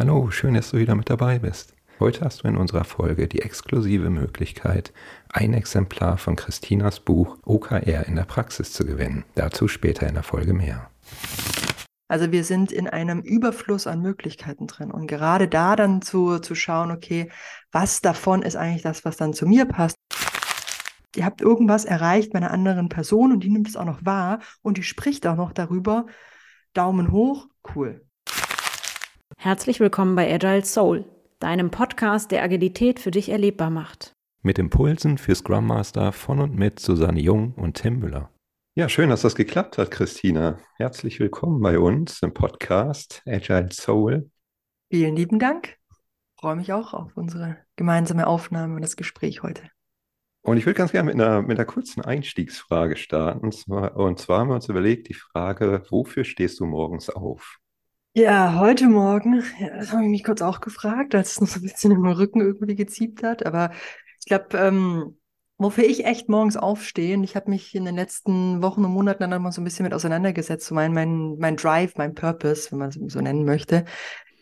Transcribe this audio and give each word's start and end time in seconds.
Hallo, 0.00 0.30
schön, 0.30 0.54
dass 0.54 0.70
du 0.70 0.78
wieder 0.78 0.94
mit 0.94 1.10
dabei 1.10 1.40
bist. 1.40 1.74
Heute 1.98 2.24
hast 2.24 2.44
du 2.44 2.48
in 2.48 2.56
unserer 2.56 2.84
Folge 2.84 3.26
die 3.26 3.42
exklusive 3.42 4.10
Möglichkeit, 4.10 4.92
ein 5.28 5.52
Exemplar 5.54 6.18
von 6.18 6.36
Christinas 6.36 7.00
Buch 7.00 7.36
OKR 7.44 8.06
in 8.06 8.14
der 8.14 8.22
Praxis 8.22 8.72
zu 8.72 8.86
gewinnen. 8.86 9.24
Dazu 9.34 9.66
später 9.66 10.06
in 10.06 10.14
der 10.14 10.22
Folge 10.22 10.54
mehr. 10.54 10.88
Also 12.06 12.30
wir 12.30 12.44
sind 12.44 12.70
in 12.70 12.86
einem 12.86 13.22
Überfluss 13.22 13.88
an 13.88 14.00
Möglichkeiten 14.00 14.68
drin. 14.68 14.92
Und 14.92 15.08
gerade 15.08 15.48
da 15.48 15.74
dann 15.74 16.00
zu, 16.00 16.38
zu 16.38 16.54
schauen, 16.54 16.92
okay, 16.92 17.28
was 17.72 18.00
davon 18.00 18.42
ist 18.42 18.54
eigentlich 18.54 18.82
das, 18.82 19.04
was 19.04 19.16
dann 19.16 19.34
zu 19.34 19.46
mir 19.46 19.64
passt. 19.64 19.96
Ihr 21.16 21.24
habt 21.24 21.40
irgendwas 21.40 21.84
erreicht 21.84 22.32
bei 22.32 22.36
einer 22.36 22.52
anderen 22.52 22.88
Person 22.88 23.32
und 23.32 23.42
die 23.42 23.50
nimmt 23.50 23.66
es 23.66 23.74
auch 23.74 23.84
noch 23.84 24.04
wahr 24.04 24.38
und 24.62 24.78
die 24.78 24.84
spricht 24.84 25.26
auch 25.26 25.34
noch 25.34 25.50
darüber. 25.50 26.06
Daumen 26.72 27.10
hoch, 27.10 27.48
cool. 27.74 28.07
Herzlich 29.40 29.78
willkommen 29.78 30.16
bei 30.16 30.34
Agile 30.34 30.64
Soul, 30.64 31.04
deinem 31.38 31.70
Podcast, 31.70 32.32
der 32.32 32.42
Agilität 32.42 32.98
für 32.98 33.12
dich 33.12 33.28
erlebbar 33.28 33.70
macht. 33.70 34.12
Mit 34.42 34.58
Impulsen 34.58 35.16
für 35.16 35.32
Scrum 35.36 35.64
Master 35.64 36.10
von 36.10 36.40
und 36.40 36.56
mit 36.56 36.80
Susanne 36.80 37.20
Jung 37.20 37.54
und 37.54 37.74
Tim 37.74 38.00
Müller. 38.00 38.32
Ja, 38.74 38.88
schön, 38.88 39.10
dass 39.10 39.22
das 39.22 39.36
geklappt 39.36 39.78
hat, 39.78 39.92
Christina. 39.92 40.58
Herzlich 40.74 41.20
willkommen 41.20 41.60
bei 41.60 41.78
uns 41.78 42.20
im 42.20 42.34
Podcast 42.34 43.22
Agile 43.26 43.68
Soul. 43.70 44.28
Vielen 44.90 45.14
lieben 45.14 45.38
Dank. 45.38 45.76
Ich 45.88 46.40
freue 46.40 46.56
mich 46.56 46.72
auch 46.72 46.92
auf 46.92 47.16
unsere 47.16 47.58
gemeinsame 47.76 48.26
Aufnahme 48.26 48.74
und 48.74 48.82
das 48.82 48.96
Gespräch 48.96 49.44
heute. 49.44 49.62
Und 50.42 50.56
ich 50.56 50.66
würde 50.66 50.78
ganz 50.78 50.90
gerne 50.90 51.12
mit 51.12 51.14
einer, 51.14 51.42
mit 51.42 51.56
einer 51.56 51.64
kurzen 51.64 52.02
Einstiegsfrage 52.04 52.96
starten. 52.96 53.38
Und 53.44 53.54
zwar, 53.54 53.94
und 53.94 54.18
zwar 54.18 54.40
haben 54.40 54.48
wir 54.48 54.56
uns 54.56 54.68
überlegt, 54.68 55.08
die 55.08 55.14
Frage, 55.14 55.84
wofür 55.90 56.24
stehst 56.24 56.58
du 56.58 56.66
morgens 56.66 57.08
auf? 57.08 57.60
Ja, 58.18 58.58
heute 58.58 58.88
Morgen, 58.88 59.44
das 59.76 59.92
habe 59.92 60.02
ich 60.02 60.10
mich 60.10 60.24
kurz 60.24 60.42
auch 60.42 60.60
gefragt, 60.60 61.14
als 61.14 61.30
es 61.30 61.40
noch 61.40 61.46
so 61.46 61.60
ein 61.60 61.62
bisschen 61.62 61.92
im 61.92 62.04
Rücken 62.04 62.40
irgendwie 62.40 62.74
geziebt 62.74 63.22
hat. 63.22 63.46
Aber 63.46 63.70
ich 64.18 64.26
glaube, 64.26 64.58
ähm, 64.58 65.16
Wofür 65.60 65.84
ich 65.84 66.04
echt 66.04 66.28
morgens 66.28 66.56
aufstehe, 66.56 67.16
und 67.16 67.24
ich 67.24 67.34
habe 67.34 67.50
mich 67.50 67.74
in 67.74 67.84
den 67.84 67.96
letzten 67.96 68.62
Wochen 68.62 68.84
und 68.84 68.92
Monaten 68.92 69.28
dann 69.28 69.42
mal 69.42 69.50
so 69.50 69.60
ein 69.60 69.64
bisschen 69.64 69.84
mit 69.84 69.92
auseinandergesetzt, 69.94 70.66
so 70.66 70.74
mein, 70.74 70.92
mein, 70.92 71.36
mein 71.38 71.56
Drive, 71.56 71.94
mein 71.96 72.14
Purpose, 72.14 72.70
wenn 72.70 72.78
man 72.78 72.88
es 72.90 72.98
so 73.12 73.20
nennen 73.20 73.44
möchte, 73.44 73.84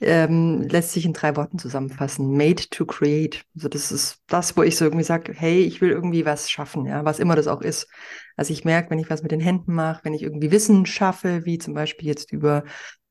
ähm, 0.01 0.63
lässt 0.63 0.93
sich 0.93 1.07
in 1.07 1.15
drei 1.15 1.37
Worten 1.37 1.59
zusammenfassen. 1.59 2.35
Made 2.37 2.69
to 2.71 2.85
create. 2.87 3.45
Also 3.55 3.69
das 3.69 3.93
ist 3.93 4.23
das, 4.27 4.57
wo 4.57 4.63
ich 4.63 4.77
so 4.77 4.87
irgendwie 4.87 5.05
sage, 5.05 5.33
hey, 5.35 5.61
ich 5.61 5.81
will 5.83 5.91
irgendwie 5.91 6.27
was 6.27 6.51
schaffen, 6.51 6.87
ja, 6.87 7.05
was 7.05 7.19
immer 7.19 7.37
das 7.37 7.47
auch 7.47 7.63
ist. 7.63 7.89
Also 8.37 8.53
ich 8.53 8.65
merke, 8.65 8.91
wenn 8.91 8.99
ich 8.99 9.11
was 9.11 9.23
mit 9.23 9.33
den 9.33 9.41
Händen 9.41 9.73
mache, 9.75 10.05
wenn 10.05 10.15
ich 10.15 10.23
irgendwie 10.23 10.51
Wissen 10.51 10.87
schaffe, 10.87 11.47
wie 11.47 11.59
zum 11.59 11.73
Beispiel 11.75 12.09
jetzt 12.09 12.33
über 12.33 12.65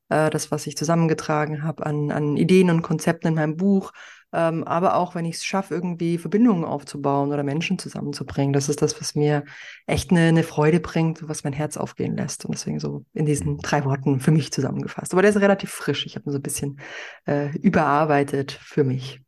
äh, 0.10 0.30
das, 0.30 0.52
was 0.52 0.68
ich 0.68 0.78
zusammengetragen 0.78 1.64
habe 1.64 1.86
an, 1.86 2.12
an 2.12 2.38
Ideen 2.38 2.70
und 2.70 2.82
Konzepten 2.82 3.30
in 3.30 3.36
meinem 3.36 3.58
Buch, 3.58 3.92
ähm, 4.36 4.66
aber 4.66 4.96
auch 4.96 5.16
wenn 5.16 5.24
ich 5.24 5.38
es 5.38 5.46
schaffe, 5.46 5.74
irgendwie 5.74 6.18
Verbindungen 6.18 6.66
aufzubauen 6.66 7.32
oder 7.32 7.44
Menschen 7.44 7.80
zusammenzubringen. 7.80 8.52
Das 8.52 8.68
ist 8.68 8.82
das, 8.82 9.00
was 9.00 9.16
mir 9.16 9.46
echt 9.86 10.12
eine, 10.12 10.28
eine 10.28 10.44
Freude 10.44 10.82
bringt, 10.82 11.28
was 11.30 11.46
mein 11.46 11.54
Herz 11.54 11.78
aufgehen 11.78 12.18
lässt. 12.18 12.44
Und 12.44 12.54
deswegen 12.54 12.80
so 12.80 13.06
in 13.14 13.26
diesen 13.26 13.60
drei 13.60 13.86
Worten 13.86 14.20
für 14.20 14.32
mich 14.32 14.52
zusammengefasst. 14.52 15.14
Aber 15.14 15.22
der 15.22 15.32
ist 15.32 15.40
relativ 15.40 15.72
frisch. 15.72 16.06
Ich 16.06 16.16
habe 16.16 16.30
ihn 16.30 16.34
so 16.34 16.40
ein 16.40 16.44
bisschen 16.44 16.82
äh, 17.26 17.56
überarbeitet 17.60 18.52
für 18.52 18.84
mich. 18.84 19.22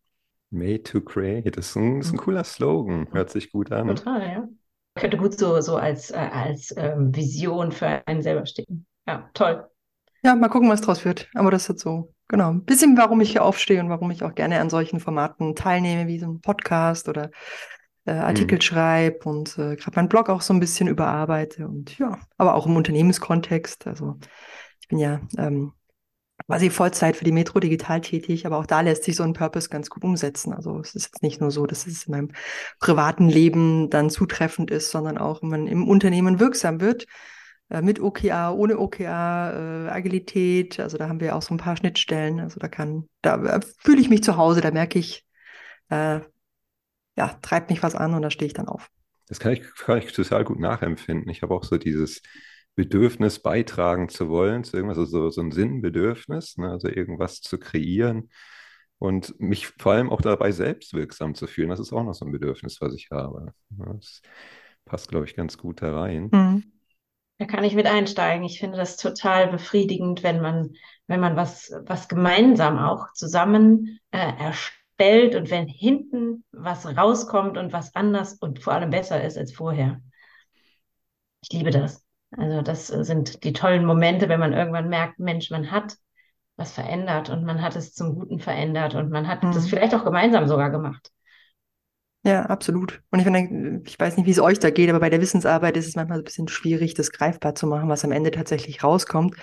Made 0.50 0.84
to 0.84 1.00
create. 1.00 1.56
Das 1.56 1.70
ist 1.70 1.76
ein, 1.78 2.00
das 2.00 2.08
ist 2.08 2.14
ein 2.14 2.18
mhm. 2.18 2.22
cooler 2.22 2.44
Slogan. 2.44 3.08
Hört 3.12 3.30
sich 3.30 3.52
gut 3.52 3.72
an. 3.72 3.88
Total, 3.88 4.22
ja. 4.22 4.48
Könnte 4.96 5.18
gut 5.18 5.40
so, 5.40 5.62
so 5.62 5.78
als, 5.78 6.12
äh, 6.12 6.18
als 6.18 6.74
ähm, 6.76 7.16
Vision 7.16 7.72
für 7.72 8.06
einen 8.08 8.22
selber 8.22 8.46
stehen. 8.46 8.86
Ja, 9.08 9.30
toll. 9.34 9.66
Ja, 10.24 10.36
mal 10.36 10.50
gucken, 10.50 10.70
was 10.70 10.82
draus 10.82 11.06
wird. 11.06 11.30
Aber 11.34 11.52
das 11.52 11.70
ist 11.70 11.80
so 11.80 12.14
Genau, 12.30 12.50
ein 12.50 12.66
bisschen, 12.66 12.98
warum 12.98 13.22
ich 13.22 13.32
hier 13.32 13.44
aufstehe 13.44 13.80
und 13.80 13.90
warum 13.90 14.12
ich 14.12 14.24
auch 14.24 14.36
gerne 14.36 14.60
an 14.60 14.70
solchen 14.70 15.00
Formaten 15.00 15.56
teilnehme, 15.56 16.08
wie 16.08 16.20
so 16.20 16.28
ein 16.28 16.42
Podcast 16.42 17.08
oder 17.08 17.32
äh, 18.06 18.12
Artikel 18.12 18.56
mhm. 18.56 18.62
schreibe 18.62 19.30
und 19.30 19.58
äh, 19.58 19.78
gerade 19.78 19.96
meinen 19.96 20.10
Blog 20.10 20.30
auch 20.30 20.42
so 20.42 20.54
ein 20.54 20.60
bisschen 20.60 20.90
überarbeite 20.90 21.68
und 21.68 21.98
ja, 21.98 22.20
aber 22.38 22.56
auch 22.56 22.66
im 22.66 22.76
Unternehmenskontext. 22.76 23.88
Also 23.88 24.18
ich 24.82 24.90
bin 24.90 25.00
ja 25.00 25.22
ähm, 25.38 25.72
quasi 26.48 26.70
Vollzeit 26.70 27.16
für 27.16 27.24
die 27.24 27.32
Metro 27.32 27.62
digital 27.62 28.02
tätig, 28.02 28.46
aber 28.46 28.58
auch 28.58 28.66
da 28.66 28.82
lässt 28.82 29.06
sich 29.06 29.16
so 29.16 29.24
ein 29.24 29.34
Purpose 29.34 29.70
ganz 29.70 29.90
gut 29.90 30.04
umsetzen. 30.04 30.52
Also 30.54 30.80
es 30.80 30.96
ist 30.96 31.06
jetzt 31.06 31.24
nicht 31.24 31.40
nur 31.40 31.52
so, 31.52 31.66
dass 31.66 31.88
es 31.88 32.08
in 32.08 32.12
meinem 32.12 32.32
privaten 32.82 33.30
Leben 33.30 33.90
dann 33.90 34.10
zutreffend 34.10 34.70
ist, 34.70 34.92
sondern 34.92 35.18
auch, 35.18 35.42
wenn 35.42 35.50
man 35.50 35.68
im 35.68 35.88
Unternehmen 35.88 36.42
wirksam 36.42 36.82
wird, 36.82 37.06
mit 37.70 38.00
OKR, 38.00 38.56
ohne 38.56 38.78
OKR, 38.80 39.88
äh, 39.88 39.90
Agilität. 39.90 40.80
Also 40.80 40.98
da 40.98 41.10
haben 41.10 41.20
wir 41.20 41.36
auch 41.36 41.42
so 41.42 41.54
ein 41.54 41.58
paar 41.58 41.76
Schnittstellen. 41.76 42.40
Also 42.40 42.60
da 42.60 42.68
kann, 42.68 43.08
da 43.22 43.44
äh, 43.44 43.60
fühle 43.80 44.02
ich 44.02 44.10
mich 44.10 44.24
zu 44.24 44.38
Hause, 44.38 44.62
da 44.62 44.72
merke 44.72 45.00
ich, 45.00 45.26
äh, 45.90 46.22
ja, 47.18 47.28
treibt 47.42 47.70
mich 47.70 47.84
was 47.84 47.96
an 47.96 48.14
und 48.14 48.22
da 48.22 48.30
stehe 48.30 48.48
ich 48.48 48.54
dann 48.54 48.68
auf. 48.68 48.90
Das 49.28 49.40
kann 49.40 49.52
ich, 49.52 49.62
kann 49.76 49.98
ich 49.98 50.14
total 50.14 50.46
gut 50.46 50.60
nachempfinden. 50.60 51.30
Ich 51.30 51.42
habe 51.42 51.54
auch 51.54 51.64
so 51.64 51.78
dieses 51.78 52.22
Bedürfnis, 52.76 53.40
beitragen 53.40 54.08
zu 54.08 54.30
wollen, 54.30 54.64
zu 54.64 54.78
irgendwas, 54.78 55.00
also 55.00 55.24
so, 55.24 55.30
so 55.32 55.42
ein 55.42 55.52
Sinnbedürfnis, 55.52 56.58
ne? 56.58 56.70
also 56.70 56.88
irgendwas 56.88 57.42
zu 57.42 57.58
kreieren 57.58 58.30
und 59.00 59.40
mich 59.40 59.68
vor 59.68 59.94
allem 59.94 60.10
auch 60.10 60.22
dabei 60.22 60.52
selbst 60.52 60.94
wirksam 60.94 61.36
zu 61.36 61.48
fühlen. 61.48 61.70
Das 61.70 61.80
ist 61.80 61.92
auch 61.92 62.04
noch 62.04 62.14
so 62.14 62.24
ein 62.24 62.32
Bedürfnis, 62.32 62.80
was 62.80 62.94
ich 62.94 63.10
habe. 63.12 63.54
Das 63.72 64.22
passt, 64.86 65.10
glaube 65.10 65.26
ich, 65.26 65.36
ganz 65.36 65.58
gut 65.58 65.82
da 65.82 66.00
rein. 66.00 66.30
Mhm. 66.32 66.64
Da 67.40 67.46
kann 67.46 67.64
ich 67.64 67.76
mit 67.76 67.86
einsteigen. 67.86 68.44
Ich 68.46 68.60
finde 68.60 68.78
das 68.78 68.98
total 68.98 69.48
befriedigend, 69.48 70.24
wenn 70.24 70.42
man, 70.42 70.74
wenn 71.06 71.20
man 71.20 71.36
was, 71.36 71.72
was 71.86 72.08
gemeinsam 72.08 72.80
auch 72.80 73.14
zusammen 73.14 74.00
äh, 74.12 74.34
erstellt 74.40 75.36
und 75.36 75.52
wenn 75.52 75.68
hinten 75.68 76.44
was 76.52 76.86
rauskommt 76.98 77.58
und 77.58 77.74
was 77.74 77.94
anders 77.96 78.34
und 78.34 78.60
vor 78.60 78.74
allem 78.74 78.90
besser 78.90 79.24
ist 79.24 79.38
als 79.38 79.54
vorher. 79.54 80.02
Ich 81.42 81.54
liebe 81.54 81.70
das. 81.70 82.04
Also 82.32 82.62
das 82.62 82.88
sind 82.88 83.44
die 83.44 83.54
tollen 83.54 83.86
Momente, 83.86 84.28
wenn 84.28 84.40
man 84.40 84.54
irgendwann 84.54 84.90
merkt, 84.90 85.20
Mensch, 85.20 85.50
man 85.52 85.72
hat 85.72 85.96
was 86.58 86.74
verändert 86.74 87.30
und 87.30 87.46
man 87.46 87.62
hat 87.62 87.76
es 87.76 87.94
zum 87.94 88.16
Guten 88.16 88.40
verändert 88.40 88.96
und 88.96 89.12
man 89.12 89.28
hat 89.28 89.44
mhm. 89.44 89.54
das 89.54 89.70
vielleicht 89.70 89.94
auch 89.94 90.04
gemeinsam 90.04 90.48
sogar 90.48 90.72
gemacht. 90.72 91.12
Ja, 92.28 92.42
absolut. 92.48 93.02
Und 93.10 93.20
ich 93.20 93.26
finde, 93.26 93.82
ich 93.86 93.98
weiß 93.98 94.18
nicht, 94.18 94.26
wie 94.26 94.32
es 94.32 94.40
euch 94.42 94.60
da 94.60 94.70
geht, 94.70 94.90
aber 94.90 95.00
bei 95.00 95.10
der 95.10 95.22
Wissensarbeit 95.22 95.78
ist 95.78 95.88
es 95.88 95.96
manchmal 95.96 96.18
ein 96.18 96.26
bisschen 96.26 96.50
schwierig, 96.50 96.94
das 96.94 97.14
greifbar 97.14 97.56
zu 97.56 97.68
machen, 97.68 97.88
was 97.88 98.04
am 98.04 98.12
Ende 98.12 98.32
tatsächlich 98.32 98.84
rauskommt. 98.84 99.38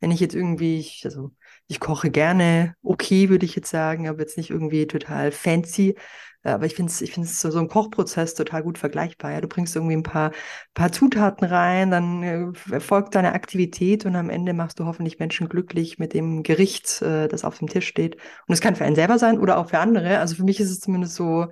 Wenn 0.00 0.10
ich 0.10 0.20
jetzt 0.20 0.34
irgendwie, 0.34 0.90
also 1.04 1.32
ich 1.66 1.80
koche 1.80 2.10
gerne, 2.10 2.76
okay, 2.82 3.28
würde 3.28 3.44
ich 3.44 3.54
jetzt 3.56 3.68
sagen, 3.70 4.08
aber 4.08 4.20
jetzt 4.20 4.38
nicht 4.38 4.48
irgendwie 4.48 4.86
total 4.86 5.32
fancy. 5.32 5.96
Aber 6.42 6.64
ich 6.64 6.74
finde 6.74 6.90
es 6.90 7.02
ich 7.02 7.12
find's 7.12 7.38
so, 7.42 7.50
so 7.50 7.58
ein 7.58 7.68
Kochprozess 7.68 8.34
total 8.34 8.62
gut 8.62 8.78
vergleichbar. 8.78 9.32
Ja? 9.32 9.42
Du 9.42 9.48
bringst 9.48 9.76
irgendwie 9.76 9.96
ein 9.96 10.02
paar, 10.02 10.32
paar 10.72 10.92
Zutaten 10.92 11.46
rein, 11.46 11.90
dann 11.90 12.22
äh, 12.22 12.46
erfolgt 12.72 13.14
deine 13.16 13.34
Aktivität 13.34 14.06
und 14.06 14.16
am 14.16 14.30
Ende 14.30 14.54
machst 14.54 14.78
du 14.80 14.86
hoffentlich 14.86 15.18
Menschen 15.18 15.50
glücklich 15.50 15.98
mit 15.98 16.14
dem 16.14 16.42
Gericht, 16.42 17.02
äh, 17.02 17.28
das 17.28 17.44
auf 17.44 17.58
dem 17.58 17.68
Tisch 17.68 17.86
steht. 17.86 18.16
Und 18.46 18.54
es 18.54 18.62
kann 18.62 18.76
für 18.76 18.84
einen 18.86 18.96
selber 18.96 19.18
sein 19.18 19.38
oder 19.38 19.58
auch 19.58 19.68
für 19.68 19.78
andere. 19.78 20.20
Also 20.20 20.36
für 20.36 20.44
mich 20.44 20.58
ist 20.58 20.70
es 20.70 20.80
zumindest 20.80 21.16
so, 21.16 21.48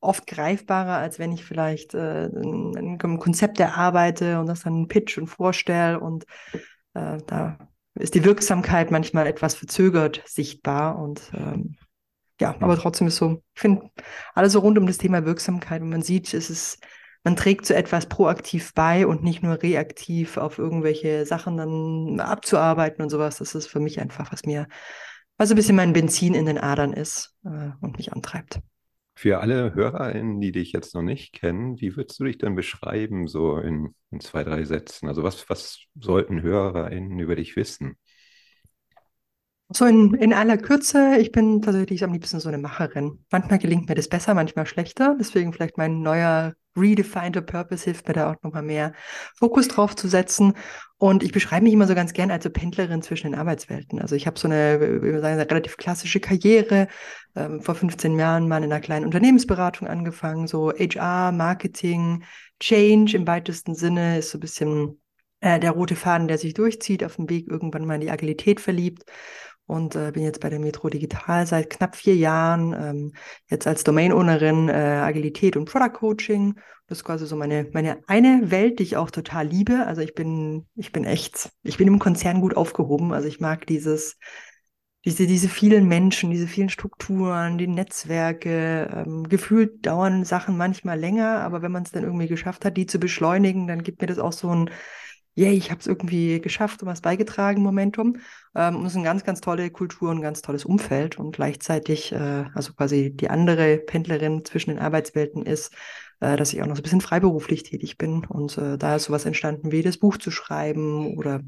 oft 0.00 0.26
greifbarer, 0.26 0.96
als 0.96 1.18
wenn 1.18 1.32
ich 1.32 1.44
vielleicht 1.44 1.94
äh, 1.94 2.26
ein, 2.26 2.98
ein, 3.02 3.18
Konzept 3.18 3.58
erarbeite 3.58 4.38
und 4.40 4.46
das 4.46 4.60
dann 4.62 4.88
pitch 4.88 5.18
und 5.18 5.26
vorstelle. 5.26 6.00
Und 6.00 6.24
äh, 6.94 7.18
da 7.26 7.58
ist 7.94 8.14
die 8.14 8.24
Wirksamkeit 8.24 8.90
manchmal 8.90 9.26
etwas 9.26 9.54
verzögert 9.54 10.22
sichtbar. 10.26 10.98
Und 10.98 11.30
ähm, 11.34 11.76
ja, 12.40 12.54
aber 12.60 12.76
trotzdem 12.76 13.08
ist 13.08 13.16
so, 13.16 13.42
ich 13.54 13.60
finde, 13.60 13.90
alles 14.34 14.52
so 14.52 14.60
rund 14.60 14.78
um 14.78 14.86
das 14.86 14.98
Thema 14.98 15.24
Wirksamkeit, 15.24 15.80
wenn 15.80 15.88
man 15.88 16.02
sieht, 16.02 16.32
es 16.32 16.50
ist, 16.50 16.78
man 17.24 17.34
trägt 17.34 17.66
zu 17.66 17.74
etwas 17.74 18.06
proaktiv 18.06 18.72
bei 18.74 19.06
und 19.06 19.24
nicht 19.24 19.42
nur 19.42 19.60
reaktiv 19.60 20.36
auf 20.36 20.58
irgendwelche 20.58 21.26
Sachen 21.26 21.56
dann 21.56 22.20
abzuarbeiten 22.20 23.02
und 23.02 23.10
sowas. 23.10 23.38
Das 23.38 23.56
ist 23.56 23.66
für 23.66 23.80
mich 23.80 24.00
einfach, 24.00 24.32
was 24.32 24.44
mir, 24.44 24.68
was 25.36 25.48
so 25.48 25.54
ein 25.54 25.56
bisschen 25.56 25.76
mein 25.76 25.92
Benzin 25.92 26.34
in 26.34 26.46
den 26.46 26.58
Adern 26.58 26.92
ist 26.92 27.34
äh, 27.44 27.70
und 27.80 27.98
mich 27.98 28.12
antreibt. 28.12 28.60
Für 29.18 29.40
alle 29.40 29.74
HörerInnen, 29.74 30.40
die 30.40 30.52
dich 30.52 30.70
jetzt 30.70 30.94
noch 30.94 31.02
nicht 31.02 31.32
kennen, 31.32 31.80
wie 31.80 31.96
würdest 31.96 32.20
du 32.20 32.24
dich 32.24 32.38
denn 32.38 32.54
beschreiben, 32.54 33.26
so 33.26 33.56
in, 33.56 33.96
in 34.12 34.20
zwei, 34.20 34.44
drei 34.44 34.62
Sätzen? 34.62 35.08
Also 35.08 35.24
was, 35.24 35.50
was 35.50 35.80
sollten 35.98 36.40
HörerInnen 36.40 37.18
über 37.18 37.34
dich 37.34 37.56
wissen? 37.56 37.98
So 39.70 39.86
in, 39.86 40.14
in 40.14 40.32
aller 40.32 40.56
Kürze, 40.56 41.16
ich 41.18 41.32
bin 41.32 41.62
tatsächlich 41.62 42.04
am 42.04 42.12
liebsten 42.12 42.38
so 42.38 42.48
eine 42.48 42.58
Macherin. 42.58 43.24
Manchmal 43.32 43.58
gelingt 43.58 43.88
mir 43.88 43.96
das 43.96 44.06
besser, 44.08 44.34
manchmal 44.34 44.66
schlechter. 44.66 45.16
Deswegen 45.18 45.52
vielleicht 45.52 45.78
mein 45.78 46.00
neuer 46.00 46.54
Redefine 46.78 47.32
the 47.34 47.40
Purpose 47.40 47.84
hilft 47.84 48.08
mir 48.08 48.14
da 48.14 48.30
auch 48.30 48.42
nochmal 48.42 48.62
mehr 48.62 48.92
Fokus 49.36 49.68
drauf 49.68 49.96
zu 49.96 50.08
setzen. 50.08 50.54
Und 50.96 51.22
ich 51.22 51.32
beschreibe 51.32 51.64
mich 51.64 51.72
immer 51.72 51.86
so 51.86 51.94
ganz 51.94 52.12
gern 52.12 52.30
als 52.30 52.44
so 52.44 52.50
Pendlerin 52.50 53.02
zwischen 53.02 53.30
den 53.30 53.38
Arbeitswelten. 53.38 54.00
Also 54.00 54.16
ich 54.16 54.26
habe 54.26 54.38
so 54.38 54.48
eine, 54.48 54.80
wie 54.80 55.12
wir 55.12 55.20
sagen, 55.20 55.34
eine 55.34 55.50
relativ 55.50 55.76
klassische 55.76 56.20
Karriere. 56.20 56.88
Ähm, 57.36 57.60
vor 57.60 57.74
15 57.74 58.18
Jahren 58.18 58.48
mal 58.48 58.58
in 58.58 58.64
einer 58.64 58.80
kleinen 58.80 59.04
Unternehmensberatung 59.04 59.86
angefangen, 59.86 60.46
so 60.46 60.72
HR, 60.72 61.32
Marketing, 61.32 62.24
Change 62.60 63.16
im 63.16 63.26
weitesten 63.26 63.74
Sinne 63.74 64.18
ist 64.18 64.30
so 64.30 64.38
ein 64.38 64.40
bisschen 64.40 65.00
äh, 65.40 65.60
der 65.60 65.70
rote 65.70 65.94
Faden, 65.94 66.26
der 66.26 66.38
sich 66.38 66.54
durchzieht, 66.54 67.04
auf 67.04 67.16
dem 67.16 67.30
Weg 67.30 67.48
irgendwann 67.48 67.86
mal 67.86 67.94
in 67.94 68.00
die 68.00 68.10
Agilität 68.10 68.60
verliebt 68.60 69.04
und 69.68 69.94
äh, 69.96 70.12
bin 70.12 70.22
jetzt 70.24 70.40
bei 70.40 70.48
der 70.48 70.58
Metro 70.58 70.88
Digital 70.88 71.46
seit 71.46 71.68
knapp 71.68 71.94
vier 71.94 72.16
Jahren, 72.16 72.72
ähm, 72.72 73.12
jetzt 73.48 73.66
als 73.66 73.84
Domain-Ownerin 73.84 74.70
äh, 74.70 74.72
Agilität 74.72 75.56
und 75.56 75.66
Product 75.70 75.92
Coaching. 75.92 76.58
Das 76.86 76.98
ist 76.98 77.04
quasi 77.04 77.26
so 77.26 77.36
meine, 77.36 77.68
meine 77.74 77.98
eine 78.06 78.50
Welt, 78.50 78.78
die 78.78 78.84
ich 78.84 78.96
auch 78.96 79.10
total 79.10 79.46
liebe. 79.46 79.86
Also 79.86 80.00
ich 80.00 80.14
bin, 80.14 80.66
ich 80.74 80.90
bin 80.90 81.04
echt, 81.04 81.50
ich 81.62 81.76
bin 81.76 81.86
im 81.86 81.98
Konzern 81.98 82.40
gut 82.40 82.56
aufgehoben. 82.56 83.12
Also 83.12 83.28
ich 83.28 83.40
mag 83.40 83.66
dieses, 83.66 84.16
diese, 85.04 85.26
diese 85.26 85.50
vielen 85.50 85.86
Menschen, 85.86 86.30
diese 86.30 86.46
vielen 86.46 86.70
Strukturen, 86.70 87.58
die 87.58 87.66
Netzwerke, 87.66 89.04
ähm, 89.06 89.28
gefühlt 89.28 89.84
dauern 89.84 90.24
Sachen 90.24 90.56
manchmal 90.56 90.98
länger, 90.98 91.40
aber 91.42 91.60
wenn 91.60 91.72
man 91.72 91.82
es 91.82 91.92
dann 91.92 92.04
irgendwie 92.04 92.26
geschafft 92.26 92.64
hat, 92.64 92.78
die 92.78 92.86
zu 92.86 92.98
beschleunigen, 92.98 93.66
dann 93.66 93.82
gibt 93.82 94.00
mir 94.00 94.08
das 94.08 94.18
auch 94.18 94.32
so 94.32 94.48
ein 94.48 94.70
yay, 95.38 95.54
ich 95.56 95.70
habe 95.70 95.80
es 95.80 95.86
irgendwie 95.86 96.40
geschafft 96.40 96.82
und 96.82 96.88
was 96.88 97.00
beigetragen, 97.00 97.62
Momentum. 97.62 98.16
Ähm, 98.56 98.76
und 98.76 98.86
es 98.86 98.92
ist 98.92 98.96
eine 98.96 99.04
ganz, 99.04 99.24
ganz 99.24 99.40
tolle 99.40 99.70
Kultur 99.70 100.10
und 100.10 100.18
ein 100.18 100.22
ganz 100.22 100.42
tolles 100.42 100.64
Umfeld. 100.64 101.18
Und 101.18 101.32
gleichzeitig, 101.36 102.12
äh, 102.12 102.44
also 102.54 102.72
quasi 102.74 103.12
die 103.14 103.30
andere 103.30 103.78
Pendlerin 103.78 104.44
zwischen 104.44 104.70
den 104.70 104.80
Arbeitswelten 104.80 105.46
ist, 105.46 105.72
äh, 106.20 106.36
dass 106.36 106.52
ich 106.52 106.60
auch 106.60 106.66
noch 106.66 106.74
so 106.74 106.80
ein 106.80 106.82
bisschen 106.82 107.00
freiberuflich 107.00 107.62
tätig 107.62 107.98
bin. 107.98 108.24
Und 108.24 108.58
äh, 108.58 108.76
da 108.78 108.96
ist 108.96 109.04
sowas 109.04 109.26
entstanden, 109.26 109.70
wie 109.70 109.82
das 109.82 109.98
Buch 109.98 110.16
zu 110.16 110.32
schreiben 110.32 111.16
oder 111.16 111.42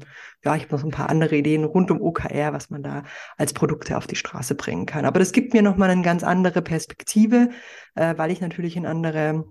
ja, 0.45 0.55
ich 0.55 0.63
habe 0.63 0.73
noch 0.73 0.79
so 0.79 0.87
ein 0.87 0.91
paar 0.91 1.09
andere 1.09 1.35
Ideen 1.35 1.65
rund 1.65 1.91
um 1.91 2.01
OKR, 2.01 2.53
was 2.53 2.69
man 2.69 2.83
da 2.83 3.03
als 3.37 3.51
Produkte 3.51 3.97
auf 3.97 4.07
die 4.07 4.15
Straße 4.15 4.55
bringen 4.55 4.85
kann. 4.85 5.03
Aber 5.03 5.19
das 5.19 5.33
gibt 5.33 5.53
mir 5.53 5.61
nochmal 5.61 5.89
eine 5.89 6.01
ganz 6.01 6.23
andere 6.23 6.61
Perspektive, 6.61 7.49
äh, 7.95 8.17
weil 8.17 8.31
ich 8.31 8.39
natürlich 8.39 8.77
in 8.77 8.85
andere 8.85 9.43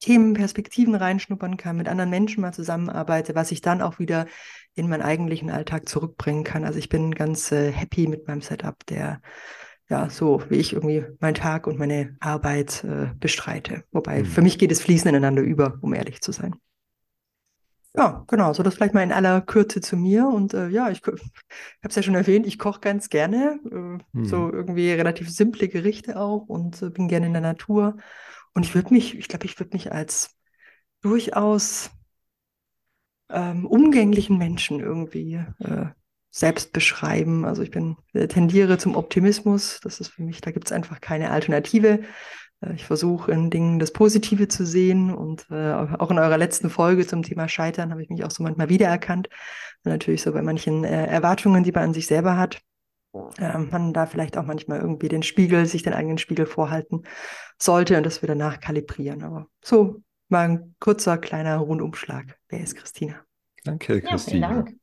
Themen, 0.00 0.34
Perspektiven 0.34 0.94
reinschnuppern 0.94 1.56
kann, 1.56 1.76
mit 1.76 1.88
anderen 1.88 2.10
Menschen 2.10 2.40
mal 2.40 2.52
zusammenarbeite, 2.52 3.34
was 3.34 3.52
ich 3.52 3.60
dann 3.60 3.82
auch 3.82 3.98
wieder 3.98 4.26
in 4.74 4.88
meinen 4.88 5.02
eigentlichen 5.02 5.50
Alltag 5.50 5.88
zurückbringen 5.88 6.42
kann. 6.42 6.64
Also 6.64 6.78
ich 6.78 6.88
bin 6.88 7.14
ganz 7.14 7.52
äh, 7.52 7.70
happy 7.70 8.06
mit 8.06 8.26
meinem 8.26 8.40
Setup, 8.40 8.84
der 8.86 9.20
ja 9.88 10.08
so 10.08 10.42
wie 10.48 10.56
ich 10.56 10.72
irgendwie 10.72 11.04
meinen 11.20 11.34
Tag 11.34 11.66
und 11.66 11.78
meine 11.78 12.16
Arbeit 12.20 12.84
äh, 12.84 13.08
bestreite. 13.18 13.84
Wobei 13.92 14.20
mhm. 14.20 14.26
für 14.26 14.42
mich 14.42 14.58
geht 14.58 14.72
es 14.72 14.80
fließend 14.80 15.10
ineinander 15.10 15.42
über, 15.42 15.78
um 15.82 15.92
ehrlich 15.92 16.22
zu 16.22 16.32
sein. 16.32 16.54
Ja, 17.96 18.24
genau, 18.28 18.52
so 18.52 18.62
das 18.62 18.76
vielleicht 18.76 18.94
mal 18.94 19.02
in 19.02 19.10
aller 19.10 19.40
Kürze 19.40 19.80
zu 19.80 19.96
mir. 19.96 20.28
Und 20.28 20.54
äh, 20.54 20.68
ja, 20.68 20.90
ich, 20.90 20.98
ich 21.06 21.06
habe 21.08 21.88
es 21.88 21.96
ja 21.96 22.02
schon 22.02 22.14
erwähnt, 22.14 22.46
ich 22.46 22.58
koche 22.58 22.80
ganz 22.80 23.08
gerne, 23.10 23.58
äh, 23.70 23.98
mhm. 24.16 24.24
so 24.24 24.50
irgendwie 24.50 24.92
relativ 24.92 25.28
simple 25.28 25.68
Gerichte 25.68 26.18
auch 26.18 26.46
und 26.46 26.80
äh, 26.82 26.90
bin 26.90 27.08
gerne 27.08 27.26
in 27.26 27.32
der 27.32 27.42
Natur 27.42 27.96
und 28.54 28.64
ich 28.64 28.74
würde 28.74 28.92
mich, 28.92 29.16
ich 29.16 29.28
glaube, 29.28 29.46
ich 29.46 29.58
würde 29.58 29.74
mich 29.74 29.92
als 29.92 30.36
durchaus 31.02 31.90
ähm, 33.30 33.66
umgänglichen 33.66 34.38
Menschen 34.38 34.80
irgendwie 34.80 35.34
äh, 35.60 35.86
selbst 36.30 36.72
beschreiben. 36.72 37.44
Also 37.44 37.62
ich 37.62 37.70
bin, 37.70 37.96
äh, 38.12 38.26
tendiere 38.26 38.78
zum 38.78 38.96
Optimismus. 38.96 39.80
Das 39.82 40.00
ist 40.00 40.08
für 40.08 40.22
mich, 40.22 40.40
da 40.40 40.50
gibt 40.50 40.66
es 40.66 40.72
einfach 40.72 41.00
keine 41.00 41.30
Alternative. 41.30 42.00
Äh, 42.60 42.74
ich 42.74 42.84
versuche 42.84 43.32
in 43.32 43.50
Dingen 43.50 43.78
das 43.78 43.92
Positive 43.92 44.48
zu 44.48 44.66
sehen 44.66 45.12
und 45.12 45.46
äh, 45.50 45.72
auch 45.72 46.10
in 46.10 46.18
eurer 46.18 46.38
letzten 46.38 46.70
Folge 46.70 47.06
zum 47.06 47.22
Thema 47.22 47.48
Scheitern 47.48 47.90
habe 47.90 48.02
ich 48.02 48.10
mich 48.10 48.24
auch 48.24 48.30
so 48.30 48.42
manchmal 48.42 48.68
wiedererkannt. 48.68 49.28
Und 49.84 49.92
natürlich 49.92 50.22
so 50.22 50.32
bei 50.32 50.42
manchen 50.42 50.84
äh, 50.84 51.06
Erwartungen, 51.06 51.64
die 51.64 51.72
man 51.72 51.84
an 51.84 51.94
sich 51.94 52.06
selber 52.06 52.36
hat 52.36 52.60
äh, 53.12 53.58
man 53.58 53.92
da 53.92 54.06
vielleicht 54.06 54.36
auch 54.36 54.44
manchmal 54.44 54.80
irgendwie 54.80 55.08
den 55.08 55.22
Spiegel, 55.22 55.66
sich 55.66 55.82
den 55.82 55.94
eigenen 55.94 56.18
Spiegel 56.18 56.46
vorhalten 56.46 57.02
sollte 57.58 57.96
und 57.96 58.04
das 58.04 58.22
wieder 58.22 58.34
nachkalibrieren. 58.34 59.22
Aber 59.22 59.46
so 59.64 60.02
mal 60.28 60.48
ein 60.48 60.74
kurzer, 60.78 61.18
kleiner 61.18 61.58
Rundumschlag. 61.58 62.38
Wer 62.48 62.60
ist 62.60 62.76
Christina? 62.76 63.24
Danke, 63.64 64.00
Christina. 64.00 64.48
Ja, 64.48 64.54
Dank. 64.56 64.76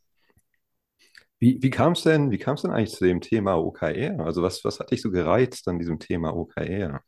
Wie, 1.40 1.62
wie 1.62 1.70
kam 1.70 1.92
es 1.92 2.02
denn, 2.02 2.32
wie 2.32 2.38
denn 2.38 2.72
eigentlich 2.72 2.96
zu 2.96 3.06
dem 3.06 3.22
Thema 3.22 3.56
OKR? 3.56 4.20
Also 4.20 4.42
was, 4.42 4.64
was 4.66 4.80
hat 4.80 4.92
dich 4.92 5.02
so 5.02 5.12
gereizt 5.12 5.68
an 5.68 5.78
diesem 5.78 6.00
Thema 6.00 6.36
OKR? 6.36 7.02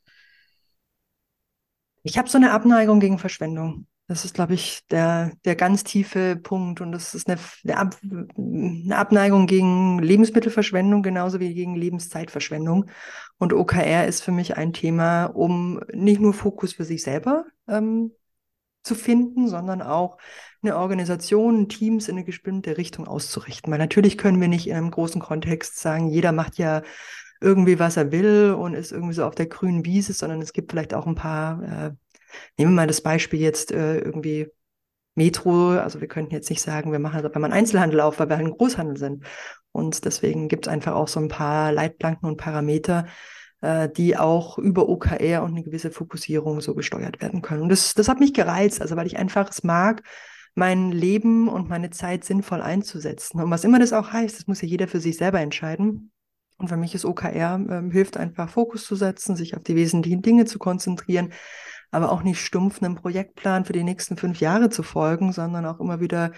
Ich 2.03 2.17
habe 2.17 2.29
so 2.29 2.37
eine 2.37 2.51
Abneigung 2.51 2.99
gegen 2.99 3.17
Verschwendung. 3.17 3.87
Das 4.09 4.25
ist, 4.25 4.33
glaube 4.33 4.55
ich, 4.55 4.87
der, 4.89 5.33
der 5.45 5.55
ganz 5.55 5.83
tiefe 5.83 6.35
Punkt. 6.35 6.81
Und 6.81 6.91
das 6.91 7.13
ist 7.13 7.29
eine, 7.29 7.39
eine, 7.63 7.77
Ab, 7.77 7.95
eine, 8.03 8.97
Abneigung 8.97 9.45
gegen 9.45 9.99
Lebensmittelverschwendung, 9.99 11.03
genauso 11.03 11.39
wie 11.39 11.53
gegen 11.53 11.75
Lebenszeitverschwendung. 11.75 12.87
Und 13.37 13.53
OKR 13.53 14.07
ist 14.07 14.23
für 14.23 14.31
mich 14.31 14.57
ein 14.57 14.73
Thema, 14.73 15.25
um 15.25 15.79
nicht 15.93 16.19
nur 16.19 16.33
Fokus 16.33 16.73
für 16.73 16.85
sich 16.85 17.03
selber 17.03 17.45
ähm, 17.67 18.11
zu 18.81 18.95
finden, 18.95 19.47
sondern 19.47 19.83
auch 19.83 20.17
eine 20.63 20.75
Organisation, 20.77 21.69
Teams 21.69 22.07
in 22.07 22.17
eine 22.17 22.25
bestimmte 22.25 22.77
Richtung 22.77 23.07
auszurichten. 23.07 23.71
Weil 23.71 23.77
natürlich 23.77 24.17
können 24.17 24.41
wir 24.41 24.47
nicht 24.47 24.65
in 24.65 24.75
einem 24.75 24.89
großen 24.89 25.21
Kontext 25.21 25.77
sagen, 25.77 26.09
jeder 26.09 26.31
macht 26.31 26.57
ja 26.57 26.81
irgendwie, 27.41 27.77
was 27.77 27.95
er 27.95 28.11
will 28.11 28.55
und 28.57 28.73
ist 28.73 28.91
irgendwie 28.91 29.13
so 29.13 29.23
auf 29.23 29.35
der 29.35 29.45
grünen 29.45 29.85
Wiese, 29.85 30.13
sondern 30.13 30.41
es 30.41 30.51
gibt 30.51 30.71
vielleicht 30.71 30.95
auch 30.95 31.05
ein 31.05 31.13
paar 31.15 31.61
äh, 31.61 31.91
Nehmen 32.57 32.71
wir 32.71 32.75
mal 32.75 32.87
das 32.87 33.01
Beispiel 33.01 33.39
jetzt 33.39 33.71
äh, 33.71 33.99
irgendwie 33.99 34.47
Metro. 35.15 35.71
Also 35.71 36.01
wir 36.01 36.07
könnten 36.07 36.33
jetzt 36.33 36.49
nicht 36.49 36.61
sagen, 36.61 36.91
wir 36.91 36.99
machen 36.99 37.21
das 37.21 37.31
beim 37.31 37.43
Einzelhandel 37.43 38.01
auf, 38.01 38.19
weil 38.19 38.29
wir 38.29 38.37
halt 38.37 38.47
ein 38.47 38.57
Großhandel 38.57 38.97
sind. 38.97 39.25
Und 39.71 40.05
deswegen 40.05 40.47
gibt 40.47 40.67
es 40.67 40.73
einfach 40.73 40.93
auch 40.93 41.07
so 41.07 41.19
ein 41.19 41.27
paar 41.27 41.71
Leitplanken 41.71 42.27
und 42.27 42.37
Parameter, 42.37 43.05
äh, 43.61 43.89
die 43.89 44.17
auch 44.17 44.57
über 44.57 44.89
OKR 44.89 45.43
und 45.43 45.51
eine 45.51 45.63
gewisse 45.63 45.91
Fokussierung 45.91 46.61
so 46.61 46.73
gesteuert 46.75 47.21
werden 47.21 47.41
können. 47.41 47.63
Und 47.63 47.69
das, 47.69 47.93
das 47.93 48.07
hat 48.07 48.19
mich 48.19 48.33
gereizt, 48.33 48.81
also 48.81 48.95
weil 48.95 49.07
ich 49.07 49.17
einfach 49.17 49.49
es 49.49 49.63
mag, 49.63 50.03
mein 50.55 50.91
Leben 50.91 51.47
und 51.47 51.69
meine 51.69 51.89
Zeit 51.89 52.23
sinnvoll 52.23 52.61
einzusetzen. 52.61 53.41
Und 53.41 53.51
was 53.51 53.63
immer 53.63 53.79
das 53.79 53.93
auch 53.93 54.11
heißt, 54.11 54.37
das 54.37 54.47
muss 54.47 54.61
ja 54.61 54.67
jeder 54.67 54.87
für 54.87 54.99
sich 54.99 55.17
selber 55.17 55.39
entscheiden. 55.39 56.11
Und 56.57 56.67
für 56.67 56.77
mich 56.77 56.93
ist 56.93 57.05
OKR, 57.05 57.59
äh, 57.69 57.91
hilft 57.91 58.17
einfach 58.17 58.49
Fokus 58.49 58.85
zu 58.85 58.95
setzen, 58.95 59.35
sich 59.35 59.55
auf 59.55 59.63
die 59.63 59.75
wesentlichen 59.75 60.21
Dinge 60.21 60.45
zu 60.45 60.59
konzentrieren, 60.59 61.31
aber 61.91 62.11
auch 62.11 62.23
nicht 62.23 62.39
stumpf 62.39 62.81
einem 62.81 62.95
Projektplan 62.95 63.65
für 63.65 63.73
die 63.73 63.83
nächsten 63.83 64.17
fünf 64.17 64.39
Jahre 64.39 64.69
zu 64.69 64.83
folgen, 64.83 65.31
sondern 65.31 65.65
auch 65.65 65.79
immer 65.79 65.99
wieder 65.99 66.31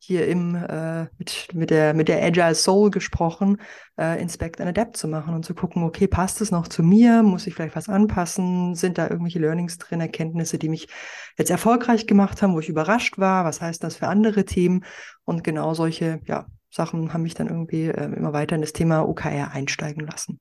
hier 0.00 0.28
im 0.28 0.54
äh, 0.54 1.06
mit, 1.18 1.48
mit 1.54 1.70
der 1.70 1.92
mit 1.92 2.08
der 2.08 2.22
Agile 2.22 2.54
Soul 2.54 2.90
gesprochen, 2.90 3.60
äh, 3.98 4.20
Inspect 4.20 4.60
and 4.60 4.68
Adapt 4.68 4.96
zu 4.96 5.08
machen 5.08 5.34
und 5.34 5.44
zu 5.44 5.54
gucken, 5.54 5.82
okay, 5.82 6.06
passt 6.06 6.40
es 6.40 6.50
noch 6.50 6.68
zu 6.68 6.82
mir? 6.82 7.22
Muss 7.22 7.46
ich 7.46 7.54
vielleicht 7.54 7.74
was 7.74 7.88
anpassen? 7.88 8.74
Sind 8.74 8.96
da 8.96 9.08
irgendwelche 9.08 9.40
Learnings 9.40 9.78
drin, 9.78 10.00
Erkenntnisse, 10.00 10.58
die 10.58 10.68
mich 10.68 10.88
jetzt 11.36 11.50
erfolgreich 11.50 12.06
gemacht 12.06 12.42
haben, 12.42 12.54
wo 12.54 12.60
ich 12.60 12.68
überrascht 12.68 13.18
war? 13.18 13.44
Was 13.44 13.60
heißt 13.60 13.82
das 13.82 13.96
für 13.96 14.06
andere 14.06 14.44
Themen? 14.44 14.84
Und 15.24 15.42
genau 15.42 15.74
solche 15.74 16.20
ja, 16.26 16.46
Sachen 16.70 17.12
haben 17.12 17.22
mich 17.22 17.34
dann 17.34 17.48
irgendwie 17.48 17.86
äh, 17.86 18.04
immer 18.04 18.32
weiter 18.32 18.54
in 18.54 18.62
das 18.62 18.72
Thema 18.72 19.02
OKR 19.08 19.50
einsteigen 19.52 20.06
lassen. 20.06 20.38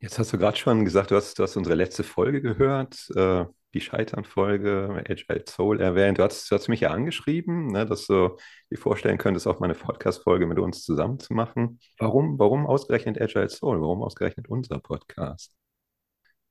Jetzt 0.00 0.18
hast 0.18 0.32
du 0.32 0.38
gerade 0.38 0.56
schon 0.56 0.84
gesagt, 0.84 1.10
du 1.10 1.16
hast, 1.16 1.38
du 1.38 1.42
hast 1.42 1.56
unsere 1.56 1.74
letzte 1.74 2.04
Folge 2.04 2.40
gehört. 2.40 3.10
Äh, 3.14 3.44
die 3.74 3.80
Scheitern-Folge, 3.80 5.04
Agile 5.08 5.44
Soul 5.46 5.80
erwähnt. 5.80 6.18
Du 6.18 6.22
hast, 6.22 6.50
du 6.50 6.54
hast 6.54 6.68
mich 6.68 6.80
ja 6.80 6.90
angeschrieben, 6.90 7.66
ne, 7.66 7.84
dass 7.84 8.06
du 8.06 8.36
dir 8.70 8.78
vorstellen 8.78 9.18
könntest, 9.18 9.46
auch 9.46 9.60
mal 9.60 9.66
eine 9.66 9.74
Podcast-Folge 9.74 10.46
mit 10.46 10.58
uns 10.58 10.84
zusammen 10.84 11.18
zu 11.18 11.34
machen. 11.34 11.78
Warum, 11.98 12.38
warum 12.38 12.66
ausgerechnet 12.66 13.20
Agile 13.20 13.48
Soul? 13.48 13.80
Warum 13.80 14.02
ausgerechnet 14.02 14.48
unser 14.48 14.78
Podcast? 14.78 15.52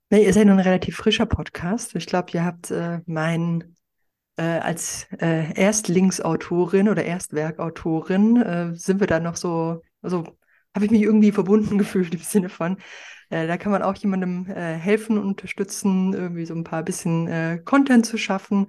Nee, 0.09 0.25
ihr 0.25 0.33
seid 0.33 0.45
nur 0.45 0.55
ein 0.55 0.61
relativ 0.61 0.95
frischer 0.95 1.25
Podcast. 1.25 1.95
Ich 1.95 2.05
glaube, 2.05 2.29
ihr 2.33 2.45
habt 2.45 2.71
äh, 2.71 2.99
mein 3.05 3.75
äh, 4.37 4.43
als 4.43 5.07
äh, 5.19 5.53
Erstlingsautorin 5.53 6.87
oder 6.87 7.03
Erstwerkautorin 7.03 8.41
äh, 8.41 8.75
sind 8.75 8.99
wir 8.99 9.07
da 9.07 9.19
noch 9.19 9.35
so, 9.35 9.81
also 10.01 10.23
habe 10.73 10.85
ich 10.85 10.91
mich 10.91 11.01
irgendwie 11.01 11.31
verbunden 11.31 11.77
gefühlt 11.79 12.13
im 12.13 12.21
Sinne 12.21 12.49
von, 12.49 12.77
äh, 13.29 13.47
da 13.47 13.57
kann 13.57 13.71
man 13.71 13.81
auch 13.81 13.95
jemandem 13.95 14.47
äh, 14.49 14.75
helfen 14.75 15.17
unterstützen, 15.17 16.13
irgendwie 16.13 16.45
so 16.45 16.53
ein 16.53 16.63
paar 16.63 16.83
bisschen 16.83 17.27
äh, 17.27 17.59
Content 17.63 18.05
zu 18.05 18.17
schaffen. 18.17 18.67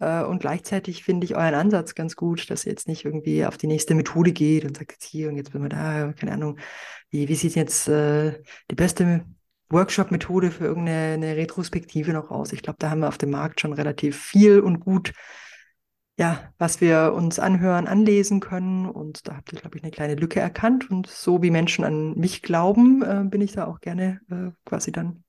Äh, 0.00 0.22
und 0.22 0.40
gleichzeitig 0.40 1.04
finde 1.04 1.24
ich 1.24 1.36
euren 1.36 1.54
Ansatz 1.54 1.94
ganz 1.94 2.16
gut, 2.16 2.50
dass 2.50 2.64
ihr 2.64 2.72
jetzt 2.72 2.88
nicht 2.88 3.04
irgendwie 3.04 3.44
auf 3.44 3.58
die 3.58 3.66
nächste 3.66 3.94
Methode 3.94 4.32
geht 4.32 4.64
und 4.64 4.76
sagt, 4.76 4.92
jetzt 4.92 5.04
hier 5.04 5.28
und 5.28 5.36
jetzt 5.36 5.52
bin 5.52 5.62
wir 5.62 5.68
da, 5.68 6.12
keine 6.12 6.32
Ahnung, 6.32 6.58
wie, 7.10 7.28
wie 7.28 7.34
sieht 7.34 7.54
jetzt 7.54 7.88
äh, 7.88 8.40
die 8.70 8.74
beste 8.74 9.24
Workshop-Methode 9.70 10.50
für 10.50 10.64
irgendeine 10.64 11.36
Retrospektive 11.36 12.12
noch 12.12 12.30
aus? 12.30 12.52
Ich 12.52 12.62
glaube, 12.62 12.78
da 12.78 12.90
haben 12.90 13.00
wir 13.00 13.08
auf 13.08 13.18
dem 13.18 13.30
Markt 13.30 13.60
schon 13.60 13.72
relativ 13.72 14.18
viel 14.20 14.60
und 14.60 14.80
gut 14.80 15.12
ja, 16.18 16.52
was 16.58 16.80
wir 16.80 17.12
uns 17.14 17.38
anhören, 17.38 17.86
anlesen 17.86 18.40
können. 18.40 18.86
Und 18.86 19.28
da 19.28 19.36
habt 19.36 19.52
ihr, 19.52 19.60
glaube 19.60 19.78
ich, 19.78 19.84
eine 19.84 19.92
kleine 19.92 20.16
Lücke 20.16 20.40
erkannt. 20.40 20.90
Und 20.90 21.06
so 21.06 21.42
wie 21.42 21.50
Menschen 21.50 21.84
an 21.84 22.14
mich 22.18 22.42
glauben, 22.42 23.02
äh, 23.02 23.22
bin 23.24 23.40
ich 23.40 23.52
da 23.52 23.66
auch 23.66 23.80
gerne 23.80 24.20
äh, 24.28 24.50
quasi 24.64 24.90
dann 24.90 25.22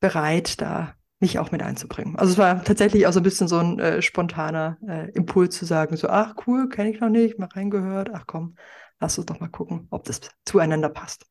bereit, 0.00 0.60
da 0.60 0.94
mich 1.20 1.38
auch 1.38 1.52
mit 1.52 1.62
einzubringen. 1.62 2.16
Also 2.16 2.32
es 2.32 2.38
war 2.38 2.64
tatsächlich 2.64 3.06
auch 3.06 3.12
so 3.12 3.20
ein 3.20 3.22
bisschen 3.22 3.46
so 3.46 3.58
ein 3.58 3.78
äh, 3.78 4.02
spontaner 4.02 4.76
äh, 4.88 5.08
Impuls 5.12 5.56
zu 5.56 5.64
sagen, 5.64 5.96
so, 5.96 6.08
ach 6.08 6.34
cool, 6.48 6.68
kenne 6.68 6.90
ich 6.90 7.00
noch 7.00 7.08
nicht, 7.08 7.38
mal 7.38 7.46
reingehört, 7.46 8.10
ach 8.12 8.24
komm, 8.26 8.56
lass 8.98 9.16
uns 9.18 9.26
doch 9.26 9.38
mal 9.38 9.48
gucken, 9.50 9.86
ob 9.90 10.02
das 10.02 10.20
zueinander 10.44 10.88
passt. 10.88 11.26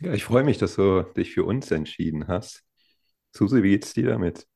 Ja, 0.00 0.12
ich 0.12 0.22
freue 0.22 0.44
mich, 0.44 0.58
dass 0.58 0.76
du 0.76 1.02
dich 1.16 1.34
für 1.34 1.42
uns 1.42 1.72
entschieden 1.72 2.28
hast. 2.28 2.62
Susi, 3.32 3.64
wie 3.64 3.70
geht's 3.70 3.92
dir 3.92 4.10
damit? 4.10 4.46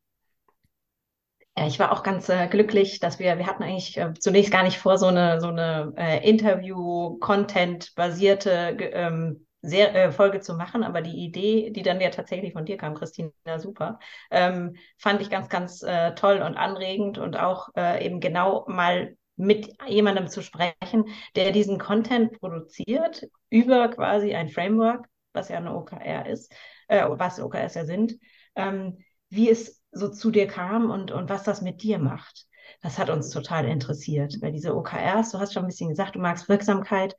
Ja, 1.59 1.67
ich 1.67 1.79
war 1.81 1.91
auch 1.91 2.05
ganz 2.05 2.29
äh, 2.29 2.47
glücklich, 2.47 3.01
dass 3.01 3.19
wir, 3.19 3.37
wir 3.37 3.49
hatten 3.49 3.65
eigentlich 3.65 3.97
äh, 3.97 4.15
zunächst 4.15 4.53
gar 4.53 4.63
nicht 4.63 4.79
vor, 4.79 4.97
so 4.97 5.07
eine, 5.07 5.41
so 5.41 5.49
eine 5.49 5.93
äh, 5.97 6.25
Interview-Content-basierte 6.29 8.77
ähm, 8.93 9.45
sehr, 9.61 9.93
äh, 9.93 10.13
Folge 10.13 10.39
zu 10.39 10.55
machen, 10.55 10.85
aber 10.85 11.03
die 11.03 11.17
Idee, 11.17 11.71
die 11.71 11.83
dann 11.83 12.01
ja 12.01 12.11
tatsächlich 12.11 12.53
von 12.53 12.65
dir 12.65 12.77
kam, 12.77 12.95
Christina, 12.95 13.33
super, 13.57 13.99
ähm, 14.31 14.77
fand 14.99 15.21
ich 15.21 15.31
ganz, 15.31 15.49
ganz 15.49 15.83
äh, 15.83 16.15
toll 16.15 16.43
und 16.43 16.57
anregend 16.57 17.19
und 17.19 17.37
auch 17.37 17.71
äh, 17.77 18.07
eben 18.07 18.21
genau 18.21 18.65
mal 18.69 19.17
mit 19.35 19.69
jemandem 19.89 20.29
zu 20.29 20.43
sprechen, 20.43 21.07
der 21.35 21.51
diesen 21.51 21.81
Content 21.81 22.39
produziert 22.39 23.27
über 23.51 23.89
quasi 23.89 24.33
ein 24.33 24.49
Framework, 24.49 25.09
was 25.33 25.49
ja 25.49 25.57
eine 25.57 25.75
OKR 25.75 26.27
ist, 26.27 26.55
äh, 26.87 27.05
was 27.09 27.41
OKRs 27.41 27.75
ja 27.75 27.85
sind, 27.85 28.15
ähm, 28.55 28.99
wie 29.29 29.51
es 29.51 29.78
so 29.99 30.09
zu 30.09 30.31
dir 30.31 30.47
kam 30.47 30.91
und, 30.91 31.11
und 31.11 31.29
was 31.29 31.43
das 31.43 31.63
mit 31.63 31.83
dir 31.83 31.99
macht. 31.99 32.47
Das 32.83 32.99
hat 32.99 33.11
uns 33.11 33.31
total 33.31 33.67
interessiert, 33.67 34.37
weil 34.41 34.53
diese 34.53 34.75
OKRs, 34.75 35.33
du 35.33 35.39
hast 35.39 35.53
schon 35.53 35.65
ein 35.65 35.69
bisschen 35.69 35.89
gesagt, 35.91 36.15
du 36.15 36.21
magst 36.21 36.49
Wirksamkeit 36.49 37.15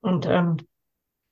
und 0.00 0.26
ähm, 0.26 0.56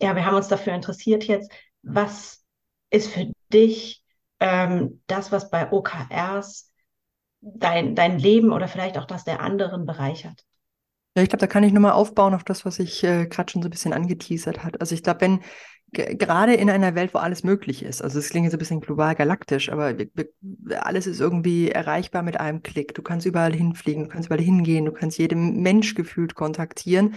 ja, 0.00 0.14
wir 0.14 0.24
haben 0.24 0.36
uns 0.36 0.48
dafür 0.48 0.74
interessiert 0.74 1.24
jetzt, 1.24 1.50
was 1.82 2.44
ist 2.90 3.08
für 3.10 3.30
dich 3.52 4.04
ähm, 4.40 5.02
das, 5.06 5.32
was 5.32 5.50
bei 5.50 5.70
OKRs 5.72 6.72
dein, 7.40 7.94
dein 7.94 8.18
Leben 8.18 8.52
oder 8.52 8.68
vielleicht 8.68 8.98
auch 8.98 9.06
das 9.06 9.24
der 9.24 9.40
anderen 9.40 9.86
bereichert? 9.86 10.44
Ja, 11.16 11.22
ich 11.22 11.28
glaube, 11.28 11.40
da 11.40 11.46
kann 11.46 11.62
ich 11.62 11.72
nochmal 11.72 11.92
aufbauen 11.92 12.34
auf 12.34 12.42
das, 12.42 12.64
was 12.64 12.80
ich 12.80 13.04
äh, 13.04 13.26
gerade 13.26 13.50
schon 13.50 13.62
so 13.62 13.68
ein 13.68 13.70
bisschen 13.70 13.92
angeteasert 13.92 14.64
hat. 14.64 14.80
Also 14.80 14.94
ich 14.94 15.02
glaube, 15.02 15.20
wenn 15.20 15.40
gerade 15.94 16.54
in 16.54 16.68
einer 16.68 16.94
Welt, 16.94 17.14
wo 17.14 17.18
alles 17.18 17.44
möglich 17.44 17.82
ist, 17.82 18.02
also 18.02 18.18
es 18.18 18.28
klingt 18.28 18.44
jetzt 18.44 18.54
ein 18.54 18.58
bisschen 18.58 18.80
global 18.80 19.14
galaktisch, 19.14 19.70
aber 19.70 19.94
alles 20.80 21.06
ist 21.06 21.20
irgendwie 21.20 21.70
erreichbar 21.70 22.22
mit 22.22 22.38
einem 22.38 22.62
Klick. 22.62 22.94
Du 22.94 23.02
kannst 23.02 23.26
überall 23.26 23.54
hinfliegen, 23.54 24.04
du 24.04 24.08
kannst 24.10 24.28
überall 24.28 24.44
hingehen, 24.44 24.84
du 24.84 24.92
kannst 24.92 25.18
jedem 25.18 25.62
Mensch 25.62 25.94
gefühlt 25.94 26.34
kontaktieren. 26.34 27.14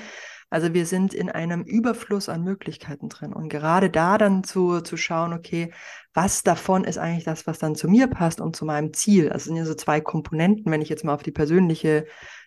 Also 0.50 0.74
wir 0.74 0.86
sind 0.86 1.14
in 1.14 1.30
einem 1.30 1.64
Überfluss 1.64 2.30
an 2.30 2.44
Möglichkeiten 2.44 3.10
drin. 3.10 3.34
Und 3.34 3.50
gerade 3.50 3.90
da 3.90 4.18
dann 4.18 4.46
zu, 4.46 4.80
zu 4.80 4.96
schauen, 4.96 5.34
okay, 5.34 5.74
was 6.14 6.44
davon 6.44 6.86
ist 6.86 6.98
eigentlich 6.98 7.26
das, 7.26 7.48
was 7.48 7.60
dann 7.60 7.76
zu 7.76 7.90
mir 7.90 8.08
passt 8.08 8.40
und 8.40 8.56
zu 8.56 8.64
meinem 8.64 8.94
Ziel? 8.94 9.30
Also 9.30 9.46
sind 9.46 9.58
ja 9.58 9.66
so 9.66 9.76
zwei 9.76 10.00
Komponenten, 10.00 10.72
wenn 10.72 10.82
ich 10.82 10.88
jetzt 10.88 11.04
mal 11.04 11.14
auf 11.14 11.24
die 11.24 11.32
persönliche 11.32 12.06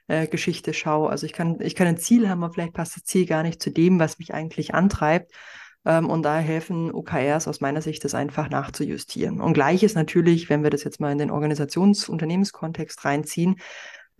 äh, 0.09 0.27
Geschichte 0.27 0.73
schaue. 0.73 1.11
Also 1.11 1.27
ich 1.27 1.35
kann, 1.35 1.59
ich 1.61 1.75
kann 1.75 1.87
ein 1.87 1.99
Ziel 1.99 2.29
haben, 2.29 2.43
aber 2.43 2.55
vielleicht 2.55 2.73
passt 2.73 2.97
das 2.97 3.05
Ziel 3.05 3.27
gar 3.27 3.43
nicht 3.43 3.63
zu 3.63 3.71
dem, 3.71 3.99
was 3.99 4.19
mich 4.19 4.33
eigentlich 4.33 4.75
antreibt. 4.75 5.33
Ähm, 5.85 6.09
und 6.09 6.23
da 6.23 6.39
helfen 6.39 6.93
OKRs 6.93 7.49
aus 7.49 7.61
meiner 7.61 7.83
Sicht, 7.83 8.05
das 8.05 8.15
einfach 8.15 8.51
nachzujustieren. 8.51 9.41
Und 9.41 9.55
gleiches 9.55 9.95
natürlich, 9.95 10.51
wenn 10.51 10.63
wir 10.63 10.71
das 10.71 10.85
jetzt 10.85 11.01
mal 11.01 11.13
in 11.13 11.19
den 11.19 11.31
Organisations-Unternehmenskontext 11.31 13.05
reinziehen, 13.05 13.57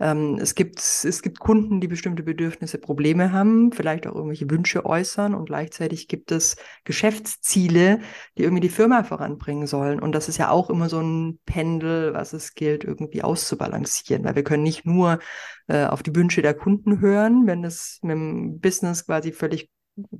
ähm, 0.01 0.39
es, 0.41 0.55
gibt, 0.55 0.79
es 0.79 1.21
gibt 1.21 1.39
Kunden, 1.39 1.79
die 1.79 1.87
bestimmte 1.87 2.23
Bedürfnisse, 2.23 2.79
Probleme 2.79 3.31
haben, 3.31 3.71
vielleicht 3.71 4.07
auch 4.07 4.15
irgendwelche 4.15 4.49
Wünsche 4.49 4.83
äußern 4.83 5.35
und 5.35 5.45
gleichzeitig 5.45 6.07
gibt 6.07 6.31
es 6.31 6.55
Geschäftsziele, 6.85 7.99
die 8.35 8.41
irgendwie 8.41 8.61
die 8.61 8.69
Firma 8.69 9.03
voranbringen 9.03 9.67
sollen. 9.67 9.99
Und 9.99 10.13
das 10.13 10.27
ist 10.27 10.39
ja 10.39 10.49
auch 10.49 10.71
immer 10.71 10.89
so 10.89 10.99
ein 10.99 11.39
Pendel, 11.45 12.15
was 12.15 12.33
es 12.33 12.55
gilt, 12.55 12.83
irgendwie 12.83 13.21
auszubalancieren, 13.21 14.23
weil 14.23 14.35
wir 14.35 14.43
können 14.43 14.63
nicht 14.63 14.87
nur 14.87 15.19
äh, 15.67 15.85
auf 15.85 16.01
die 16.01 16.15
Wünsche 16.15 16.41
der 16.41 16.55
Kunden 16.55 16.99
hören, 16.99 17.45
wenn 17.45 17.63
es 17.63 17.99
mit 18.01 18.13
dem 18.13 18.59
Business 18.59 19.05
quasi 19.05 19.31
völlig 19.31 19.69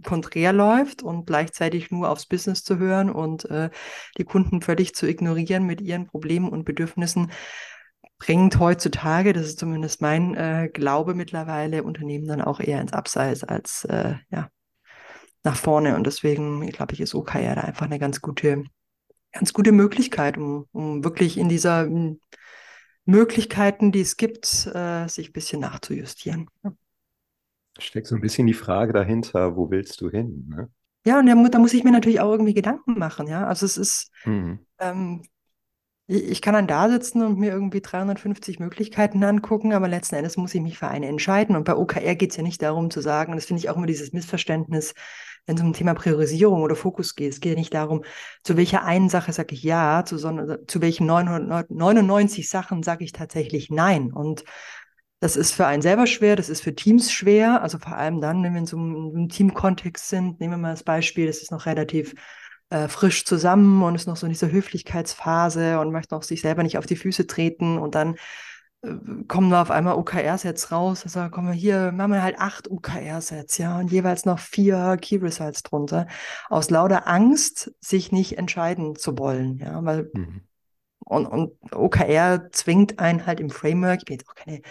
konträr 0.03 0.53
läuft 0.53 1.03
und 1.03 1.25
gleichzeitig 1.25 1.91
nur 1.91 2.09
aufs 2.09 2.25
Business 2.25 2.63
zu 2.63 2.77
hören 2.77 3.09
und 3.09 3.45
äh, 3.45 3.69
die 4.17 4.25
Kunden 4.25 4.61
völlig 4.61 4.95
zu 4.95 5.07
ignorieren 5.07 5.65
mit 5.65 5.81
ihren 5.81 6.07
Problemen 6.07 6.49
und 6.49 6.65
Bedürfnissen, 6.65 7.31
bringt 8.21 8.59
heutzutage, 8.59 9.33
das 9.33 9.47
ist 9.47 9.59
zumindest 9.59 9.99
mein 10.01 10.35
äh, 10.35 10.69
Glaube 10.71 11.15
mittlerweile, 11.15 11.83
Unternehmen 11.83 12.27
dann 12.27 12.41
auch 12.41 12.59
eher 12.59 12.79
ins 12.79 12.93
Abseits 12.93 13.43
als 13.43 13.83
äh, 13.85 14.13
ja, 14.29 14.49
nach 15.43 15.55
vorne. 15.55 15.95
Und 15.95 16.05
deswegen, 16.05 16.67
glaube 16.69 16.93
ich, 16.93 17.01
ist 17.01 17.15
OKR 17.15 17.55
da 17.55 17.61
einfach 17.61 17.87
eine 17.87 17.97
ganz 17.97 18.21
gute, 18.21 18.63
ganz 19.31 19.53
gute 19.53 19.71
Möglichkeit, 19.71 20.37
um, 20.37 20.67
um 20.71 21.03
wirklich 21.03 21.37
in 21.37 21.49
dieser 21.49 21.81
m, 21.85 22.19
Möglichkeiten, 23.05 23.91
die 23.91 24.01
es 24.01 24.17
gibt, 24.17 24.67
äh, 24.67 25.07
sich 25.07 25.29
ein 25.29 25.33
bisschen 25.33 25.61
nachzujustieren. 25.61 26.47
Ja. 26.63 26.73
Steckt 27.77 28.07
so 28.07 28.15
ein 28.15 28.21
bisschen 28.21 28.47
die 28.47 28.53
Frage 28.53 28.93
dahinter, 28.93 29.55
wo 29.55 29.71
willst 29.71 30.01
du 30.01 30.09
hin? 30.09 30.47
Ne? 30.49 30.69
Ja, 31.05 31.19
und 31.19 31.25
da, 31.25 31.49
da, 31.49 31.59
muss 31.59 31.73
ich 31.73 31.83
mir 31.83 31.91
natürlich 31.91 32.19
auch 32.19 32.31
irgendwie 32.31 32.53
Gedanken 32.53 32.99
machen, 32.99 33.27
ja. 33.27 33.47
Also 33.47 33.65
es 33.65 33.77
ist, 33.77 34.11
mhm. 34.25 34.59
ähm, 34.79 35.23
ich 36.07 36.41
kann 36.41 36.53
dann 36.53 36.67
da 36.67 36.89
sitzen 36.89 37.21
und 37.21 37.39
mir 37.39 37.51
irgendwie 37.51 37.81
350 37.81 38.59
Möglichkeiten 38.59 39.23
angucken, 39.23 39.71
aber 39.73 39.87
letzten 39.87 40.15
Endes 40.15 40.35
muss 40.35 40.53
ich 40.53 40.61
mich 40.61 40.77
für 40.77 40.89
eine 40.89 41.07
entscheiden. 41.07 41.55
Und 41.55 41.63
bei 41.63 41.75
OKR 41.75 42.15
geht 42.15 42.31
es 42.31 42.37
ja 42.37 42.43
nicht 42.43 42.61
darum 42.61 42.91
zu 42.91 43.01
sagen, 43.01 43.31
und 43.31 43.37
das 43.37 43.45
finde 43.45 43.61
ich 43.61 43.69
auch 43.69 43.77
immer 43.77 43.87
dieses 43.87 44.11
Missverständnis, 44.11 44.93
wenn 45.45 45.55
es 45.55 45.61
um 45.61 45.73
Thema 45.73 45.93
Priorisierung 45.93 46.61
oder 46.61 46.75
Fokus 46.75 47.15
geht. 47.15 47.31
Es 47.31 47.39
geht 47.39 47.53
ja 47.53 47.57
nicht 47.57 47.73
darum, 47.73 48.03
zu 48.43 48.57
welcher 48.57 48.83
einen 48.83 49.09
Sache 49.09 49.31
sage 49.31 49.55
ich 49.55 49.63
ja, 49.63 50.03
zu, 50.05 50.17
sondern 50.17 50.59
zu 50.67 50.81
welchen 50.81 51.05
999 51.07 52.49
Sachen 52.49 52.83
sage 52.83 53.05
ich 53.05 53.13
tatsächlich 53.13 53.69
nein. 53.69 54.11
Und 54.11 54.43
das 55.21 55.35
ist 55.35 55.53
für 55.53 55.67
einen 55.67 55.83
selber 55.83 56.07
schwer, 56.07 56.35
das 56.35 56.49
ist 56.49 56.61
für 56.63 56.73
Teams 56.73 57.11
schwer. 57.11 57.61
Also 57.61 57.77
vor 57.77 57.95
allem 57.95 58.21
dann, 58.21 58.43
wenn 58.43 58.53
wir 58.53 58.59
in 58.59 58.65
so 58.65 58.75
einem 58.77 59.29
Teamkontext 59.29 60.09
sind, 60.09 60.39
nehmen 60.39 60.53
wir 60.53 60.57
mal 60.57 60.71
das 60.71 60.83
Beispiel, 60.83 61.27
das 61.27 61.43
ist 61.43 61.51
noch 61.51 61.67
relativ 61.67 62.15
äh, 62.71 62.87
frisch 62.87 63.23
zusammen 63.25 63.83
und 63.83 63.93
ist 63.93 64.07
noch 64.07 64.17
so 64.17 64.25
in 64.25 64.31
dieser 64.31 64.51
Höflichkeitsphase 64.51 65.79
und 65.79 65.91
möchte 65.91 66.15
noch 66.15 66.23
sich 66.23 66.41
selber 66.41 66.63
nicht 66.63 66.79
auf 66.79 66.87
die 66.87 66.95
Füße 66.95 67.27
treten 67.27 67.77
und 67.77 67.93
dann 67.93 68.15
äh, 68.81 68.95
kommen 69.27 69.49
wir 69.49 69.61
auf 69.61 69.69
einmal 69.69 69.95
OKR-Sets 69.95 70.71
raus. 70.71 71.03
Also 71.03 71.29
kommen 71.29 71.49
wir 71.49 71.53
hier, 71.53 71.91
machen 71.91 72.13
wir 72.13 72.23
halt 72.23 72.39
acht 72.39 72.71
OKR-Sets, 72.71 73.59
ja, 73.59 73.77
und 73.77 73.91
jeweils 73.91 74.25
noch 74.25 74.39
vier 74.39 74.97
Key 74.99 75.17
Results 75.17 75.61
drunter. 75.61 76.07
Aus 76.49 76.71
lauter 76.71 77.07
Angst, 77.07 77.71
sich 77.79 78.11
nicht 78.11 78.39
entscheiden 78.39 78.95
zu 78.95 79.19
wollen, 79.19 79.59
ja, 79.59 79.85
weil 79.85 80.09
mhm. 80.13 80.41
und, 81.05 81.27
und 81.27 81.75
OKR 81.75 82.49
zwingt 82.53 82.97
einen 82.97 83.27
halt 83.27 83.39
im 83.39 83.51
Framework, 83.51 83.99
ich 83.99 84.05
bin 84.05 84.17
jetzt 84.17 84.27
auch 84.27 84.35
keine 84.35 84.61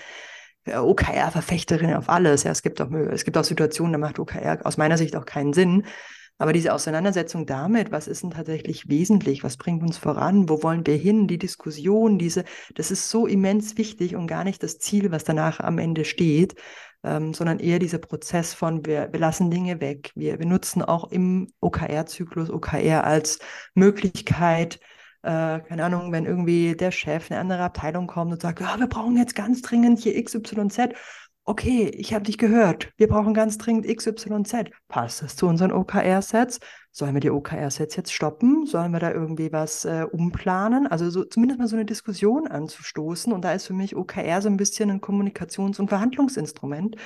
OKR-Verfechterin 0.67 1.95
auf 1.95 2.09
alles. 2.09 2.45
Ja, 2.45 2.51
es 2.51 2.63
gibt 2.63 2.81
auch, 2.81 2.91
es 2.91 3.25
gibt 3.25 3.37
auch 3.37 3.45
Situationen, 3.45 3.93
da 3.93 3.99
macht 3.99 4.19
OKR 4.19 4.61
aus 4.65 4.77
meiner 4.77 4.99
Sicht 4.99 5.17
auch 5.17 5.25
keinen 5.25 5.53
Sinn. 5.53 5.85
Aber 6.41 6.55
diese 6.55 6.73
Auseinandersetzung 6.73 7.45
damit, 7.45 7.93
was 7.93 8.09
ist 8.09 8.23
denn 8.23 8.31
tatsächlich 8.31 8.89
wesentlich, 8.89 9.45
was 9.45 9.59
bringt 9.59 9.83
uns 9.83 9.99
voran, 9.99 10.49
wo 10.49 10.63
wollen 10.63 10.87
wir 10.87 10.97
hin, 10.97 11.29
die 11.29 11.37
Diskussion, 11.37 12.19
diese, 12.19 12.45
das 12.75 12.91
ist 12.91 13.11
so 13.11 13.27
immens 13.27 13.77
wichtig 13.77 14.17
und 14.17 14.27
gar 14.27 14.45
nicht 14.45 14.63
das 14.63 14.79
Ziel, 14.79 15.11
was 15.11 15.25
danach 15.25 15.61
am 15.61 15.77
Ende 15.77 16.07
steht, 16.07 16.55
ähm, 17.05 17.35
sondern 17.35 17.59
eher 17.59 17.79
dieser 17.79 17.99
Prozess 17.99 18.55
von, 18.55 18.87
wir, 18.87 19.13
wir 19.13 19.21
lassen 19.21 19.51
Dinge 19.51 19.83
weg. 19.83 20.13
Wir, 20.15 20.39
wir 20.39 20.47
nutzen 20.47 20.81
auch 20.81 21.11
im 21.11 21.53
OKR-Zyklus 21.61 22.49
OKR 22.49 23.05
als 23.05 23.39
Möglichkeit, 23.75 24.81
äh, 25.23 25.61
keine 25.61 25.85
Ahnung, 25.85 26.13
wenn 26.13 26.27
irgendwie 26.27 26.75
der 26.75 26.91
Chef, 26.91 27.31
eine 27.31 27.41
andere 27.41 27.63
Abteilung 27.63 28.07
kommt 28.07 28.33
und 28.33 28.43
sagt, 28.43 28.61
ja, 28.61 28.79
wir 28.79 28.87
brauchen 28.87 29.17
jetzt 29.17 29.35
ganz 29.35 29.63
dringend 29.63 29.99
hier 29.99 30.23
XYZ 30.23 30.95
okay, 31.51 31.89
ich 31.89 32.15
habe 32.15 32.25
dich 32.25 32.39
gehört, 32.39 32.93
wir 32.97 33.09
brauchen 33.09 33.35
ganz 33.35 33.59
dringend 33.59 33.85
XYZ. 33.85 34.71
Passt 34.87 35.23
das 35.23 35.35
zu 35.35 35.47
unseren 35.47 35.73
OKR-Sets? 35.73 36.61
Sollen 36.93 37.15
wir 37.15 37.21
die 37.21 37.31
OKR-Sets 37.31 37.97
jetzt 37.97 38.13
stoppen? 38.13 38.67
Sollen 38.67 38.93
wir 38.93 39.01
da 39.01 39.11
irgendwie 39.11 39.53
was 39.53 39.85
äh, 39.85 40.07
umplanen? 40.11 40.87
Also 40.87 41.11
so, 41.11 41.25
zumindest 41.25 41.59
mal 41.59 41.67
so 41.67 41.75
eine 41.75 41.85
Diskussion 41.85 42.47
anzustoßen. 42.47 43.33
Und 43.33 43.45
da 43.45 43.53
ist 43.53 43.67
für 43.67 43.73
mich 43.73 43.97
OKR 43.97 44.43
so 44.43 44.49
ein 44.49 44.57
bisschen 44.57 44.91
ein 44.91 45.01
Kommunikations- 45.01 45.81
und 45.81 45.89
Verhandlungsinstrument. 45.89 46.97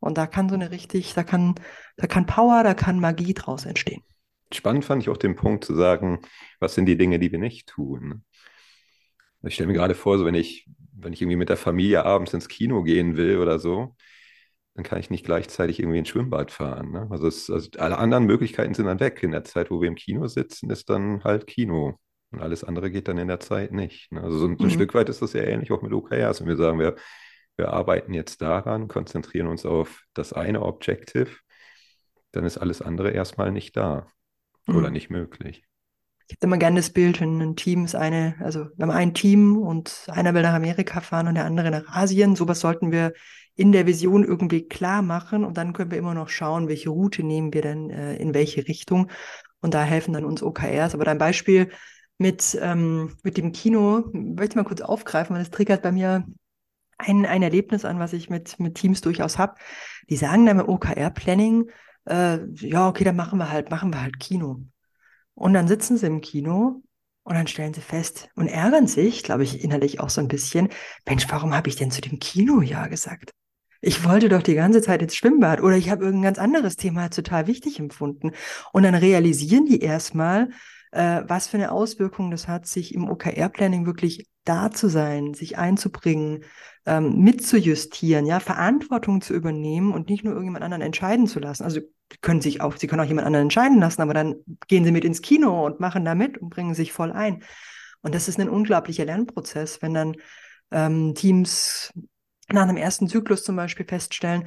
Und 0.00 0.18
da 0.18 0.26
kann 0.26 0.48
so 0.48 0.56
eine 0.56 0.72
richtig, 0.72 1.14
da 1.14 1.22
kann, 1.22 1.54
da 1.96 2.08
kann 2.08 2.26
Power, 2.26 2.64
da 2.64 2.74
kann 2.74 2.98
Magie 2.98 3.34
draus 3.34 3.64
entstehen. 3.64 4.02
Spannend 4.54 4.84
fand 4.84 5.02
ich 5.02 5.08
auch 5.08 5.16
den 5.16 5.36
Punkt 5.36 5.64
zu 5.64 5.74
sagen, 5.74 6.20
was 6.60 6.74
sind 6.74 6.86
die 6.86 6.96
Dinge, 6.96 7.18
die 7.18 7.32
wir 7.32 7.38
nicht 7.38 7.68
tun. 7.68 8.24
Ich 9.42 9.54
stelle 9.54 9.66
mir 9.66 9.74
gerade 9.74 9.94
vor, 9.94 10.18
so 10.18 10.24
wenn 10.24 10.34
ich 10.34 10.66
wenn 11.04 11.12
ich 11.12 11.20
irgendwie 11.20 11.36
mit 11.36 11.48
der 11.48 11.56
Familie 11.56 12.04
abends 12.04 12.32
ins 12.34 12.48
Kino 12.48 12.82
gehen 12.82 13.16
will 13.16 13.38
oder 13.38 13.58
so, 13.58 13.94
dann 14.74 14.84
kann 14.84 14.98
ich 14.98 15.10
nicht 15.10 15.24
gleichzeitig 15.24 15.78
irgendwie 15.78 15.98
ins 15.98 16.08
Schwimmbad 16.08 16.50
fahren. 16.50 16.90
Ne? 16.90 17.06
Also, 17.10 17.28
es, 17.28 17.50
also, 17.50 17.70
alle 17.78 17.98
anderen 17.98 18.24
Möglichkeiten 18.24 18.74
sind 18.74 18.86
dann 18.86 19.00
weg. 19.00 19.22
In 19.22 19.32
der 19.32 19.44
Zeit, 19.44 19.70
wo 19.70 19.80
wir 19.80 19.88
im 19.88 19.94
Kino 19.94 20.26
sitzen, 20.26 20.70
ist 20.70 20.90
dann 20.90 21.22
halt 21.24 21.46
Kino. 21.46 21.98
Und 22.30 22.40
alles 22.40 22.64
andere 22.64 22.90
geht 22.90 23.06
dann 23.06 23.18
in 23.18 23.28
der 23.28 23.40
Zeit 23.40 23.72
nicht. 23.72 24.10
Ne? 24.10 24.22
Also 24.22 24.38
so 24.38 24.46
ein, 24.46 24.56
mhm. 24.58 24.70
Stück 24.70 24.94
weit 24.94 25.08
ist 25.08 25.22
das 25.22 25.32
ja 25.32 25.42
ähnlich 25.42 25.70
auch 25.70 25.82
mit 25.82 25.92
OKRs. 25.92 26.40
Und 26.40 26.48
wir 26.48 26.56
sagen, 26.56 26.80
wir, 26.80 26.96
wir 27.56 27.72
arbeiten 27.72 28.14
jetzt 28.14 28.42
daran, 28.42 28.88
konzentrieren 28.88 29.46
uns 29.46 29.64
auf 29.64 30.02
das 30.14 30.32
eine 30.32 30.62
Objective, 30.62 31.30
dann 32.32 32.44
ist 32.44 32.58
alles 32.58 32.82
andere 32.82 33.10
erstmal 33.12 33.52
nicht 33.52 33.76
da 33.76 34.08
mhm. 34.66 34.76
oder 34.76 34.90
nicht 34.90 35.10
möglich 35.10 35.64
ich 36.26 36.36
habe 36.36 36.46
immer 36.46 36.56
gerne 36.56 36.76
das 36.76 36.90
Bild, 36.90 37.20
wenn 37.20 37.40
ein 37.40 37.56
Team 37.56 37.84
ist 37.84 37.94
eine, 37.94 38.34
also 38.40 38.66
wir 38.76 38.86
haben 38.86 38.90
ein 38.90 39.14
Team 39.14 39.58
und 39.58 40.06
einer 40.08 40.32
will 40.32 40.42
nach 40.42 40.54
Amerika 40.54 41.00
fahren 41.00 41.28
und 41.28 41.34
der 41.34 41.44
andere 41.44 41.70
nach 41.70 41.86
Asien. 41.88 42.34
Sowas 42.34 42.60
sollten 42.60 42.92
wir 42.92 43.12
in 43.56 43.72
der 43.72 43.86
Vision 43.86 44.24
irgendwie 44.24 44.66
klar 44.66 45.02
machen 45.02 45.44
und 45.44 45.58
dann 45.58 45.74
können 45.74 45.90
wir 45.90 45.98
immer 45.98 46.14
noch 46.14 46.28
schauen, 46.30 46.68
welche 46.68 46.90
Route 46.90 47.22
nehmen 47.22 47.52
wir 47.52 47.62
denn 47.62 47.90
äh, 47.90 48.16
in 48.16 48.32
welche 48.32 48.66
Richtung. 48.66 49.10
Und 49.60 49.74
da 49.74 49.84
helfen 49.84 50.14
dann 50.14 50.24
uns 50.24 50.42
OKRs. 50.42 50.94
Aber 50.94 51.04
dein 51.04 51.18
Beispiel 51.18 51.70
mit, 52.16 52.58
ähm, 52.60 53.16
mit 53.22 53.36
dem 53.36 53.52
Kino, 53.52 54.04
möchte 54.12 54.52
ich 54.52 54.56
mal 54.56 54.64
kurz 54.64 54.80
aufgreifen, 54.80 55.34
weil 55.34 55.42
das 55.42 55.50
triggert 55.50 55.82
bei 55.82 55.92
mir 55.92 56.26
ein, 56.96 57.26
ein 57.26 57.42
Erlebnis 57.42 57.84
an, 57.84 57.98
was 57.98 58.12
ich 58.12 58.30
mit, 58.30 58.58
mit 58.58 58.76
Teams 58.76 59.02
durchaus 59.02 59.36
habe. 59.36 59.54
Die 60.08 60.16
sagen 60.16 60.46
dann 60.46 60.58
im 60.58 60.68
OKR-Planning, 60.68 61.70
äh, 62.06 62.38
ja, 62.54 62.88
okay, 62.88 63.04
dann 63.04 63.16
machen 63.16 63.38
wir 63.38 63.50
halt, 63.50 63.70
machen 63.70 63.92
wir 63.92 64.02
halt 64.02 64.18
Kino. 64.18 64.60
Und 65.34 65.54
dann 65.54 65.68
sitzen 65.68 65.96
sie 65.96 66.06
im 66.06 66.20
Kino 66.20 66.82
und 67.24 67.34
dann 67.34 67.46
stellen 67.46 67.74
sie 67.74 67.80
fest 67.80 68.28
und 68.36 68.48
ärgern 68.48 68.86
sich, 68.86 69.22
glaube 69.22 69.42
ich, 69.42 69.64
innerlich 69.64 70.00
auch 70.00 70.10
so 70.10 70.20
ein 70.20 70.28
bisschen, 70.28 70.68
Mensch, 71.06 71.26
warum 71.30 71.54
habe 71.54 71.68
ich 71.68 71.76
denn 71.76 71.90
zu 71.90 72.00
dem 72.00 72.18
Kino 72.18 72.60
ja 72.60 72.86
gesagt? 72.86 73.30
Ich 73.80 74.04
wollte 74.04 74.28
doch 74.28 74.42
die 74.42 74.54
ganze 74.54 74.80
Zeit 74.80 75.02
ins 75.02 75.14
Schwimmbad 75.14 75.60
oder 75.60 75.76
ich 75.76 75.90
habe 75.90 76.04
irgendein 76.04 76.34
ganz 76.34 76.38
anderes 76.38 76.76
Thema 76.76 77.10
total 77.10 77.46
wichtig 77.46 77.78
empfunden. 77.78 78.32
Und 78.72 78.82
dann 78.82 78.94
realisieren 78.94 79.66
die 79.66 79.80
erstmal, 79.80 80.48
äh, 80.92 81.22
was 81.26 81.48
für 81.48 81.58
eine 81.58 81.70
Auswirkung 81.70 82.30
das 82.30 82.48
hat, 82.48 82.66
sich 82.66 82.94
im 82.94 83.10
OKR-Planning 83.10 83.84
wirklich 83.84 84.26
da 84.44 84.70
zu 84.70 84.88
sein, 84.88 85.34
sich 85.34 85.58
einzubringen, 85.58 86.44
ähm, 86.86 87.18
mitzujustieren, 87.20 88.26
ja, 88.26 88.40
Verantwortung 88.40 89.20
zu 89.20 89.34
übernehmen 89.34 89.92
und 89.92 90.08
nicht 90.08 90.24
nur 90.24 90.32
irgendjemand 90.32 90.64
anderen 90.64 90.82
entscheiden 90.82 91.26
zu 91.26 91.40
lassen. 91.40 91.64
Also 91.64 91.80
können 92.20 92.40
sich 92.40 92.60
auch, 92.60 92.76
sie 92.76 92.86
können 92.86 93.00
auch 93.00 93.08
jemand 93.08 93.26
anderen 93.26 93.46
entscheiden 93.46 93.80
lassen, 93.80 94.02
aber 94.02 94.14
dann 94.14 94.36
gehen 94.68 94.84
sie 94.84 94.92
mit 94.92 95.04
ins 95.04 95.22
Kino 95.22 95.66
und 95.66 95.80
machen 95.80 96.04
da 96.04 96.14
mit 96.14 96.38
und 96.38 96.50
bringen 96.50 96.74
sich 96.74 96.92
voll 96.92 97.12
ein. 97.12 97.42
Und 98.02 98.14
das 98.14 98.28
ist 98.28 98.38
ein 98.38 98.48
unglaublicher 98.48 99.04
Lernprozess, 99.04 99.80
wenn 99.82 99.94
dann 99.94 100.16
ähm, 100.70 101.14
Teams 101.14 101.92
nach 102.48 102.62
einem 102.62 102.76
ersten 102.76 103.08
Zyklus 103.08 103.42
zum 103.42 103.56
Beispiel 103.56 103.86
feststellen, 103.86 104.46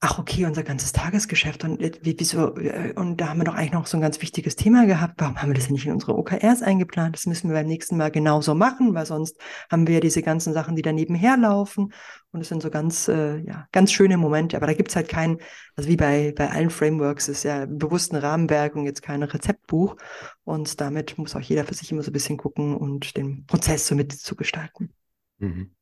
ach 0.00 0.18
okay, 0.20 0.46
unser 0.46 0.62
ganzes 0.62 0.92
Tagesgeschäft 0.92 1.64
und 1.64 1.80
äh, 1.80 1.90
wie, 2.02 2.14
wieso, 2.18 2.56
äh, 2.56 2.92
und 2.94 3.16
da 3.16 3.30
haben 3.30 3.38
wir 3.38 3.44
doch 3.44 3.54
eigentlich 3.54 3.72
noch 3.72 3.86
so 3.86 3.96
ein 3.96 4.00
ganz 4.00 4.20
wichtiges 4.22 4.54
Thema 4.54 4.86
gehabt. 4.86 5.14
Warum 5.18 5.36
haben 5.42 5.50
wir 5.50 5.54
das 5.54 5.64
denn 5.66 5.72
nicht 5.72 5.86
in 5.86 5.92
unsere 5.92 6.16
OKRs 6.16 6.62
eingeplant? 6.62 7.16
Das 7.16 7.26
müssen 7.26 7.48
wir 7.48 7.56
beim 7.56 7.66
nächsten 7.66 7.96
Mal 7.96 8.12
genauso 8.12 8.54
machen, 8.54 8.94
weil 8.94 9.06
sonst 9.06 9.36
haben 9.70 9.88
wir 9.88 9.94
ja 9.94 10.00
diese 10.00 10.22
ganzen 10.22 10.52
Sachen, 10.52 10.76
die 10.76 10.82
da 10.82 10.92
nebenher 10.92 11.36
laufen. 11.36 11.92
Und 12.30 12.42
es 12.42 12.48
sind 12.48 12.62
so 12.62 12.70
ganz, 12.70 13.08
äh, 13.08 13.38
ja, 13.38 13.66
ganz 13.72 13.90
schöne 13.90 14.18
Momente. 14.18 14.56
Aber 14.56 14.66
da 14.68 14.74
gibt's 14.74 14.94
halt 14.94 15.08
kein, 15.08 15.38
also 15.74 15.88
wie 15.88 15.96
bei, 15.96 16.32
bei 16.36 16.48
allen 16.48 16.70
Frameworks 16.70 17.28
ist 17.28 17.42
ja 17.42 17.66
bewusst 17.66 18.12
ein 18.12 18.16
Rahmenwerk 18.18 18.76
und 18.76 18.84
jetzt 18.84 19.02
kein 19.02 19.24
Rezeptbuch. 19.24 19.96
Und 20.44 20.80
damit 20.80 21.18
muss 21.18 21.34
auch 21.34 21.40
jeder 21.40 21.64
für 21.64 21.74
sich 21.74 21.90
immer 21.90 22.02
so 22.02 22.10
ein 22.10 22.12
bisschen 22.12 22.36
gucken 22.36 22.76
und 22.76 23.16
den 23.16 23.46
Prozess 23.46 23.88
so 23.88 23.96
mitzugestalten. 23.96 24.94
Mhm. 25.38 25.72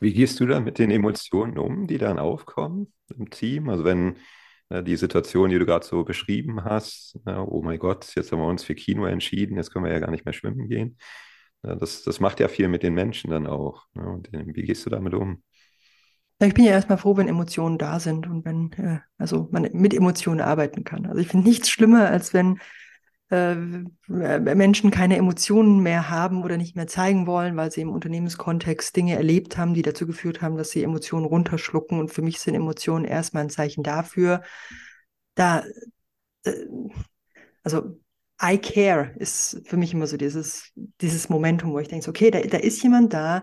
Wie 0.00 0.12
gehst 0.12 0.40
du 0.40 0.46
da 0.46 0.60
mit 0.60 0.78
den 0.78 0.90
Emotionen 0.90 1.58
um, 1.58 1.86
die 1.86 1.98
dann 1.98 2.18
aufkommen 2.18 2.92
im 3.16 3.30
Team? 3.30 3.68
Also 3.68 3.84
wenn 3.84 4.16
äh, 4.68 4.82
die 4.82 4.96
Situation, 4.96 5.50
die 5.50 5.58
du 5.58 5.66
gerade 5.66 5.86
so 5.86 6.04
beschrieben 6.04 6.64
hast, 6.64 7.18
äh, 7.26 7.34
oh 7.34 7.62
mein 7.62 7.78
Gott, 7.78 8.14
jetzt 8.14 8.32
haben 8.32 8.40
wir 8.40 8.48
uns 8.48 8.64
für 8.64 8.74
Kino 8.74 9.06
entschieden, 9.06 9.56
jetzt 9.56 9.72
können 9.72 9.84
wir 9.84 9.92
ja 9.92 10.00
gar 10.00 10.10
nicht 10.10 10.24
mehr 10.24 10.34
schwimmen 10.34 10.68
gehen. 10.68 10.98
Äh, 11.62 11.76
das, 11.76 12.02
das 12.02 12.20
macht 12.20 12.40
ja 12.40 12.48
viel 12.48 12.68
mit 12.68 12.82
den 12.82 12.94
Menschen 12.94 13.30
dann 13.30 13.46
auch. 13.46 13.84
Ne? 13.94 14.06
Und 14.06 14.28
wie 14.32 14.62
gehst 14.62 14.84
du 14.86 14.90
damit 14.90 15.14
um? 15.14 15.42
Ich 16.38 16.52
bin 16.52 16.64
ja 16.64 16.72
erstmal 16.72 16.98
froh, 16.98 17.16
wenn 17.16 17.28
Emotionen 17.28 17.78
da 17.78 17.98
sind 17.98 18.26
und 18.26 18.44
wenn, 18.44 18.72
äh, 18.72 18.98
also 19.16 19.48
man 19.52 19.70
mit 19.72 19.94
Emotionen 19.94 20.40
arbeiten 20.40 20.84
kann. 20.84 21.06
Also 21.06 21.20
ich 21.20 21.28
finde 21.28 21.48
nichts 21.48 21.70
schlimmer, 21.70 22.10
als 22.10 22.34
wenn 22.34 22.58
Menschen 23.28 24.90
keine 24.92 25.16
Emotionen 25.16 25.82
mehr 25.82 26.10
haben 26.10 26.44
oder 26.44 26.56
nicht 26.56 26.76
mehr 26.76 26.86
zeigen 26.86 27.26
wollen, 27.26 27.56
weil 27.56 27.72
sie 27.72 27.80
im 27.80 27.90
Unternehmenskontext 27.90 28.94
Dinge 28.94 29.16
erlebt 29.16 29.58
haben, 29.58 29.74
die 29.74 29.82
dazu 29.82 30.06
geführt 30.06 30.42
haben, 30.42 30.56
dass 30.56 30.70
sie 30.70 30.84
Emotionen 30.84 31.26
runterschlucken. 31.26 31.98
Und 31.98 32.12
für 32.12 32.22
mich 32.22 32.38
sind 32.38 32.54
Emotionen 32.54 33.04
erstmal 33.04 33.42
ein 33.42 33.50
Zeichen 33.50 33.82
dafür, 33.82 34.42
da, 35.34 35.64
äh, 36.44 36.52
also 37.62 37.98
I 38.42 38.58
care 38.58 39.14
ist 39.16 39.62
für 39.64 39.76
mich 39.76 39.94
immer 39.94 40.06
so 40.06 40.16
dieses, 40.16 40.72
dieses 41.00 41.28
Momentum, 41.28 41.72
wo 41.72 41.78
ich 41.78 41.88
denke, 41.88 42.10
okay, 42.10 42.30
da, 42.30 42.40
da 42.40 42.58
ist 42.58 42.82
jemand 42.82 43.12
da, 43.14 43.42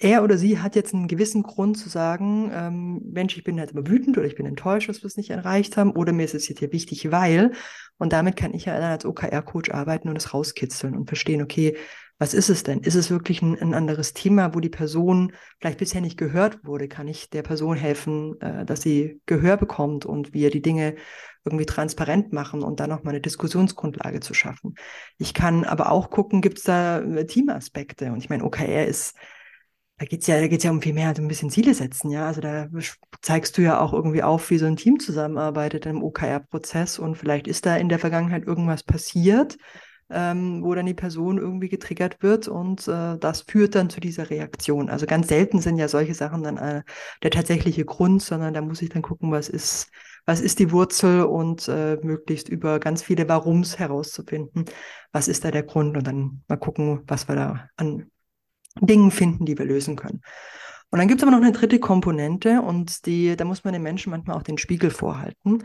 er 0.00 0.22
oder 0.22 0.36
sie 0.36 0.58
hat 0.58 0.76
jetzt 0.76 0.94
einen 0.94 1.08
gewissen 1.08 1.42
Grund 1.42 1.78
zu 1.78 1.88
sagen, 1.88 2.50
ähm, 2.52 3.00
Mensch, 3.10 3.36
ich 3.36 3.44
bin 3.44 3.58
halt 3.58 3.72
immer 3.72 3.86
wütend 3.86 4.18
oder 4.18 4.26
ich 4.26 4.36
bin 4.36 4.46
enttäuscht, 4.46 4.88
dass 4.88 5.02
wir 5.02 5.06
es 5.06 5.16
nicht 5.16 5.30
erreicht 5.30 5.76
haben 5.76 5.92
oder 5.92 6.12
mir 6.12 6.24
ist 6.24 6.34
es 6.34 6.48
jetzt 6.48 6.58
hier 6.58 6.72
wichtig, 6.72 7.10
weil 7.10 7.52
und 7.98 8.12
damit 8.12 8.36
kann 8.36 8.52
ich 8.52 8.66
ja 8.66 8.74
dann 8.74 8.90
als 8.90 9.06
OKR-Coach 9.06 9.70
arbeiten 9.70 10.08
und 10.08 10.16
es 10.16 10.34
rauskitzeln 10.34 10.96
und 10.96 11.06
verstehen, 11.06 11.40
okay, 11.40 11.76
was 12.18 12.34
ist 12.34 12.50
es 12.50 12.62
denn? 12.62 12.80
Ist 12.80 12.94
es 12.94 13.10
wirklich 13.10 13.42
ein, 13.42 13.60
ein, 13.60 13.74
anderes 13.74 14.12
Thema, 14.12 14.54
wo 14.54 14.60
die 14.60 14.68
Person 14.68 15.32
vielleicht 15.58 15.78
bisher 15.78 16.00
nicht 16.00 16.16
gehört 16.16 16.64
wurde? 16.64 16.86
Kann 16.86 17.08
ich 17.08 17.30
der 17.30 17.42
Person 17.42 17.76
helfen, 17.76 18.40
äh, 18.40 18.64
dass 18.64 18.82
sie 18.82 19.20
Gehör 19.26 19.56
bekommt 19.56 20.06
und 20.06 20.32
wir 20.32 20.50
die 20.50 20.62
Dinge 20.62 20.94
irgendwie 21.44 21.66
transparent 21.66 22.32
machen 22.32 22.62
und 22.62 22.78
dann 22.78 22.90
nochmal 22.90 23.14
eine 23.14 23.20
Diskussionsgrundlage 23.20 24.20
zu 24.20 24.34
schaffen? 24.34 24.74
Ich 25.18 25.34
kann 25.34 25.64
aber 25.64 25.90
auch 25.90 26.10
gucken, 26.10 26.42
gibt 26.42 26.58
es 26.58 26.64
da 26.64 27.00
äh, 27.00 27.26
Teamaspekte? 27.26 28.12
Und 28.12 28.18
ich 28.18 28.30
meine, 28.30 28.44
OKR 28.44 28.86
ist 28.86 29.16
da 30.02 30.06
geht's 30.06 30.26
ja, 30.26 30.40
da 30.40 30.48
geht's 30.48 30.64
ja 30.64 30.72
um 30.72 30.82
viel 30.82 30.94
mehr, 30.94 31.08
also 31.10 31.22
ein 31.22 31.28
bisschen 31.28 31.48
Ziele 31.48 31.74
setzen, 31.74 32.10
ja. 32.10 32.26
Also 32.26 32.40
da 32.40 32.68
zeigst 33.20 33.56
du 33.56 33.62
ja 33.62 33.80
auch 33.80 33.92
irgendwie 33.92 34.24
auf, 34.24 34.50
wie 34.50 34.58
so 34.58 34.66
ein 34.66 34.74
Team 34.74 34.98
zusammenarbeitet 34.98 35.86
im 35.86 36.02
OKR-Prozess 36.02 36.98
und 36.98 37.14
vielleicht 37.14 37.46
ist 37.46 37.66
da 37.66 37.76
in 37.76 37.88
der 37.88 38.00
Vergangenheit 38.00 38.44
irgendwas 38.44 38.82
passiert, 38.82 39.58
ähm, 40.10 40.64
wo 40.64 40.74
dann 40.74 40.86
die 40.86 40.94
Person 40.94 41.38
irgendwie 41.38 41.68
getriggert 41.68 42.20
wird 42.20 42.48
und 42.48 42.88
äh, 42.88 43.16
das 43.16 43.42
führt 43.42 43.76
dann 43.76 43.90
zu 43.90 44.00
dieser 44.00 44.28
Reaktion. 44.28 44.90
Also 44.90 45.06
ganz 45.06 45.28
selten 45.28 45.60
sind 45.60 45.78
ja 45.78 45.86
solche 45.86 46.14
Sachen 46.14 46.42
dann 46.42 46.56
äh, 46.56 46.82
der 47.22 47.30
tatsächliche 47.30 47.84
Grund, 47.84 48.22
sondern 48.22 48.54
da 48.54 48.60
muss 48.60 48.82
ich 48.82 48.88
dann 48.88 49.02
gucken, 49.02 49.30
was 49.30 49.48
ist, 49.48 49.88
was 50.26 50.40
ist 50.40 50.58
die 50.58 50.72
Wurzel 50.72 51.22
und 51.22 51.68
äh, 51.68 51.96
möglichst 52.02 52.48
über 52.48 52.80
ganz 52.80 53.04
viele 53.04 53.28
Warums 53.28 53.78
herauszufinden, 53.78 54.64
was 55.12 55.28
ist 55.28 55.44
da 55.44 55.52
der 55.52 55.62
Grund 55.62 55.96
und 55.96 56.08
dann 56.08 56.42
mal 56.48 56.56
gucken, 56.56 57.02
was 57.06 57.28
wir 57.28 57.36
da 57.36 57.68
an 57.76 58.10
Dingen 58.80 59.10
finden, 59.10 59.44
die 59.44 59.58
wir 59.58 59.66
lösen 59.66 59.96
können. 59.96 60.22
Und 60.90 60.98
dann 60.98 61.08
gibt 61.08 61.22
es 61.22 61.26
aber 61.26 61.34
noch 61.36 61.42
eine 61.42 61.52
dritte 61.52 61.78
Komponente 61.78 62.60
und 62.60 63.06
die, 63.06 63.34
da 63.34 63.44
muss 63.44 63.64
man 63.64 63.72
den 63.72 63.82
Menschen 63.82 64.10
manchmal 64.10 64.36
auch 64.36 64.42
den 64.42 64.58
Spiegel 64.58 64.90
vorhalten. 64.90 65.64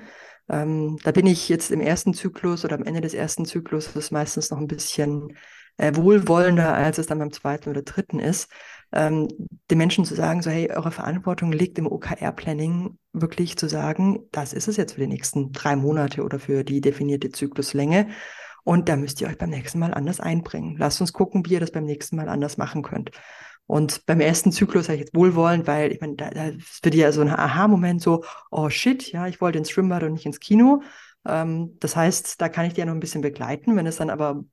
Ähm, 0.49 0.97
da 1.03 1.11
bin 1.11 1.27
ich 1.27 1.49
jetzt 1.49 1.71
im 1.71 1.81
ersten 1.81 2.13
Zyklus 2.13 2.63
oder 2.63 2.75
am 2.75 2.83
Ende 2.83 3.01
des 3.01 3.13
ersten 3.13 3.43
Zyklus 3.43 3.93
ist 3.95 4.11
meistens 4.11 4.51
noch 4.51 4.59
ein 4.59 4.67
bisschen 4.67 5.35
äh, 5.75 5.95
wohlwollender, 5.95 6.73
als 6.73 6.97
es 6.97 7.07
dann 7.07 7.19
beim 7.19 7.31
zweiten 7.31 7.69
oder 7.69 7.81
dritten 7.81 8.19
ist, 8.19 8.49
ähm, 8.93 9.27
den 9.69 9.77
Menschen 9.77 10.05
zu 10.05 10.15
sagen, 10.15 10.41
so 10.41 10.49
hey, 10.49 10.71
eure 10.71 10.91
Verantwortung 10.91 11.51
liegt 11.51 11.77
im 11.77 11.87
OKR-Planning 11.87 12.97
wirklich 13.13 13.57
zu 13.57 13.67
sagen, 13.67 14.19
das 14.31 14.53
ist 14.53 14.67
es 14.67 14.77
jetzt 14.77 14.93
für 14.93 15.01
die 15.01 15.07
nächsten 15.07 15.51
drei 15.51 15.75
Monate 15.75 16.23
oder 16.23 16.39
für 16.39 16.63
die 16.63 16.81
definierte 16.81 17.31
Zykluslänge. 17.31 18.07
Und 18.67 18.89
da 18.89 18.97
müsst 18.97 19.21
ihr 19.21 19.29
euch 19.29 19.37
beim 19.37 19.49
nächsten 19.49 19.79
Mal 19.79 19.93
anders 19.93 20.19
einbringen. 20.19 20.75
Lasst 20.77 20.99
uns 20.99 21.13
gucken, 21.13 21.45
wie 21.45 21.53
ihr 21.53 21.61
das 21.61 21.71
beim 21.71 21.85
nächsten 21.85 22.17
Mal 22.17 22.27
anders 22.27 22.57
machen 22.57 22.83
könnt. 22.83 23.11
Und 23.65 24.05
beim 24.05 24.19
ersten 24.19 24.51
Zyklus 24.51 24.87
sage 24.87 24.95
ich 24.95 25.05
jetzt 25.05 25.15
wohlwollend, 25.15 25.67
weil 25.67 25.93
ich 25.93 26.01
meine, 26.01 26.17
da, 26.17 26.29
da 26.31 26.51
wird 26.81 26.93
ja 26.93 27.13
so 27.13 27.21
ein 27.21 27.29
Aha-Moment 27.29 28.01
so, 28.01 28.25
oh 28.51 28.69
shit, 28.69 29.09
ja, 29.13 29.25
ich 29.25 29.39
wollte 29.39 29.57
ins 29.57 29.71
Schwimmbad 29.71 30.03
und 30.03 30.11
nicht 30.11 30.25
ins 30.25 30.41
Kino. 30.41 30.81
Ähm, 31.25 31.77
das 31.79 31.95
heißt, 31.95 32.41
da 32.41 32.49
kann 32.49 32.65
ich 32.65 32.73
dir 32.73 32.85
noch 32.85 32.93
ein 32.93 32.99
bisschen 32.99 33.21
begleiten. 33.21 33.77
Wenn 33.77 33.87
es 33.87 33.95
dann 33.95 34.09
aber 34.09 34.43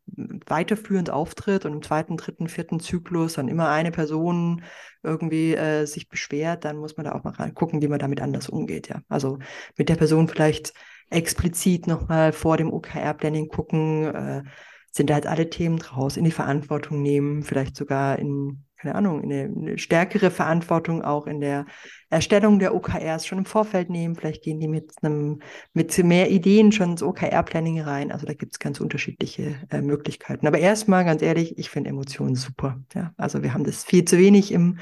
weiterführend 0.47 1.11
auftritt 1.11 1.65
und 1.65 1.73
im 1.73 1.83
zweiten, 1.83 2.17
dritten, 2.17 2.47
vierten 2.47 2.79
Zyklus 2.79 3.33
dann 3.33 3.49
immer 3.49 3.69
eine 3.69 3.91
Person 3.91 4.63
irgendwie 5.03 5.57
äh, 5.57 5.87
sich 5.87 6.09
beschwert, 6.09 6.65
dann 6.65 6.77
muss 6.77 6.97
man 6.97 7.07
da 7.07 7.17
auch 7.17 7.25
mal 7.25 7.53
gucken, 7.53 7.83
wie 7.83 7.89
man 7.89 7.99
damit 7.99 8.21
anders 8.21 8.49
umgeht. 8.49 8.89
Ja, 8.91 9.03
also 9.09 9.41
mit 9.77 9.89
der 9.89 9.97
Person 9.97 10.29
vielleicht 10.29 10.73
explizit 11.11 11.87
nochmal 11.87 12.33
vor 12.33 12.57
dem 12.57 12.73
OKR-Planning 12.73 13.49
gucken, 13.49 14.05
äh, 14.15 14.43
sind 14.91 15.11
da 15.11 15.15
halt 15.15 15.27
alle 15.27 15.51
Themen 15.51 15.79
draus, 15.79 16.17
in 16.17 16.25
die 16.25 16.31
Verantwortung 16.31 17.03
nehmen, 17.03 17.43
vielleicht 17.43 17.77
sogar 17.77 18.19
in, 18.19 18.65
keine 18.77 18.95
Ahnung, 18.95 19.25
in 19.25 19.33
eine, 19.33 19.53
eine, 19.57 19.79
stärkere 19.79 20.31
Verantwortung 20.31 21.03
auch 21.03 21.27
in 21.27 21.41
der 21.41 21.67
Erstellung 22.11 22.61
der 22.61 22.75
OKRs 22.77 23.27
schon 23.27 23.39
im 23.39 23.45
Vorfeld 23.45 23.91
nehmen. 23.91 24.15
Vielleicht 24.15 24.45
gehen 24.45 24.61
die 24.61 24.69
mit 24.69 24.93
einem, 25.03 25.41
mit 25.73 25.99
mehr 25.99 26.31
Ideen 26.31 26.71
schon 26.71 26.93
ins 26.93 27.03
OKR-Planning 27.03 27.81
rein. 27.81 28.13
Also 28.13 28.25
da 28.25 28.35
gibt 28.35 28.53
es 28.55 28.61
ganz 28.61 28.81
unterschiedliche 28.81 29.57
äh, 29.71 29.81
Möglichkeiten. 29.81 30.47
Aber 30.47 30.59
erstmal, 30.59 31.05
ganz 31.05 31.23
ehrlich, 31.23 31.59
ich 31.59 31.71
finde 31.71 31.91
Emotionen 31.91 32.37
super. 32.37 32.79
Ja, 32.95 33.13
also 33.17 33.43
wir 33.43 33.53
haben 33.53 33.65
das 33.65 33.83
viel 33.83 34.05
zu 34.05 34.17
wenig 34.17 34.53
im 34.53 34.79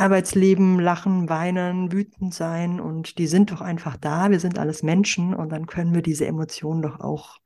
Arbeitsleben 0.00 0.80
lachen, 0.80 1.28
weinen, 1.28 1.92
wütend 1.92 2.34
sein 2.34 2.80
und 2.80 3.18
die 3.18 3.26
sind 3.26 3.52
doch 3.52 3.60
einfach 3.60 3.96
da. 3.96 4.30
Wir 4.30 4.40
sind 4.40 4.58
alles 4.58 4.82
Menschen 4.82 5.34
und 5.34 5.50
dann 5.50 5.66
können 5.66 5.94
wir 5.94 6.02
diese 6.02 6.26
Emotionen 6.26 6.82
doch 6.82 7.00
auch 7.00 7.38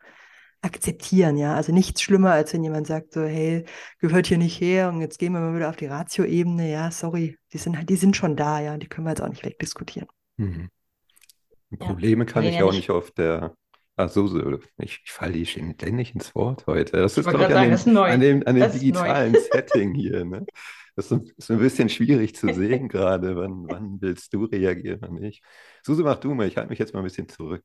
akzeptieren, 0.63 1.37
ja. 1.37 1.55
Also 1.55 1.73
nichts 1.73 2.01
schlimmer, 2.01 2.33
als 2.33 2.55
wenn 2.55 2.65
jemand 2.65 2.87
sagt 2.87 3.13
so, 3.13 3.23
hey, 3.23 3.65
gehört 3.99 4.27
hier 4.29 4.39
nicht 4.39 4.61
her 4.61 4.89
und 4.89 5.01
jetzt 5.01 5.19
gehen 5.19 5.33
wir 5.33 5.41
mal 5.41 5.55
wieder 5.55 5.69
auf 5.69 5.77
die 5.77 5.87
Ratio-Ebene. 5.87 6.71
Ja, 6.71 6.91
sorry, 6.91 7.37
die 7.53 7.59
sind 7.59 7.77
halt, 7.77 7.91
die 7.91 7.97
sind 7.97 8.17
schon 8.17 8.37
da, 8.37 8.61
ja, 8.61 8.79
die 8.79 8.87
können 8.87 9.07
wir 9.07 9.11
jetzt 9.11 9.21
auch 9.21 9.29
nicht 9.29 9.45
wegdiskutieren. 9.45 10.09
Mhm. 10.37 10.71
Probleme 11.79 12.25
ja. 12.25 12.33
kann 12.33 12.45
ich 12.45 12.63
auch 12.63 12.73
nicht 12.73 12.91
auf 12.91 13.11
der 13.11 13.55
Ach 13.97 14.09
so, 14.09 14.27
so. 14.27 14.59
Ich, 14.79 15.03
ich 15.05 15.13
falle 15.13 15.35
die 15.35 15.47
ständig 15.47 16.15
ins 16.15 16.35
Wort 16.35 16.67
heute. 16.67 16.97
Das 16.97 17.17
ist 17.17 17.27
doch 17.27 17.33
an, 17.33 17.49
dem, 17.49 17.97
an 17.97 18.21
dem, 18.21 18.43
an 18.45 18.57
dem 18.57 18.73
digitalen 18.73 19.37
Setting 19.53 19.95
hier. 19.95 20.25
Ne? 20.25 20.45
Das 20.97 21.11
ist 21.11 21.51
ein 21.51 21.59
bisschen 21.59 21.89
schwierig 21.89 22.37
zu 22.37 22.53
sehen 22.55 22.89
gerade. 22.89 23.37
Wann, 23.37 23.69
wann 23.69 24.01
willst 24.01 24.33
du 24.33 24.45
reagieren, 24.45 24.99
wann 25.01 25.15
nicht? 25.15 25.43
Suse, 25.83 26.03
mach 26.03 26.17
du 26.17 26.35
mal. 26.35 26.47
Ich 26.47 26.57
halte 26.57 26.71
mich 26.71 26.79
jetzt 26.79 26.95
mal 26.95 27.01
ein 27.01 27.05
bisschen 27.05 27.29
zurück. 27.29 27.63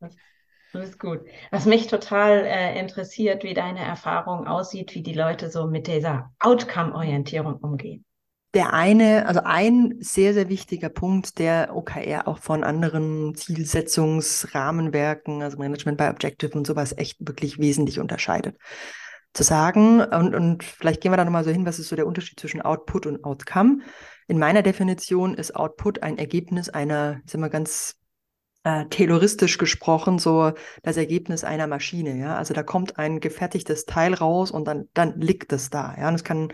Das 0.73 0.89
ist 0.89 0.99
gut. 0.99 1.21
Was 1.51 1.65
mich 1.65 1.87
total 1.87 2.43
äh, 2.45 2.79
interessiert, 2.79 3.43
wie 3.43 3.53
deine 3.53 3.79
Erfahrung 3.79 4.47
aussieht, 4.47 4.95
wie 4.95 5.03
die 5.03 5.13
Leute 5.13 5.49
so 5.49 5.67
mit 5.67 5.87
dieser 5.87 6.31
Outcome-Orientierung 6.39 7.55
umgehen. 7.55 8.05
Der 8.55 8.73
eine, 8.73 9.27
also 9.27 9.41
ein 9.43 9.97
sehr, 9.99 10.33
sehr 10.33 10.49
wichtiger 10.49 10.89
Punkt, 10.89 11.37
der 11.37 11.75
OKR 11.75 12.27
auch 12.27 12.39
von 12.39 12.63
anderen 12.63 13.35
Zielsetzungsrahmenwerken, 13.35 15.43
also 15.43 15.59
Management 15.59 15.99
by 15.99 16.05
Objective 16.05 16.57
und 16.57 16.65
sowas 16.65 16.97
echt 16.97 17.17
wirklich 17.19 17.59
wesentlich 17.59 17.99
unterscheidet. 17.99 18.57
Zu 19.33 19.43
sagen, 19.43 20.01
und, 20.01 20.33
und 20.33 20.63
vielleicht 20.63 21.01
gehen 21.01 21.11
wir 21.11 21.17
da 21.17 21.23
nochmal 21.23 21.43
so 21.43 21.51
hin, 21.51 21.65
was 21.65 21.77
ist 21.79 21.89
so 21.89 21.95
der 21.95 22.07
Unterschied 22.07 22.39
zwischen 22.39 22.61
Output 22.61 23.05
und 23.05 23.23
Outcome? 23.23 23.79
In 24.27 24.39
meiner 24.39 24.63
Definition 24.63 25.35
ist 25.35 25.55
Output 25.55 26.01
ein 26.01 26.17
Ergebnis 26.17 26.69
einer, 26.69 27.21
ich 27.25 27.31
sag 27.31 27.39
mal 27.39 27.49
ganz 27.49 27.99
äh, 28.63 28.85
tayloristisch 28.85 29.57
gesprochen 29.57 30.19
so 30.19 30.51
das 30.83 30.97
Ergebnis 30.97 31.43
einer 31.43 31.67
Maschine. 31.67 32.17
Ja, 32.17 32.35
also 32.37 32.53
da 32.53 32.63
kommt 32.63 32.97
ein 32.97 33.19
gefertigtes 33.19 33.85
Teil 33.85 34.13
raus 34.13 34.51
und 34.51 34.65
dann 34.65 34.89
dann 34.93 35.19
liegt 35.19 35.53
es 35.53 35.69
da. 35.69 35.95
Ja, 35.97 36.09
und 36.09 36.15
es 36.15 36.23
kann 36.23 36.49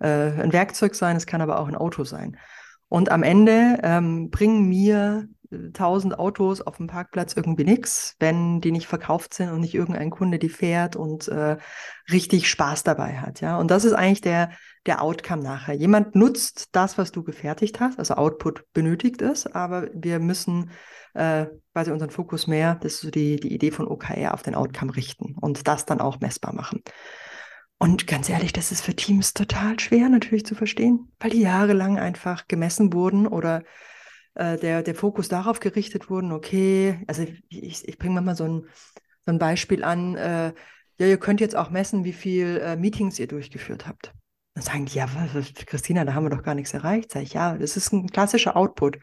äh, 0.00 0.06
ein 0.06 0.52
Werkzeug 0.52 0.94
sein, 0.94 1.16
es 1.16 1.26
kann 1.26 1.40
aber 1.40 1.58
auch 1.60 1.68
ein 1.68 1.76
Auto 1.76 2.04
sein. 2.04 2.36
Und 2.88 3.10
am 3.10 3.22
Ende 3.22 3.78
ähm, 3.82 4.30
bringen 4.30 4.68
mir 4.68 5.28
tausend 5.72 6.18
Autos 6.18 6.60
auf 6.60 6.76
dem 6.76 6.86
Parkplatz 6.86 7.34
irgendwie 7.34 7.64
nichts, 7.64 8.16
wenn 8.18 8.60
die 8.60 8.72
nicht 8.72 8.86
verkauft 8.86 9.34
sind 9.34 9.50
und 9.50 9.60
nicht 9.60 9.74
irgendein 9.74 10.10
Kunde 10.10 10.38
die 10.38 10.48
fährt 10.48 10.96
und 10.96 11.28
äh, 11.28 11.56
richtig 12.10 12.48
Spaß 12.48 12.82
dabei 12.82 13.18
hat. 13.18 13.40
Ja, 13.40 13.58
und 13.58 13.70
das 13.70 13.84
ist 13.84 13.92
eigentlich 13.92 14.20
der 14.20 14.50
der 14.86 15.02
Outcome 15.02 15.42
nachher. 15.42 15.74
Jemand 15.74 16.14
nutzt 16.14 16.68
das, 16.72 16.96
was 16.96 17.10
du 17.10 17.24
gefertigt 17.24 17.80
hast, 17.80 17.98
also 17.98 18.14
Output 18.14 18.72
benötigt 18.72 19.20
es, 19.20 19.46
aber 19.46 19.88
wir 19.92 20.20
müssen 20.20 20.70
äh, 21.14 21.46
quasi 21.72 21.90
unseren 21.90 22.10
Fokus 22.10 22.46
mehr, 22.46 22.76
das 22.76 22.94
ist 22.94 23.00
so 23.00 23.10
die 23.10 23.36
die 23.36 23.52
Idee 23.52 23.72
von 23.72 23.88
OKR 23.88 24.32
auf 24.32 24.42
den 24.42 24.54
Outcome 24.54 24.94
richten 24.94 25.34
und 25.40 25.66
das 25.66 25.86
dann 25.86 26.00
auch 26.00 26.20
messbar 26.20 26.54
machen. 26.54 26.82
Und 27.78 28.06
ganz 28.06 28.28
ehrlich, 28.30 28.52
das 28.52 28.72
ist 28.72 28.80
für 28.80 28.94
Teams 28.94 29.34
total 29.34 29.78
schwer 29.78 30.08
natürlich 30.08 30.46
zu 30.46 30.54
verstehen, 30.54 31.12
weil 31.20 31.30
die 31.30 31.42
jahrelang 31.42 31.98
einfach 31.98 32.48
gemessen 32.48 32.92
wurden 32.92 33.26
oder 33.26 33.64
äh, 34.36 34.58
der, 34.58 34.82
der 34.82 34.94
Fokus 34.94 35.28
darauf 35.28 35.60
gerichtet 35.60 36.10
wurden, 36.10 36.32
okay, 36.32 37.00
also 37.06 37.26
ich, 37.48 37.88
ich 37.88 37.98
bringe 37.98 38.20
mal 38.20 38.36
so 38.36 38.44
ein, 38.44 38.66
so 39.24 39.32
ein 39.32 39.38
Beispiel 39.38 39.82
an, 39.82 40.14
äh, 40.16 40.52
ja, 40.98 41.06
ihr 41.06 41.18
könnt 41.18 41.40
jetzt 41.40 41.56
auch 41.56 41.70
messen, 41.70 42.04
wie 42.04 42.12
viel 42.12 42.58
äh, 42.58 42.76
Meetings 42.76 43.18
ihr 43.18 43.26
durchgeführt 43.26 43.86
habt. 43.86 44.12
Dann 44.54 44.62
sagen 44.62 44.86
die, 44.86 44.96
ja, 44.96 45.06
Christina, 45.66 46.04
da 46.04 46.14
haben 46.14 46.24
wir 46.24 46.30
doch 46.30 46.42
gar 46.42 46.54
nichts 46.54 46.72
erreicht. 46.72 47.12
Sag 47.12 47.22
ich, 47.22 47.34
ja, 47.34 47.58
das 47.58 47.76
ist 47.76 47.92
ein 47.92 48.08
klassischer 48.08 48.56
Output. 48.56 48.98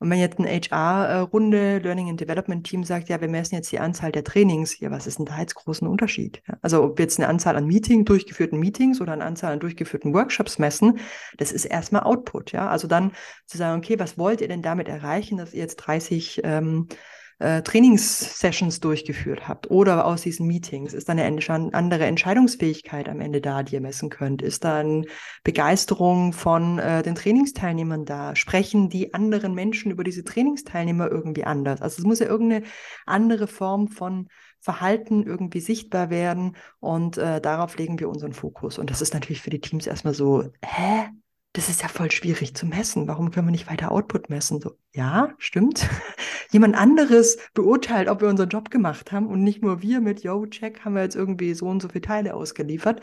Und 0.00 0.10
wenn 0.10 0.18
jetzt 0.20 0.38
ein 0.38 0.46
HR-Runde, 0.46 1.78
Learning 1.78 2.08
and 2.08 2.20
Development 2.20 2.64
Team 2.64 2.84
sagt, 2.84 3.08
ja, 3.08 3.20
wir 3.20 3.28
messen 3.28 3.56
jetzt 3.56 3.72
die 3.72 3.80
Anzahl 3.80 4.12
der 4.12 4.24
Trainings, 4.24 4.78
ja, 4.78 4.90
was 4.90 5.06
ist 5.06 5.18
denn 5.18 5.26
da 5.26 5.38
jetzt 5.40 5.56
großen 5.56 5.88
Unterschied? 5.88 6.42
Also 6.62 6.82
ob 6.84 6.98
wir 6.98 7.04
jetzt 7.04 7.18
eine 7.18 7.28
Anzahl 7.28 7.56
an 7.56 7.66
Meeting, 7.66 8.04
durchgeführten 8.04 8.60
Meetings 8.60 9.00
oder 9.00 9.12
eine 9.12 9.24
Anzahl 9.24 9.52
an 9.52 9.60
durchgeführten 9.60 10.14
Workshops 10.14 10.58
messen, 10.58 10.98
das 11.36 11.50
ist 11.50 11.64
erstmal 11.64 12.02
Output, 12.02 12.52
ja. 12.52 12.68
Also 12.68 12.86
dann 12.86 13.12
zu 13.46 13.58
sagen, 13.58 13.78
okay, 13.78 13.98
was 13.98 14.18
wollt 14.18 14.40
ihr 14.40 14.48
denn 14.48 14.62
damit 14.62 14.88
erreichen, 14.88 15.38
dass 15.38 15.52
ihr 15.52 15.60
jetzt 15.60 15.76
30 15.76 16.42
ähm, 16.44 16.88
äh, 17.38 17.62
Trainingssessions 17.62 18.80
durchgeführt 18.80 19.48
habt 19.48 19.70
oder 19.70 20.06
aus 20.06 20.22
diesen 20.22 20.46
Meetings? 20.46 20.92
Ist 20.92 21.08
da 21.08 21.12
eine 21.12 21.24
andere 21.24 22.04
Entscheidungsfähigkeit 22.06 23.08
am 23.08 23.20
Ende 23.20 23.40
da, 23.40 23.62
die 23.62 23.74
ihr 23.74 23.80
messen 23.80 24.10
könnt? 24.10 24.42
Ist 24.42 24.64
da 24.64 24.78
eine 24.78 25.04
Begeisterung 25.44 26.32
von 26.32 26.78
äh, 26.78 27.02
den 27.02 27.14
Trainingsteilnehmern 27.14 28.04
da? 28.04 28.34
Sprechen 28.34 28.88
die 28.88 29.14
anderen 29.14 29.54
Menschen 29.54 29.90
über 29.90 30.04
diese 30.04 30.24
Trainingsteilnehmer 30.24 31.10
irgendwie 31.10 31.44
anders? 31.44 31.82
Also 31.82 31.98
es 32.00 32.04
muss 32.04 32.18
ja 32.18 32.26
irgendeine 32.26 32.64
andere 33.06 33.46
Form 33.46 33.88
von 33.88 34.28
Verhalten 34.60 35.22
irgendwie 35.24 35.60
sichtbar 35.60 36.10
werden 36.10 36.56
und 36.80 37.16
äh, 37.16 37.40
darauf 37.40 37.76
legen 37.78 38.00
wir 38.00 38.08
unseren 38.08 38.32
Fokus. 38.32 38.78
Und 38.78 38.90
das 38.90 39.00
ist 39.00 39.14
natürlich 39.14 39.40
für 39.40 39.50
die 39.50 39.60
Teams 39.60 39.86
erstmal 39.86 40.14
so, 40.14 40.50
hä? 40.64 41.08
Das 41.52 41.68
ist 41.68 41.82
ja 41.82 41.88
voll 41.88 42.10
schwierig 42.10 42.54
zu 42.54 42.66
messen. 42.66 43.08
Warum 43.08 43.30
können 43.30 43.46
wir 43.46 43.52
nicht 43.52 43.70
weiter 43.70 43.90
Output 43.90 44.30
messen? 44.30 44.60
So, 44.60 44.76
ja, 44.92 45.34
stimmt. 45.38 45.88
Jemand 46.50 46.76
anderes 46.76 47.38
beurteilt, 47.54 48.08
ob 48.08 48.20
wir 48.20 48.28
unseren 48.28 48.48
Job 48.48 48.70
gemacht 48.70 49.12
haben 49.12 49.26
und 49.26 49.42
nicht 49.42 49.62
nur 49.62 49.82
wir 49.82 50.00
mit 50.00 50.22
Yo, 50.22 50.46
check, 50.46 50.84
haben 50.84 50.94
wir 50.94 51.02
jetzt 51.02 51.16
irgendwie 51.16 51.54
so 51.54 51.66
und 51.66 51.80
so 51.80 51.88
viele 51.88 52.02
Teile 52.02 52.34
ausgeliefert. 52.34 53.00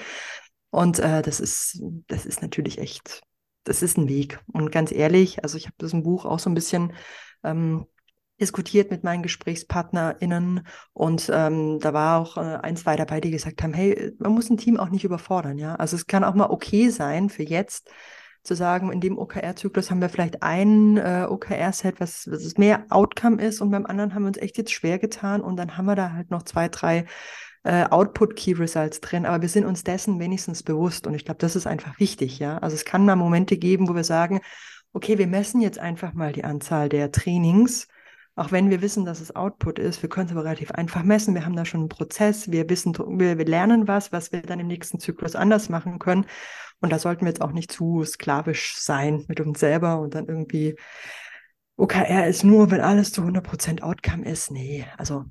Und 0.69 0.99
äh, 0.99 1.21
das 1.21 1.39
ist, 1.39 1.81
das 2.07 2.25
ist 2.25 2.41
natürlich 2.41 2.79
echt, 2.79 3.23
das 3.63 3.81
ist 3.81 3.97
ein 3.97 4.07
Weg. 4.07 4.39
Und 4.51 4.71
ganz 4.71 4.91
ehrlich, 4.91 5.43
also 5.43 5.57
ich 5.57 5.65
habe 5.65 5.75
das 5.77 5.93
im 5.93 6.03
Buch 6.03 6.25
auch 6.25 6.39
so 6.39 6.49
ein 6.49 6.55
bisschen 6.55 6.93
ähm, 7.43 7.85
diskutiert 8.39 8.91
mit 8.91 9.03
meinen 9.03 9.23
GesprächspartnerInnen 9.23 10.67
und 10.91 11.31
ähm, 11.33 11.79
da 11.79 11.93
war 11.93 12.19
auch 12.19 12.37
äh, 12.37 12.57
ein, 12.61 12.75
zwei 12.75 12.97
dabei, 12.97 13.21
die 13.21 13.31
gesagt 13.31 13.63
haben, 13.63 13.73
hey, 13.73 14.11
man 14.19 14.33
muss 14.33 14.49
ein 14.49 14.57
Team 14.57 14.77
auch 14.77 14.89
nicht 14.89 15.05
überfordern, 15.05 15.57
ja. 15.57 15.75
Also 15.75 15.95
es 15.95 16.07
kann 16.07 16.25
auch 16.25 16.35
mal 16.35 16.49
okay 16.49 16.89
sein 16.89 17.29
für 17.29 17.43
jetzt, 17.43 17.89
zu 18.45 18.55
sagen, 18.55 18.91
in 18.91 19.01
dem 19.01 19.17
OKR-Zyklus 19.17 19.91
haben 19.91 20.01
wir 20.01 20.09
vielleicht 20.09 20.43
ein 20.43 20.97
äh, 20.97 21.25
OKR-Set, 21.29 21.99
was, 21.99 22.29
was 22.31 22.57
mehr 22.57 22.85
Outcome 22.89 23.41
ist 23.41 23.61
und 23.61 23.71
beim 23.71 23.85
anderen 23.85 24.13
haben 24.13 24.23
wir 24.23 24.27
uns 24.27 24.37
echt 24.37 24.57
jetzt 24.57 24.71
schwer 24.71 24.99
getan 24.99 25.41
und 25.41 25.57
dann 25.57 25.77
haben 25.77 25.85
wir 25.85 25.95
da 25.95 26.13
halt 26.13 26.31
noch 26.31 26.43
zwei, 26.43 26.69
drei 26.69 27.05
äh, 27.63 27.85
Output-Key-Results 27.89 29.01
drin, 29.01 29.25
aber 29.25 29.41
wir 29.41 29.49
sind 29.49 29.65
uns 29.65 29.83
dessen 29.83 30.19
wenigstens 30.19 30.63
bewusst 30.63 31.07
und 31.07 31.15
ich 31.15 31.25
glaube, 31.25 31.39
das 31.39 31.55
ist 31.55 31.67
einfach 31.67 31.99
wichtig, 31.99 32.39
ja. 32.39 32.59
Also 32.59 32.75
es 32.75 32.85
kann 32.85 33.05
mal 33.05 33.15
Momente 33.15 33.57
geben, 33.57 33.89
wo 33.89 33.95
wir 33.95 34.03
sagen, 34.03 34.39
okay, 34.93 35.17
wir 35.17 35.27
messen 35.27 35.61
jetzt 35.61 35.79
einfach 35.79 36.13
mal 36.13 36.31
die 36.31 36.43
Anzahl 36.43 36.89
der 36.89 37.11
Trainings, 37.11 37.87
auch 38.35 38.51
wenn 38.51 38.69
wir 38.69 38.81
wissen, 38.81 39.05
dass 39.05 39.21
es 39.21 39.35
Output 39.35 39.79
ist, 39.79 40.01
wir 40.01 40.09
können 40.09 40.27
es 40.27 40.31
aber 40.33 40.43
relativ 40.43 40.71
einfach 40.71 41.03
messen. 41.03 41.35
Wir 41.35 41.45
haben 41.45 41.55
da 41.55 41.63
schon 41.63 41.81
einen 41.81 41.89
Prozess, 41.89 42.51
wir 42.51 42.69
wissen, 42.69 42.93
wir, 42.93 43.37
wir 43.37 43.45
lernen 43.45 43.87
was, 43.87 44.11
was 44.11 44.31
wir 44.33 44.41
dann 44.41 44.59
im 44.59 44.67
nächsten 44.67 44.99
Zyklus 44.99 45.35
anders 45.35 45.69
machen 45.69 45.99
können. 45.99 46.25
Und 46.81 46.91
da 46.91 46.99
sollten 46.99 47.21
wir 47.21 47.29
jetzt 47.29 47.41
auch 47.41 47.53
nicht 47.53 47.71
zu 47.71 48.03
sklavisch 48.03 48.75
sein 48.77 49.23
mit 49.29 49.39
uns 49.39 49.59
selber 49.59 49.99
und 49.99 50.15
dann 50.15 50.27
irgendwie 50.27 50.75
OKR 51.77 52.27
ist 52.27 52.43
nur, 52.43 52.71
wenn 52.71 52.81
alles 52.81 53.11
zu 53.11 53.21
100% 53.21 53.81
Outcome 53.81 54.25
ist. 54.25 54.51
Nee, 54.51 54.85
also 54.97 55.25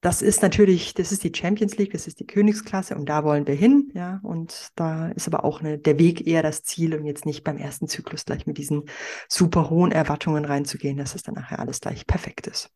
das 0.00 0.22
ist 0.22 0.42
natürlich, 0.42 0.94
das 0.94 1.12
ist 1.12 1.24
die 1.24 1.32
Champions 1.34 1.76
League, 1.76 1.92
das 1.92 2.06
ist 2.06 2.20
die 2.20 2.26
Königsklasse 2.26 2.96
und 2.96 3.08
da 3.08 3.24
wollen 3.24 3.46
wir 3.46 3.54
hin, 3.54 3.90
ja. 3.94 4.20
Und 4.22 4.70
da 4.76 5.08
ist 5.10 5.26
aber 5.26 5.44
auch 5.44 5.60
eine, 5.60 5.78
der 5.78 5.98
Weg 5.98 6.26
eher 6.26 6.42
das 6.42 6.62
Ziel 6.62 6.94
und 6.94 7.04
jetzt 7.04 7.26
nicht 7.26 7.44
beim 7.44 7.58
ersten 7.58 7.86
Zyklus 7.86 8.24
gleich 8.24 8.46
mit 8.46 8.58
diesen 8.58 8.84
super 9.28 9.68
hohen 9.68 9.92
Erwartungen 9.92 10.44
reinzugehen, 10.44 10.96
dass 10.96 11.14
es 11.14 11.22
dann 11.22 11.34
nachher 11.34 11.58
alles 11.58 11.80
gleich 11.80 12.06
perfekt 12.06 12.46
ist. 12.46 12.70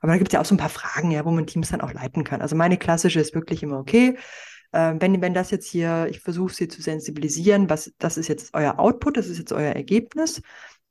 Aber 0.00 0.12
da 0.12 0.18
gibt 0.18 0.28
es 0.28 0.34
ja 0.34 0.40
auch 0.40 0.44
so 0.44 0.54
ein 0.54 0.58
paar 0.58 0.68
Fragen, 0.68 1.10
ja, 1.10 1.24
wo 1.24 1.30
man 1.30 1.46
Teams 1.46 1.70
dann 1.70 1.80
auch 1.80 1.92
leiten 1.92 2.22
kann. 2.22 2.42
Also 2.42 2.54
meine 2.54 2.76
klassische 2.76 3.20
ist 3.20 3.34
wirklich 3.34 3.62
immer 3.62 3.78
okay 3.78 4.16
äh, 4.72 4.94
wenn, 4.98 5.20
wenn 5.22 5.32
das 5.34 5.50
jetzt 5.50 5.68
hier, 5.68 6.06
ich 6.10 6.20
versuche 6.20 6.52
sie 6.52 6.68
zu 6.68 6.82
sensibilisieren, 6.82 7.70
was, 7.70 7.92
das 7.98 8.18
ist 8.18 8.28
jetzt 8.28 8.52
euer 8.52 8.78
Output, 8.78 9.16
das 9.16 9.28
ist 9.28 9.38
jetzt 9.38 9.52
euer 9.52 9.72
Ergebnis. 9.72 10.42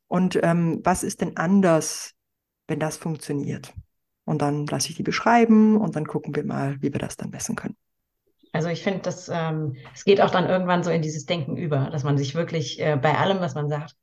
Und 0.08 0.40
ähm, 0.44 0.82
was 0.84 1.04
ist 1.04 1.22
denn 1.22 1.38
anders, 1.38 2.14
wenn 2.68 2.80
das 2.80 2.98
funktioniert? 2.98 3.74
Und 4.26 4.42
dann 4.42 4.66
lasse 4.66 4.90
ich 4.90 4.96
die 4.96 5.04
beschreiben 5.04 5.78
und 5.78 5.96
dann 5.96 6.06
gucken 6.06 6.36
wir 6.36 6.44
mal, 6.44 6.82
wie 6.82 6.92
wir 6.92 7.00
das 7.00 7.16
dann 7.16 7.30
messen 7.30 7.56
können. 7.56 7.78
Also 8.52 8.70
ich 8.70 8.84
finde, 8.84 9.02
dass 9.02 9.30
ähm, 9.30 9.76
es 9.94 10.06
geht 10.06 10.22
auch 10.22 10.32
dann 10.32 10.50
irgendwann 10.50 10.84
so 10.84 10.90
in 10.90 11.02
dieses 11.02 11.26
Denken 11.26 11.58
über, 11.58 11.90
dass 11.92 12.04
man 12.04 12.18
sich 12.18 12.36
wirklich 12.36 12.80
äh, 12.80 12.96
bei 12.96 13.18
allem, 13.18 13.40
was 13.42 13.54
man 13.54 13.70
sagt, 13.70 13.96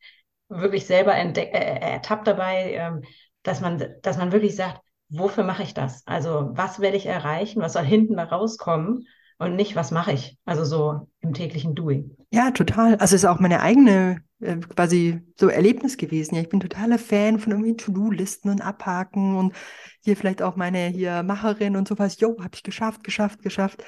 wirklich 0.49 0.87
selber 0.87 1.15
äh, 1.15 1.93
ertappt 1.93 2.27
dabei, 2.27 2.75
ähm, 2.75 3.03
dass 3.43 3.61
man, 3.61 3.83
dass 4.03 4.19
man 4.19 4.31
wirklich 4.31 4.55
sagt, 4.55 4.81
wofür 5.09 5.45
mache 5.45 5.63
ich 5.63 5.75
das? 5.75 6.07
Also 6.07 6.51
was 6.53 6.81
werde 6.81 6.97
ich 6.97 7.07
erreichen? 7.07 7.63
Was 7.63 7.73
soll 7.75 7.85
hinten 7.85 8.17
da 8.17 8.25
rauskommen? 8.25 9.07
Und 9.39 9.57
nicht, 9.57 9.77
was 9.77 9.91
mache 9.91 10.13
ich? 10.13 10.37
Also 10.45 10.65
so 10.65 11.09
im 11.21 11.35
täglichen 11.35 11.75
Doing. 11.75 12.17
Ja, 12.31 12.51
total. 12.51 12.97
Also 12.97 13.17
es 13.17 13.23
ist 13.23 13.25
auch 13.25 13.41
meine 13.41 13.61
eigene 13.61 14.23
äh, 14.41 14.57
quasi 14.57 15.21
so 15.37 15.49
Erlebnis 15.49 15.97
gewesen. 15.97 16.35
Ja, 16.35 16.43
ich 16.43 16.49
bin 16.49 16.61
totaler 16.61 16.99
Fan 16.99 17.39
von 17.39 17.53
irgendwie 17.53 17.77
To-Do-Listen 17.77 18.51
und 18.51 18.61
Abhaken 18.61 19.37
und 19.37 19.55
hier 20.01 20.17
vielleicht 20.17 20.43
auch 20.43 20.57
meine 20.57 20.89
hier 20.89 21.23
Macherin 21.23 21.77
und 21.77 21.89
sowas. 21.89 22.21
Jo, 22.21 22.37
habe 22.41 22.55
ich 22.55 22.63
geschafft, 22.63 23.05
geschafft, 23.05 23.43
geschafft. 23.43 23.85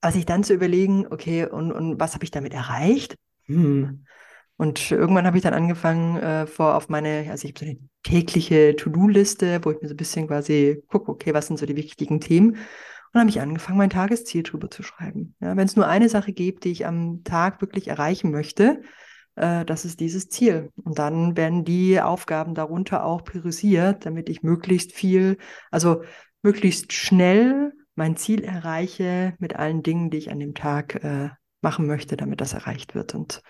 Also 0.00 0.16
sich 0.16 0.26
dann 0.26 0.44
zu 0.44 0.54
überlegen, 0.54 1.06
okay, 1.10 1.46
und, 1.46 1.72
und 1.72 2.00
was 2.00 2.14
habe 2.14 2.24
ich 2.24 2.30
damit 2.30 2.54
erreicht? 2.54 3.16
Hm. 3.46 4.04
Und 4.56 4.90
irgendwann 4.90 5.26
habe 5.26 5.36
ich 5.36 5.42
dann 5.42 5.54
angefangen, 5.54 6.18
äh, 6.18 6.46
vor 6.46 6.76
auf 6.76 6.88
meine, 6.88 7.26
also 7.30 7.48
ich 7.48 7.54
habe 7.54 7.58
so 7.58 7.66
eine 7.66 7.78
tägliche 8.02 8.76
To-Do-Liste, 8.76 9.60
wo 9.64 9.70
ich 9.70 9.80
mir 9.80 9.88
so 9.88 9.94
ein 9.94 9.96
bisschen 9.96 10.26
quasi 10.26 10.82
gucke, 10.88 11.10
okay, 11.10 11.34
was 11.34 11.46
sind 11.46 11.58
so 11.58 11.66
die 11.66 11.76
wichtigen 11.76 12.20
Themen? 12.20 12.56
Und 13.12 13.20
habe 13.20 13.30
ich 13.30 13.40
angefangen, 13.40 13.78
mein 13.78 13.90
Tagesziel 13.90 14.42
drüber 14.42 14.70
zu 14.70 14.82
schreiben. 14.82 15.34
Ja, 15.40 15.56
Wenn 15.56 15.66
es 15.66 15.76
nur 15.76 15.86
eine 15.86 16.08
Sache 16.08 16.32
gibt, 16.32 16.64
die 16.64 16.70
ich 16.70 16.86
am 16.86 17.24
Tag 17.24 17.60
wirklich 17.60 17.88
erreichen 17.88 18.30
möchte, 18.30 18.80
äh, 19.36 19.64
das 19.64 19.84
ist 19.84 20.00
dieses 20.00 20.28
Ziel. 20.28 20.70
Und 20.76 20.98
dann 20.98 21.36
werden 21.36 21.64
die 21.64 22.00
Aufgaben 22.00 22.54
darunter 22.54 23.04
auch 23.04 23.24
priorisiert, 23.24 24.06
damit 24.06 24.28
ich 24.28 24.42
möglichst 24.42 24.92
viel, 24.92 25.36
also 25.70 26.02
möglichst 26.42 26.92
schnell 26.92 27.72
mein 27.94 28.16
Ziel 28.16 28.42
erreiche 28.42 29.34
mit 29.38 29.56
allen 29.56 29.82
Dingen, 29.82 30.10
die 30.10 30.18
ich 30.18 30.30
an 30.30 30.40
dem 30.40 30.54
Tag 30.54 31.04
äh, 31.04 31.30
machen 31.60 31.86
möchte, 31.86 32.16
damit 32.16 32.40
das 32.40 32.54
erreicht 32.54 32.94
wird. 32.94 33.14
Und 33.14 33.42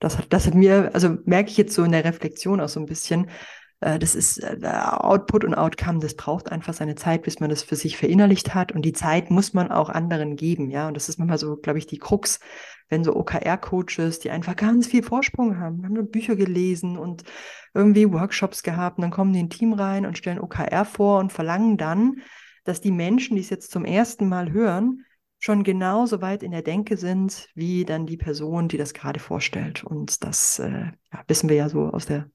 das 0.00 0.18
hat, 0.18 0.32
das 0.32 0.46
hat 0.46 0.54
mir, 0.54 0.90
also 0.94 1.16
merke 1.24 1.50
ich 1.50 1.56
jetzt 1.56 1.74
so 1.74 1.84
in 1.84 1.92
der 1.92 2.04
Reflexion 2.04 2.60
auch 2.60 2.68
so 2.68 2.80
ein 2.80 2.86
bisschen, 2.86 3.30
das 3.80 4.14
ist 4.14 4.38
äh, 4.38 4.58
Output 4.66 5.44
und 5.44 5.54
Outcome, 5.54 6.00
das 6.00 6.14
braucht 6.14 6.52
einfach 6.52 6.74
seine 6.74 6.96
Zeit, 6.96 7.22
bis 7.22 7.40
man 7.40 7.48
das 7.48 7.62
für 7.62 7.76
sich 7.76 7.96
verinnerlicht 7.96 8.54
hat. 8.54 8.72
Und 8.72 8.82
die 8.82 8.92
Zeit 8.92 9.30
muss 9.30 9.54
man 9.54 9.70
auch 9.70 9.88
anderen 9.88 10.36
geben, 10.36 10.70
ja. 10.70 10.86
Und 10.88 10.94
das 10.94 11.08
ist 11.08 11.18
manchmal 11.18 11.38
so, 11.38 11.56
glaube 11.56 11.78
ich, 11.78 11.86
die 11.86 11.98
Krux, 11.98 12.40
wenn 12.90 13.04
so 13.04 13.16
OKR-Coaches, 13.16 14.18
die 14.18 14.30
einfach 14.30 14.56
ganz 14.56 14.86
viel 14.86 15.02
Vorsprung 15.02 15.58
haben, 15.58 15.84
haben 15.84 16.10
Bücher 16.10 16.36
gelesen 16.36 16.98
und 16.98 17.24
irgendwie 17.72 18.12
Workshops 18.12 18.62
gehabt, 18.62 18.98
und 18.98 19.02
dann 19.02 19.10
kommen 19.10 19.32
die 19.32 19.40
in 19.40 19.46
ein 19.46 19.50
Team 19.50 19.72
rein 19.72 20.04
und 20.04 20.18
stellen 20.18 20.40
OKR 20.40 20.84
vor 20.84 21.18
und 21.18 21.32
verlangen 21.32 21.78
dann, 21.78 22.20
dass 22.64 22.82
die 22.82 22.92
Menschen, 22.92 23.36
die 23.36 23.40
es 23.40 23.50
jetzt 23.50 23.70
zum 23.70 23.86
ersten 23.86 24.28
Mal 24.28 24.52
hören, 24.52 25.06
schon 25.38 25.64
genauso 25.64 26.20
weit 26.20 26.42
in 26.42 26.50
der 26.50 26.60
Denke 26.60 26.98
sind, 26.98 27.48
wie 27.54 27.86
dann 27.86 28.04
die 28.04 28.18
Person, 28.18 28.68
die 28.68 28.76
das 28.76 28.92
gerade 28.92 29.20
vorstellt. 29.20 29.82
Und 29.84 30.22
das 30.22 30.58
äh, 30.58 30.90
ja, 31.12 31.24
wissen 31.28 31.48
wir 31.48 31.56
ja 31.56 31.70
so 31.70 31.86
aus 31.86 32.04
der 32.04 32.30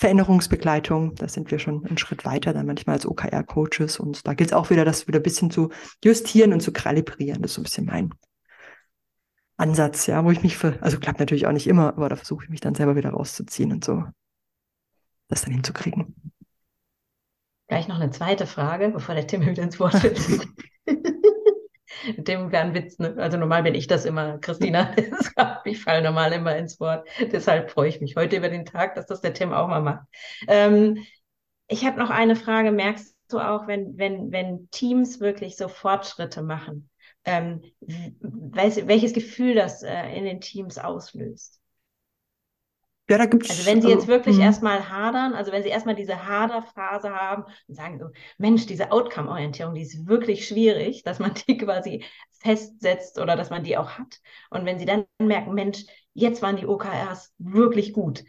Veränderungsbegleitung. 0.00 1.14
Da 1.14 1.28
sind 1.28 1.50
wir 1.50 1.58
schon 1.58 1.84
einen 1.84 1.98
Schritt 1.98 2.24
weiter, 2.24 2.54
dann 2.54 2.66
manchmal 2.66 2.96
als 2.96 3.06
OKR-Coaches. 3.06 4.00
Und 4.00 4.26
da 4.26 4.32
gilt 4.32 4.50
es 4.50 4.54
auch 4.54 4.70
wieder, 4.70 4.86
das 4.86 5.06
wieder 5.06 5.20
ein 5.20 5.22
bisschen 5.22 5.50
zu 5.50 5.70
justieren 6.02 6.54
und 6.54 6.60
zu 6.60 6.72
kalibrieren. 6.72 7.42
Das 7.42 7.50
ist 7.50 7.54
so 7.56 7.60
ein 7.60 7.64
bisschen 7.64 7.86
mein 7.86 8.10
Ansatz, 9.58 10.06
ja, 10.06 10.24
wo 10.24 10.30
ich 10.30 10.42
mich 10.42 10.56
für, 10.56 10.82
also 10.82 10.98
klappt 10.98 11.20
natürlich 11.20 11.46
auch 11.46 11.52
nicht 11.52 11.66
immer, 11.66 11.88
aber 11.88 12.08
da 12.08 12.16
versuche 12.16 12.44
ich 12.44 12.50
mich 12.50 12.60
dann 12.60 12.74
selber 12.74 12.96
wieder 12.96 13.10
rauszuziehen 13.10 13.72
und 13.72 13.84
so 13.84 14.04
das 15.28 15.42
dann 15.42 15.52
hinzukriegen. 15.52 16.14
Gleich 17.68 17.86
noch 17.86 18.00
eine 18.00 18.10
zweite 18.10 18.46
Frage, 18.46 18.88
bevor 18.88 19.14
der 19.14 19.26
Tim 19.26 19.42
wieder 19.42 19.62
ins 19.62 19.78
Wort 19.78 19.94
fällt. 19.94 20.18
Mit 22.06 22.28
dem 22.28 22.52
wäre 22.52 22.64
ein 22.64 22.74
Witz, 22.74 22.98
ne? 22.98 23.14
Also 23.18 23.36
normal 23.36 23.62
bin 23.62 23.74
ich 23.74 23.86
das 23.86 24.04
immer, 24.04 24.38
Christina. 24.38 24.94
ich 25.64 25.82
falle 25.82 26.02
normal 26.02 26.32
immer 26.32 26.56
ins 26.56 26.80
Wort. 26.80 27.08
Deshalb 27.20 27.70
freue 27.70 27.88
ich 27.88 28.00
mich 28.00 28.16
heute 28.16 28.36
über 28.36 28.48
den 28.48 28.64
Tag, 28.64 28.94
dass 28.94 29.06
das 29.06 29.20
der 29.20 29.34
Tim 29.34 29.52
auch 29.52 29.68
mal 29.68 29.80
macht. 29.80 30.06
Ähm, 30.48 31.04
ich 31.68 31.84
habe 31.84 31.98
noch 31.98 32.10
eine 32.10 32.36
Frage. 32.36 32.72
Merkst 32.72 33.16
du 33.28 33.38
auch, 33.38 33.66
wenn, 33.66 33.96
wenn, 33.96 34.32
wenn 34.32 34.68
Teams 34.70 35.20
wirklich 35.20 35.56
so 35.56 35.68
Fortschritte 35.68 36.42
machen, 36.42 36.90
ähm, 37.24 37.62
welches 37.80 39.12
Gefühl 39.12 39.54
das 39.54 39.82
äh, 39.82 40.16
in 40.16 40.24
den 40.24 40.40
Teams 40.40 40.78
auslöst? 40.78 41.59
Ja, 43.10 43.18
da 43.18 43.26
gibt's. 43.26 43.50
Also 43.50 43.66
wenn 43.66 43.82
Sie 43.82 43.88
jetzt 43.88 44.06
wirklich 44.06 44.36
also, 44.36 44.42
erstmal 44.42 44.88
hadern, 44.88 45.34
also 45.34 45.50
wenn 45.50 45.64
Sie 45.64 45.68
erstmal 45.68 45.96
diese 45.96 46.28
Haderphase 46.28 47.10
haben 47.10 47.44
und 47.66 47.74
sagen 47.74 47.98
so, 47.98 48.10
Mensch, 48.38 48.66
diese 48.66 48.92
Outcome-Orientierung, 48.92 49.74
die 49.74 49.82
ist 49.82 50.06
wirklich 50.06 50.46
schwierig, 50.46 51.02
dass 51.02 51.18
man 51.18 51.34
die 51.34 51.56
quasi 51.58 52.04
festsetzt 52.38 53.18
oder 53.18 53.34
dass 53.34 53.50
man 53.50 53.64
die 53.64 53.76
auch 53.76 53.90
hat. 53.98 54.20
Und 54.50 54.64
wenn 54.64 54.78
Sie 54.78 54.86
dann 54.86 55.06
merken, 55.18 55.54
Mensch, 55.54 55.84
jetzt 56.14 56.40
waren 56.40 56.56
die 56.56 56.66
OKRs 56.66 57.34
wirklich 57.38 57.92
gut. 57.92 58.22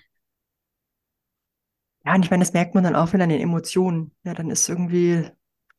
Ja, 2.03 2.15
und 2.15 2.25
ich 2.25 2.31
meine, 2.31 2.41
das 2.43 2.53
merkt 2.53 2.73
man 2.73 2.83
dann 2.83 2.95
auch 2.95 3.13
wieder 3.13 3.23
an 3.23 3.29
den 3.29 3.41
Emotionen. 3.41 4.11
Ja, 4.23 4.33
dann 4.33 4.49
ist 4.49 4.67
irgendwie, 4.67 5.29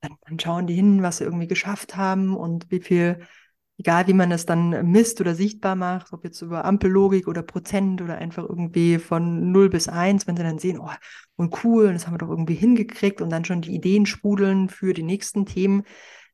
dann, 0.01 0.17
dann 0.27 0.39
schauen 0.39 0.69
die 0.69 0.75
hin, 0.75 1.03
was 1.03 1.19
sie 1.19 1.25
irgendwie 1.25 1.49
geschafft 1.49 1.97
haben 1.97 2.37
und 2.37 2.71
wie 2.71 2.81
viel 2.81 3.27
egal 3.83 4.07
wie 4.07 4.13
man 4.13 4.31
es 4.31 4.47
dann 4.47 4.93
misst 4.93 5.21
oder 5.21 5.35
sichtbar 5.35 5.75
macht, 5.75 6.13
ob 6.13 6.23
jetzt 6.23 6.41
über 6.41 6.65
Ampellogik 6.65 7.27
oder 7.27 7.43
Prozent 7.43 8.01
oder 8.01 8.17
einfach 8.17 8.49
irgendwie 8.49 9.01
von 9.01 9.51
0 9.51 9.71
bis 9.71 9.89
1, 9.89 10.29
wenn 10.29 10.37
sie 10.37 10.45
dann 10.45 10.61
sehen, 10.61 10.79
oh, 10.79 10.89
und 11.35 11.65
cool, 11.65 11.93
das 11.93 12.07
haben 12.07 12.15
wir 12.15 12.19
doch 12.19 12.29
irgendwie 12.29 12.55
hingekriegt 12.55 13.21
und 13.21 13.31
dann 13.31 13.45
schon 13.45 13.61
die 13.61 13.75
Ideen 13.75 14.07
sprudeln 14.07 14.69
für 14.69 14.95
die 14.95 15.03
nächsten 15.03 15.47
Themen, 15.47 15.83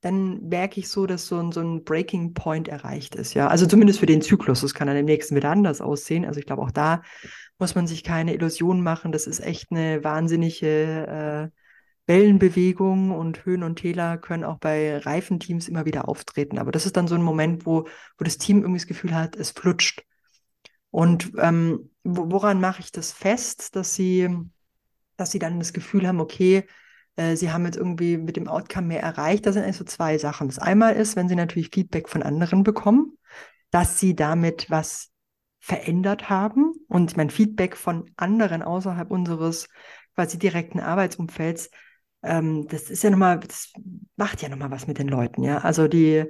dann 0.02 0.46
merke 0.46 0.78
ich 0.78 0.90
so, 0.90 1.06
dass 1.06 1.26
so 1.26 1.38
ein, 1.38 1.50
so 1.50 1.60
ein 1.60 1.84
Breaking 1.84 2.34
Point 2.34 2.68
erreicht 2.68 3.14
ist. 3.14 3.32
Ja, 3.32 3.48
also 3.48 3.64
zumindest 3.64 3.98
für 3.98 4.06
den 4.06 4.20
Zyklus. 4.20 4.60
Das 4.60 4.74
kann 4.74 4.86
dann 4.86 4.98
im 4.98 5.06
nächsten 5.06 5.34
wieder 5.34 5.50
anders 5.50 5.80
aussehen. 5.80 6.26
Also 6.26 6.40
ich 6.40 6.46
glaube, 6.46 6.62
auch 6.62 6.70
da 6.70 7.00
muss 7.58 7.74
man 7.74 7.86
sich 7.86 8.04
keine 8.04 8.34
Illusionen 8.34 8.82
machen. 8.82 9.10
Das 9.10 9.26
ist 9.26 9.40
echt 9.40 9.68
eine 9.70 10.04
wahnsinnige 10.04 11.50
äh, 11.50 11.57
Wellenbewegungen 12.08 13.10
und 13.10 13.44
Höhen 13.44 13.62
und 13.62 13.76
Täler 13.76 14.16
können 14.16 14.42
auch 14.42 14.58
bei 14.58 14.96
reifen 14.96 15.38
Teams 15.38 15.68
immer 15.68 15.84
wieder 15.84 16.08
auftreten. 16.08 16.58
Aber 16.58 16.72
das 16.72 16.86
ist 16.86 16.96
dann 16.96 17.06
so 17.06 17.14
ein 17.14 17.22
Moment, 17.22 17.66
wo, 17.66 17.86
wo 18.16 18.24
das 18.24 18.38
Team 18.38 18.62
irgendwie 18.62 18.80
das 18.80 18.86
Gefühl 18.86 19.14
hat, 19.14 19.36
es 19.36 19.50
flutscht. 19.50 20.04
Und 20.90 21.32
ähm, 21.38 21.90
woran 22.04 22.60
mache 22.60 22.80
ich 22.80 22.92
das 22.92 23.12
fest, 23.12 23.76
dass 23.76 23.94
sie, 23.94 24.28
dass 25.18 25.30
sie 25.30 25.38
dann 25.38 25.58
das 25.58 25.74
Gefühl 25.74 26.08
haben, 26.08 26.20
okay, 26.20 26.66
äh, 27.16 27.36
sie 27.36 27.52
haben 27.52 27.66
jetzt 27.66 27.76
irgendwie 27.76 28.16
mit 28.16 28.36
dem 28.36 28.48
Outcome 28.48 28.86
mehr 28.86 29.02
erreicht. 29.02 29.44
Da 29.44 29.52
sind 29.52 29.64
eigentlich 29.64 29.76
so 29.76 29.84
zwei 29.84 30.16
Sachen. 30.16 30.48
Das 30.48 30.58
einmal 30.58 30.94
ist, 30.96 31.14
wenn 31.14 31.28
sie 31.28 31.36
natürlich 31.36 31.68
Feedback 31.74 32.08
von 32.08 32.22
anderen 32.22 32.62
bekommen, 32.62 33.18
dass 33.70 34.00
sie 34.00 34.16
damit 34.16 34.70
was 34.70 35.10
verändert 35.60 36.30
haben. 36.30 36.72
Und 36.88 37.18
mein 37.18 37.28
Feedback 37.28 37.76
von 37.76 38.10
anderen 38.16 38.62
außerhalb 38.62 39.10
unseres 39.10 39.68
quasi 40.14 40.38
direkten 40.38 40.80
Arbeitsumfelds 40.80 41.70
ähm, 42.22 42.66
das 42.68 42.90
ist 42.90 43.02
ja 43.02 43.10
nochmal, 43.10 43.40
das 43.40 43.72
macht 44.16 44.42
ja 44.42 44.48
nochmal 44.48 44.70
was 44.70 44.86
mit 44.86 44.98
den 44.98 45.08
Leuten, 45.08 45.42
ja. 45.42 45.58
Also 45.58 45.88
die, 45.88 46.24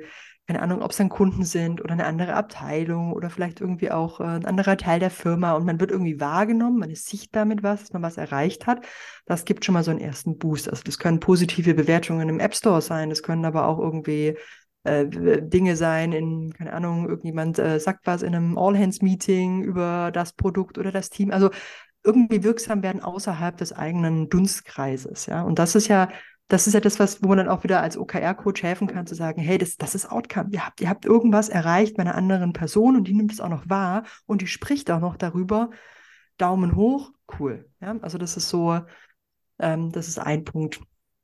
keine 0.46 0.62
Ahnung, 0.62 0.83
ob 0.83 0.90
es 0.90 0.96
dann 0.96 1.09
Kunden 1.09 1.44
sind 1.44 1.83
oder 1.83 1.92
eine 1.92 2.07
andere 2.07 2.35
Abteilung 2.35 3.12
oder 3.12 3.31
vielleicht 3.31 3.61
irgendwie 3.61 3.90
auch 3.90 4.20
äh, 4.20 4.24
ein 4.24 4.46
anderer 4.46 4.77
Teil 4.77 5.01
der 5.01 5.11
Firma 5.11 5.53
und 5.53 5.64
man 5.66 5.81
wird 5.81 5.90
irgendwie 5.90 6.20
wahrgenommen, 6.20 6.79
man 6.79 6.90
ist 6.90 7.09
sichtbar 7.09 7.44
mit 7.44 7.62
was, 7.62 7.81
dass 7.81 7.92
man 7.92 8.03
was 8.03 8.16
erreicht 8.16 8.66
hat. 8.66 8.85
Das 9.27 9.44
gibt 9.44 9.64
schon 9.64 9.74
mal 9.74 9.85
so 9.85 9.90
einen 9.90 10.01
ersten 10.01 10.38
Boost. 10.38 10.68
Also 10.70 10.83
das 10.85 10.98
können 10.98 11.20
positive 11.20 11.74
Bewertungen 11.74 12.29
im 12.29 12.40
App 12.40 12.55
Store 12.55 12.81
sein, 12.83 13.11
das 13.11 13.22
können 13.22 13.44
aber 13.44 13.66
auch 13.66 13.79
irgendwie 13.79 14.37
äh, 14.85 15.07
Dinge 15.07 15.77
sein, 15.77 16.12
in, 16.12 16.53
keine 16.55 16.72
Ahnung, 16.72 17.09
irgendjemand 17.09 17.59
äh, 17.59 17.79
sagt 17.79 18.07
was 18.07 18.22
in 18.22 18.35
einem 18.35 18.57
All-Hands-Meeting 18.57 19.62
über 19.62 20.11
das 20.12 20.33
Produkt 20.33 20.79
oder 20.79 20.92
das 20.92 21.11
Team. 21.11 21.31
Also 21.31 21.51
irgendwie 22.09 22.42
wirksam 22.42 22.83
werden 22.83 23.03
außerhalb 23.03 23.57
des 23.57 23.73
eigenen 23.73 24.31
Dunstkreises. 24.31 25.27
Ja, 25.27 25.42
und 25.42 25.59
das 25.59 25.75
ist 25.75 25.88
ja, 25.88 26.09
das 26.49 26.66
ist 26.66 26.73
ja 26.73 26.81
das, 26.81 26.99
was, 26.99 27.23
wo 27.23 27.29
man 27.29 27.38
dann 27.38 27.49
auch 27.49 27.62
wieder 27.64 27.83
als 27.83 27.99
OKR-Coach 27.99 28.62
helfen 28.62 28.87
kann, 28.87 29.07
zu 29.07 29.14
sagen, 29.14 29.40
hey, 29.42 29.59
das, 29.59 29.77
das 29.77 29.94
ist 29.94 30.11
Outcome. 30.11 30.49
Ihr 30.53 30.64
habt, 30.64 30.81
ihr 30.81 30.88
habt 30.88 31.05
irgendwas 31.05 31.51
erreicht 31.51 31.97
bei 31.97 32.03
einer 32.03 32.14
anderen 32.14 32.55
Person 32.55 32.97
und 32.97 33.07
die 33.07 33.14
nimmt 33.14 33.33
es 33.33 33.40
auch 33.40 33.51
noch 33.51 33.68
wahr 33.68 34.05
und 34.27 34.40
die 34.40 34.47
spricht 34.47 34.90
auch 34.90 35.01
noch 35.01 35.16
darüber. 35.16 35.71
Daumen 36.38 36.75
hoch, 36.75 37.12
cool. 37.38 37.68
Ja, 37.81 37.97
also 38.01 38.16
das 38.16 38.37
ist 38.37 38.49
so, 38.49 38.81
ähm, 39.59 39.92
das 39.92 40.09
ist 40.09 40.18
ein 40.18 40.44
Punkt. 40.44 40.81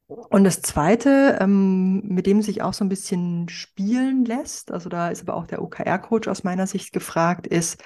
Und 0.06 0.44
das 0.44 0.60
Zweite, 0.60 1.38
ähm, 1.40 2.02
mit 2.06 2.26
dem 2.26 2.42
sich 2.42 2.60
auch 2.60 2.74
so 2.74 2.84
ein 2.84 2.90
bisschen 2.90 3.48
spielen 3.48 4.26
lässt, 4.26 4.70
also 4.70 4.90
da 4.90 5.08
ist 5.08 5.22
aber 5.22 5.34
auch 5.34 5.46
der 5.46 5.62
OKR-Coach 5.62 6.28
aus 6.28 6.44
meiner 6.44 6.66
Sicht 6.66 6.92
gefragt, 6.92 7.46
ist, 7.46 7.82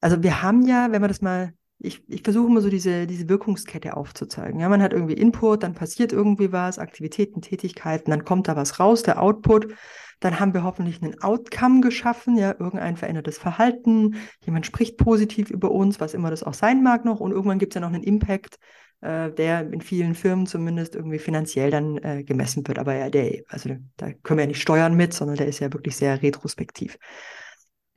also 0.00 0.22
wir 0.22 0.42
haben 0.42 0.66
ja, 0.66 0.90
wenn 0.90 1.02
wir 1.02 1.08
das 1.08 1.20
mal 1.20 1.54
ich, 1.80 2.02
ich 2.08 2.22
versuche 2.22 2.46
immer 2.46 2.60
so 2.60 2.68
diese, 2.68 3.06
diese 3.06 3.28
Wirkungskette 3.28 3.96
aufzuzeigen. 3.96 4.60
Ja, 4.60 4.68
man 4.68 4.82
hat 4.82 4.92
irgendwie 4.92 5.14
Input, 5.14 5.62
dann 5.62 5.74
passiert 5.74 6.12
irgendwie 6.12 6.52
was, 6.52 6.78
Aktivitäten, 6.78 7.40
Tätigkeiten, 7.40 8.10
dann 8.10 8.24
kommt 8.24 8.48
da 8.48 8.56
was 8.56 8.78
raus, 8.78 9.02
der 9.02 9.20
Output. 9.20 9.74
Dann 10.20 10.38
haben 10.38 10.52
wir 10.52 10.62
hoffentlich 10.62 11.02
einen 11.02 11.18
Outcome 11.22 11.80
geschaffen, 11.80 12.36
ja, 12.36 12.50
irgendein 12.50 12.98
verändertes 12.98 13.38
Verhalten. 13.38 14.16
Jemand 14.44 14.66
spricht 14.66 14.98
positiv 14.98 15.50
über 15.50 15.70
uns, 15.70 15.98
was 15.98 16.12
immer 16.12 16.28
das 16.28 16.42
auch 16.42 16.52
sein 16.52 16.82
mag 16.82 17.06
noch. 17.06 17.20
Und 17.20 17.30
irgendwann 17.32 17.58
gibt 17.58 17.72
es 17.72 17.76
ja 17.76 17.80
noch 17.80 17.94
einen 17.94 18.02
Impact, 18.02 18.58
äh, 19.00 19.30
der 19.30 19.72
in 19.72 19.80
vielen 19.80 20.14
Firmen 20.14 20.46
zumindest 20.46 20.94
irgendwie 20.94 21.18
finanziell 21.18 21.70
dann 21.70 21.96
äh, 21.96 22.22
gemessen 22.22 22.68
wird. 22.68 22.78
Aber 22.78 22.94
ja, 22.94 23.08
der, 23.08 23.40
also 23.48 23.70
da 23.96 24.12
können 24.22 24.36
wir 24.36 24.44
ja 24.44 24.48
nicht 24.48 24.60
steuern 24.60 24.94
mit, 24.94 25.14
sondern 25.14 25.38
der 25.38 25.46
ist 25.46 25.60
ja 25.60 25.72
wirklich 25.72 25.96
sehr 25.96 26.20
retrospektiv. 26.20 26.98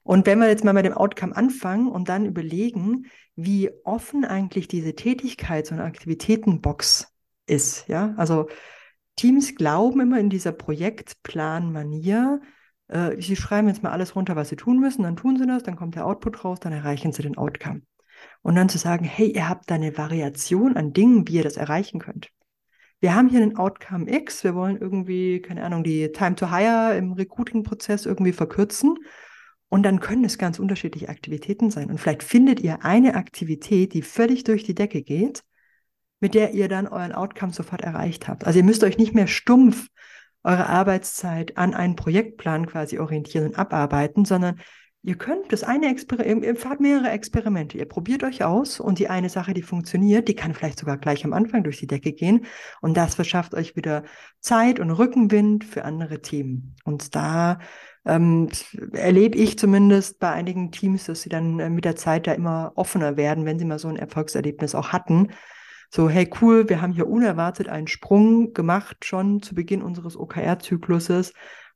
Und 0.03 0.25
wenn 0.25 0.39
wir 0.39 0.47
jetzt 0.47 0.63
mal 0.63 0.73
mit 0.73 0.85
dem 0.85 0.93
Outcome 0.93 1.35
anfangen 1.35 1.87
und 1.87 2.09
dann 2.09 2.25
überlegen, 2.25 3.05
wie 3.35 3.71
offen 3.83 4.25
eigentlich 4.25 4.67
diese 4.67 4.93
Tätigkeits- 4.93 5.71
und 5.71 5.79
Aktivitätenbox 5.79 7.07
ist, 7.45 7.87
ja, 7.87 8.13
also 8.17 8.47
Teams 9.15 9.55
glauben 9.55 10.01
immer 10.01 10.19
in 10.19 10.29
dieser 10.29 10.51
Projektplan-Manier, 10.51 12.41
äh, 12.87 13.21
sie 13.21 13.35
schreiben 13.35 13.67
jetzt 13.67 13.83
mal 13.83 13.91
alles 13.91 14.15
runter, 14.15 14.35
was 14.35 14.49
sie 14.49 14.55
tun 14.55 14.79
müssen, 14.79 15.03
dann 15.03 15.15
tun 15.15 15.37
sie 15.37 15.47
das, 15.47 15.63
dann 15.63 15.75
kommt 15.75 15.95
der 15.95 16.05
Output 16.05 16.43
raus, 16.43 16.59
dann 16.59 16.73
erreichen 16.73 17.11
sie 17.11 17.21
den 17.21 17.37
Outcome. 17.37 17.81
Und 18.41 18.55
dann 18.55 18.69
zu 18.69 18.77
sagen, 18.77 19.05
hey, 19.05 19.31
ihr 19.31 19.49
habt 19.49 19.69
da 19.69 19.75
eine 19.75 19.97
Variation 19.97 20.75
an 20.75 20.93
Dingen, 20.93 21.27
wie 21.27 21.35
ihr 21.35 21.43
das 21.43 21.57
erreichen 21.57 21.99
könnt. 21.99 22.29
Wir 22.99 23.15
haben 23.15 23.29
hier 23.29 23.41
einen 23.41 23.57
Outcome 23.57 24.09
X, 24.09 24.43
wir 24.43 24.55
wollen 24.55 24.77
irgendwie, 24.77 25.41
keine 25.41 25.63
Ahnung, 25.63 25.83
die 25.83 26.11
Time 26.11 26.35
to 26.35 26.49
Hire 26.49 26.95
im 26.95 27.13
Recruiting-Prozess 27.13 28.05
irgendwie 28.05 28.31
verkürzen. 28.31 28.97
Und 29.73 29.81
dann 29.81 29.99
können 29.99 30.23
es 30.23 30.37
ganz 30.37 30.59
unterschiedliche 30.59 31.09
Aktivitäten 31.09 31.71
sein. 31.71 31.89
Und 31.89 31.97
vielleicht 31.97 32.21
findet 32.21 32.59
ihr 32.59 32.85
eine 32.85 33.15
Aktivität, 33.15 33.95
die 33.95 34.03
völlig 34.03 34.43
durch 34.43 34.63
die 34.63 34.75
Decke 34.75 35.01
geht, 35.01 35.43
mit 36.19 36.35
der 36.35 36.53
ihr 36.53 36.67
dann 36.67 36.87
euren 36.87 37.11
Outcome 37.11 37.53
sofort 37.53 37.81
erreicht 37.81 38.27
habt. 38.27 38.45
Also 38.45 38.59
ihr 38.59 38.65
müsst 38.65 38.83
euch 38.83 38.99
nicht 38.99 39.15
mehr 39.15 39.25
stumpf 39.25 39.87
eure 40.43 40.69
Arbeitszeit 40.69 41.57
an 41.57 41.73
einen 41.73 41.95
Projektplan 41.95 42.67
quasi 42.67 42.99
orientieren 42.99 43.47
und 43.47 43.57
abarbeiten, 43.57 44.25
sondern 44.25 44.59
ihr 45.01 45.15
könnt 45.15 45.51
das 45.51 45.63
eine 45.63 45.89
Experiment, 45.89 46.45
ihr 46.45 46.55
fahrt 46.55 46.79
mehrere 46.79 47.09
Experimente, 47.09 47.79
ihr 47.79 47.85
probiert 47.85 48.23
euch 48.23 48.43
aus 48.43 48.79
und 48.79 48.99
die 48.99 49.09
eine 49.09 49.29
Sache, 49.29 49.55
die 49.55 49.63
funktioniert, 49.63 50.27
die 50.27 50.35
kann 50.35 50.53
vielleicht 50.53 50.77
sogar 50.77 50.99
gleich 50.99 51.25
am 51.25 51.33
Anfang 51.33 51.63
durch 51.63 51.79
die 51.79 51.87
Decke 51.87 52.13
gehen 52.13 52.45
und 52.81 52.95
das 52.95 53.15
verschafft 53.15 53.55
euch 53.55 53.75
wieder 53.75 54.03
Zeit 54.39 54.79
und 54.79 54.91
Rückenwind 54.91 55.63
für 55.63 55.83
andere 55.83 56.21
Themen. 56.21 56.75
Und 56.83 57.15
da 57.15 57.57
ähm, 58.05 58.49
erlebe 58.93 59.37
ich 59.37 59.57
zumindest 59.57 60.19
bei 60.19 60.31
einigen 60.31 60.71
Teams, 60.71 61.05
dass 61.05 61.21
sie 61.21 61.29
dann 61.29 61.59
äh, 61.59 61.69
mit 61.69 61.85
der 61.85 61.95
Zeit 61.95 62.27
da 62.27 62.33
immer 62.33 62.73
offener 62.75 63.17
werden, 63.17 63.45
wenn 63.45 63.59
sie 63.59 63.65
mal 63.65 63.79
so 63.79 63.87
ein 63.87 63.95
Erfolgserlebnis 63.97 64.75
auch 64.75 64.89
hatten, 64.89 65.29
So, 65.91 66.09
hey, 66.09 66.29
cool, 66.41 66.69
wir 66.69 66.81
haben 66.81 66.93
hier 66.93 67.07
unerwartet 67.07 67.69
einen 67.69 67.87
Sprung 67.87 68.53
gemacht, 68.53 69.05
schon 69.05 69.41
zu 69.43 69.55
Beginn 69.55 69.83
unseres 69.83 70.17
OKR-Zykluses. 70.17 71.33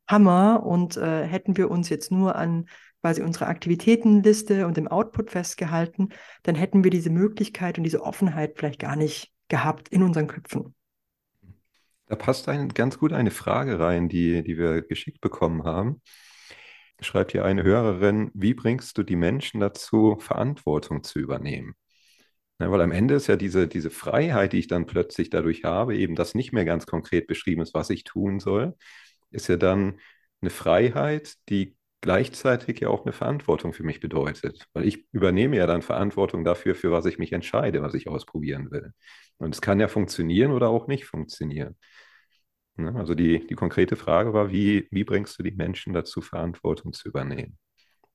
Hammer. 0.07 0.63
Und 0.65 0.97
äh, 0.97 1.25
hätten 1.25 1.57
wir 1.57 1.69
uns 1.69 1.89
jetzt 1.89 2.11
nur 2.11 2.35
an 2.35 2.65
quasi 3.01 3.21
unsere 3.21 3.47
Aktivitätenliste 3.47 4.65
und 4.65 4.77
dem 4.77 4.87
Output 4.87 5.29
festgehalten, 5.31 6.09
dann 6.43 6.55
hätten 6.55 6.83
wir 6.83 6.91
diese 6.91 7.09
Möglichkeit 7.09 7.77
und 7.77 7.83
diese 7.83 8.01
Offenheit 8.01 8.53
vielleicht 8.57 8.79
gar 8.79 8.95
nicht 8.95 9.31
gehabt 9.49 9.89
in 9.89 10.03
unseren 10.03 10.27
Köpfen. 10.27 10.73
Da 12.07 12.15
passt 12.15 12.47
ein, 12.49 12.69
ganz 12.69 12.97
gut 12.99 13.13
eine 13.13 13.31
Frage 13.31 13.79
rein, 13.79 14.07
die, 14.09 14.43
die 14.43 14.57
wir 14.57 14.81
geschickt 14.81 15.21
bekommen 15.21 15.63
haben. 15.63 16.01
Schreibt 16.99 17.31
hier 17.33 17.45
eine 17.45 17.63
Hörerin, 17.63 18.31
wie 18.33 18.53
bringst 18.53 18.97
du 18.97 19.03
die 19.03 19.15
Menschen 19.15 19.59
dazu, 19.59 20.17
Verantwortung 20.19 21.03
zu 21.03 21.19
übernehmen? 21.19 21.75
Ja, 22.59 22.71
weil 22.71 22.81
am 22.81 22.91
Ende 22.91 23.15
ist 23.15 23.27
ja 23.27 23.37
diese, 23.37 23.67
diese 23.69 23.91
Freiheit, 23.91 24.53
die 24.53 24.59
ich 24.59 24.67
dann 24.67 24.87
plötzlich 24.87 25.29
dadurch 25.31 25.63
habe, 25.65 25.97
eben 25.97 26.15
das 26.15 26.35
nicht 26.35 26.53
mehr 26.53 26.65
ganz 26.65 26.87
konkret 26.87 27.27
beschrieben 27.27 27.61
ist, 27.63 27.75
was 27.75 27.91
ich 27.91 28.03
tun 28.05 28.39
soll, 28.41 28.75
ist 29.31 29.49
ja 29.49 29.57
dann 29.57 29.99
eine 30.41 30.51
Freiheit, 30.51 31.35
die 31.49 31.76
gleichzeitig 32.01 32.79
ja 32.79 32.89
auch 32.89 33.05
eine 33.05 33.13
Verantwortung 33.13 33.73
für 33.73 33.83
mich 33.83 33.99
bedeutet. 33.99 34.67
Weil 34.73 34.85
ich 34.85 35.07
übernehme 35.11 35.57
ja 35.57 35.67
dann 35.67 35.81
Verantwortung 35.81 36.43
dafür, 36.43 36.75
für 36.75 36.91
was 36.91 37.05
ich 37.05 37.17
mich 37.17 37.33
entscheide, 37.33 37.81
was 37.81 37.93
ich 37.93 38.07
ausprobieren 38.07 38.71
will. 38.71 38.91
Und 39.37 39.53
es 39.53 39.61
kann 39.61 39.79
ja 39.79 39.87
funktionieren 39.87 40.51
oder 40.51 40.69
auch 40.69 40.87
nicht 40.87 41.05
funktionieren. 41.05 41.75
Ne? 42.75 42.93
Also 42.95 43.15
die, 43.15 43.45
die 43.45 43.55
konkrete 43.55 43.95
Frage 43.95 44.33
war, 44.33 44.51
wie, 44.51 44.87
wie 44.91 45.03
bringst 45.03 45.37
du 45.39 45.43
die 45.43 45.51
Menschen 45.51 45.93
dazu, 45.93 46.21
Verantwortung 46.21 46.93
zu 46.93 47.09
übernehmen? 47.09 47.57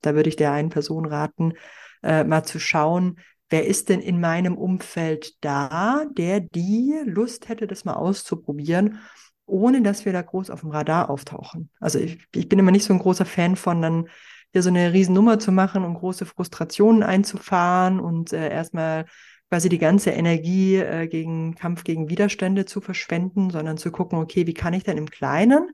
Da 0.00 0.14
würde 0.14 0.28
ich 0.28 0.36
der 0.36 0.52
einen 0.52 0.70
Person 0.70 1.06
raten, 1.06 1.54
äh, 2.02 2.24
mal 2.24 2.44
zu 2.44 2.58
schauen, 2.58 3.20
wer 3.50 3.66
ist 3.66 3.88
denn 3.88 4.00
in 4.00 4.20
meinem 4.20 4.56
Umfeld 4.56 5.34
da, 5.44 6.04
der 6.16 6.40
die 6.40 6.94
Lust 7.04 7.48
hätte, 7.48 7.66
das 7.66 7.84
mal 7.84 7.94
auszuprobieren, 7.94 8.98
ohne 9.46 9.82
dass 9.82 10.04
wir 10.04 10.12
da 10.12 10.22
groß 10.22 10.50
auf 10.50 10.60
dem 10.60 10.70
Radar 10.70 11.10
auftauchen. 11.10 11.70
Also 11.80 11.98
ich, 11.98 12.26
ich 12.34 12.48
bin 12.48 12.58
immer 12.58 12.70
nicht 12.70 12.84
so 12.84 12.92
ein 12.92 12.98
großer 12.98 13.24
Fan 13.24 13.56
von 13.56 13.82
dann 13.82 14.08
hier 14.52 14.62
so 14.62 14.68
eine 14.68 14.92
Riesennummer 14.92 15.38
zu 15.38 15.50
machen 15.50 15.84
und 15.84 15.94
große 15.94 16.26
Frustrationen 16.26 17.02
einzufahren 17.02 18.00
und 18.00 18.32
äh, 18.32 18.50
erstmal 18.50 19.06
quasi 19.48 19.68
die 19.68 19.78
ganze 19.78 20.10
Energie 20.10 20.76
äh, 20.76 21.06
gegen 21.08 21.54
Kampf 21.54 21.84
gegen 21.84 22.08
Widerstände 22.08 22.64
zu 22.64 22.80
verschwenden, 22.80 23.50
sondern 23.50 23.76
zu 23.76 23.90
gucken, 23.90 24.18
okay, 24.18 24.46
wie 24.46 24.54
kann 24.54 24.74
ich 24.74 24.84
denn 24.84 24.98
im 24.98 25.10
Kleinen 25.10 25.70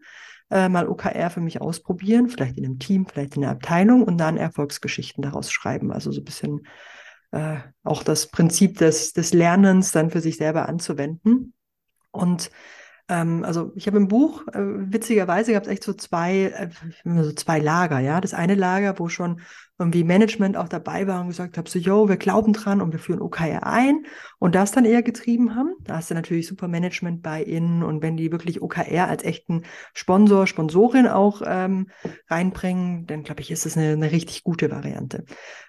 äh, 0.50 0.68
mal 0.68 0.88
OKR 0.88 1.30
für 1.30 1.40
mich 1.40 1.60
ausprobieren, 1.60 2.28
vielleicht 2.28 2.56
in 2.56 2.64
einem 2.64 2.78
Team, 2.78 3.06
vielleicht 3.06 3.36
in 3.36 3.42
der 3.42 3.50
Abteilung 3.50 4.02
und 4.02 4.18
dann 4.18 4.36
Erfolgsgeschichten 4.36 5.22
daraus 5.22 5.52
schreiben. 5.52 5.92
Also 5.92 6.10
so 6.10 6.20
ein 6.20 6.24
bisschen 6.24 6.66
äh, 7.32 7.58
auch 7.82 8.02
das 8.02 8.28
Prinzip 8.28 8.78
des, 8.78 9.12
des 9.12 9.32
Lernens 9.32 9.92
dann 9.92 10.10
für 10.10 10.20
sich 10.20 10.36
selber 10.36 10.68
anzuwenden. 10.68 11.52
Und 12.10 12.50
ähm, 13.08 13.44
also 13.44 13.72
ich 13.74 13.86
habe 13.86 13.96
im 13.96 14.08
Buch, 14.08 14.46
äh, 14.48 14.58
witzigerweise 14.60 15.52
gab 15.52 15.62
es 15.64 15.68
echt 15.68 15.84
so 15.84 15.92
zwei, 15.94 16.44
äh, 16.50 16.70
so 17.22 17.32
zwei 17.32 17.58
Lager, 17.58 18.00
ja. 18.00 18.20
Das 18.20 18.34
eine 18.34 18.54
Lager, 18.54 18.98
wo 18.98 19.08
schon 19.08 19.40
irgendwie 19.78 20.02
Management 20.02 20.56
auch 20.56 20.68
dabei 20.68 21.06
war 21.06 21.20
und 21.20 21.28
gesagt 21.28 21.56
habe, 21.56 21.70
so, 21.70 21.78
yo, 21.78 22.08
wir 22.08 22.16
glauben 22.16 22.52
dran 22.52 22.80
und 22.80 22.92
wir 22.92 22.98
führen 22.98 23.22
OKR 23.22 23.64
ein 23.64 24.06
und 24.40 24.56
das 24.56 24.72
dann 24.72 24.84
eher 24.84 25.02
getrieben 25.02 25.54
haben. 25.54 25.74
Da 25.84 25.96
hast 25.96 26.10
du 26.10 26.14
natürlich 26.14 26.48
super 26.48 26.66
Management 26.66 27.22
bei 27.22 27.44
ihnen 27.44 27.84
und 27.84 28.02
wenn 28.02 28.16
die 28.16 28.32
wirklich 28.32 28.60
OKR 28.60 29.08
als 29.08 29.22
echten 29.22 29.62
Sponsor, 29.94 30.48
Sponsorin 30.48 31.06
auch 31.06 31.42
ähm, 31.46 31.90
reinbringen, 32.28 33.06
dann 33.06 33.22
glaube 33.22 33.40
ich, 33.40 33.52
ist 33.52 33.66
das 33.66 33.76
eine, 33.76 33.92
eine 33.92 34.10
richtig 34.10 34.42
gute 34.42 34.70
Variante. 34.70 35.24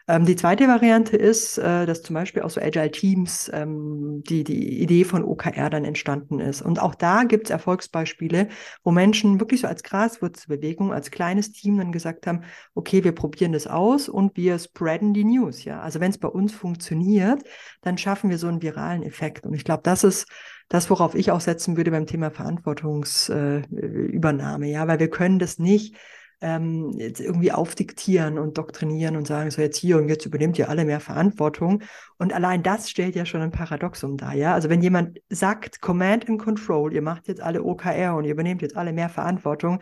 Ähm, 0.08 0.26
die 0.26 0.36
zweite 0.36 0.68
Variante 0.68 1.16
ist, 1.16 1.60
äh, 1.60 1.86
dass 1.86 2.02
zum 2.02 2.16
Beispiel 2.16 2.42
auch 2.42 2.50
so 2.50 2.60
Agile 2.60 2.90
Teams 2.90 3.52
ähm, 3.54 4.24
die, 4.28 4.44
die 4.44 4.82
Idee 4.82 5.04
von 5.04 5.24
OKR 5.24 5.70
dann 5.70 5.86
entstanden 5.86 6.40
ist. 6.40 6.64
Und 6.64 6.82
auch 6.82 6.96
da 6.96 7.26
gibt 7.26 7.46
es 7.46 7.52
Erfolgsbeispiele, 7.52 8.48
wo 8.84 8.90
Menschen 8.90 9.40
wirklich 9.40 9.62
so 9.62 9.68
als 9.68 9.84
Graswurzelbewegung, 9.84 10.92
als 10.92 11.12
kleines 11.12 11.52
Team 11.52 11.78
dann 11.78 11.92
gesagt 11.92 12.26
haben, 12.26 12.44
okay, 12.74 13.04
wir 13.04 13.12
probieren 13.12 13.52
das 13.52 13.68
aus 13.68 13.99
und 14.08 14.38
wir 14.38 14.58
spreaden 14.60 15.14
die 15.14 15.26
News. 15.26 15.66
Ja, 15.66 15.82
also 15.82 16.00
wenn 16.00 16.12
es 16.12 16.18
bei 16.18 16.30
uns 16.30 16.54
funktioniert, 16.54 17.44
dann 17.82 17.98
schaffen 17.98 18.30
wir 18.30 18.38
so 18.38 18.48
einen 18.48 18.62
viralen 18.62 19.04
Effekt. 19.04 19.46
Und 19.46 19.54
ich 19.54 19.66
glaube, 19.66 19.82
das 19.84 20.06
ist 20.06 20.26
das, 20.70 20.90
worauf 20.90 21.16
ich 21.16 21.32
auch 21.32 21.42
setzen 21.42 21.76
würde 21.76 21.92
beim 21.92 22.06
Thema 22.06 22.32
Verantwortungsübernahme. 22.32 24.68
Äh, 24.68 24.72
ja, 24.72 24.88
weil 24.88 25.00
wir 25.00 25.10
können 25.10 25.40
das 25.40 25.60
nicht 25.60 25.98
ähm, 26.42 26.92
jetzt 26.98 27.20
irgendwie 27.20 27.52
aufdiktieren 27.52 28.40
und 28.40 28.58
doktrinieren 28.58 29.18
und 29.18 29.28
sagen, 29.28 29.52
so 29.52 29.62
jetzt 29.62 29.78
hier 29.78 29.98
und 29.98 30.08
jetzt 30.08 30.26
übernehmt 30.26 30.58
ihr 30.58 30.70
alle 30.70 30.86
mehr 30.86 31.00
Verantwortung. 31.00 31.84
Und 32.18 32.34
allein 32.34 32.64
das 32.64 32.90
stellt 32.90 33.16
ja 33.16 33.26
schon 33.26 33.42
ein 33.42 33.52
Paradoxum 33.52 34.18
dar, 34.18 34.34
ja. 34.34 34.54
Also 34.54 34.70
wenn 34.70 34.82
jemand 34.82 35.20
sagt, 35.30 35.82
Command 35.82 36.30
and 36.30 36.42
Control, 36.42 36.94
ihr 36.94 37.02
macht 37.02 37.28
jetzt 37.28 37.42
alle 37.42 37.64
OKR 37.64 38.16
und 38.16 38.26
ihr 38.26 38.32
übernehmt 38.32 38.62
jetzt 38.62 38.78
alle 38.78 38.94
mehr 38.94 39.10
Verantwortung, 39.10 39.80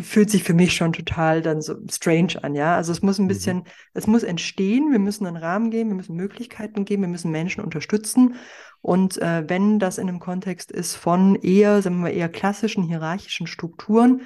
fühlt 0.00 0.30
sich 0.30 0.44
für 0.44 0.54
mich 0.54 0.74
schon 0.74 0.92
total 0.92 1.42
dann 1.42 1.60
so 1.60 1.74
strange 1.90 2.42
an, 2.42 2.54
ja. 2.54 2.76
Also 2.76 2.92
es 2.92 3.02
muss 3.02 3.18
ein 3.18 3.24
mhm. 3.24 3.28
bisschen, 3.28 3.56
mhm. 3.58 3.64
es 3.94 4.06
muss 4.06 4.22
entstehen, 4.22 4.92
wir 4.92 4.98
müssen 4.98 5.26
einen 5.26 5.36
Rahmen 5.36 5.70
geben, 5.70 5.90
wir 5.90 5.96
müssen 5.96 6.16
Möglichkeiten 6.16 6.84
geben, 6.84 7.02
wir 7.02 7.08
müssen 7.08 7.30
Menschen 7.30 7.62
unterstützen. 7.62 8.36
Und 8.80 9.20
äh, 9.20 9.48
wenn 9.48 9.78
das 9.78 9.98
in 9.98 10.08
einem 10.08 10.20
Kontext 10.20 10.70
ist 10.70 10.94
von 10.94 11.36
eher, 11.36 11.80
sagen 11.82 11.96
wir 11.96 12.02
mal, 12.02 12.14
eher 12.14 12.28
klassischen 12.28 12.84
hierarchischen 12.84 13.46
Strukturen, 13.46 14.22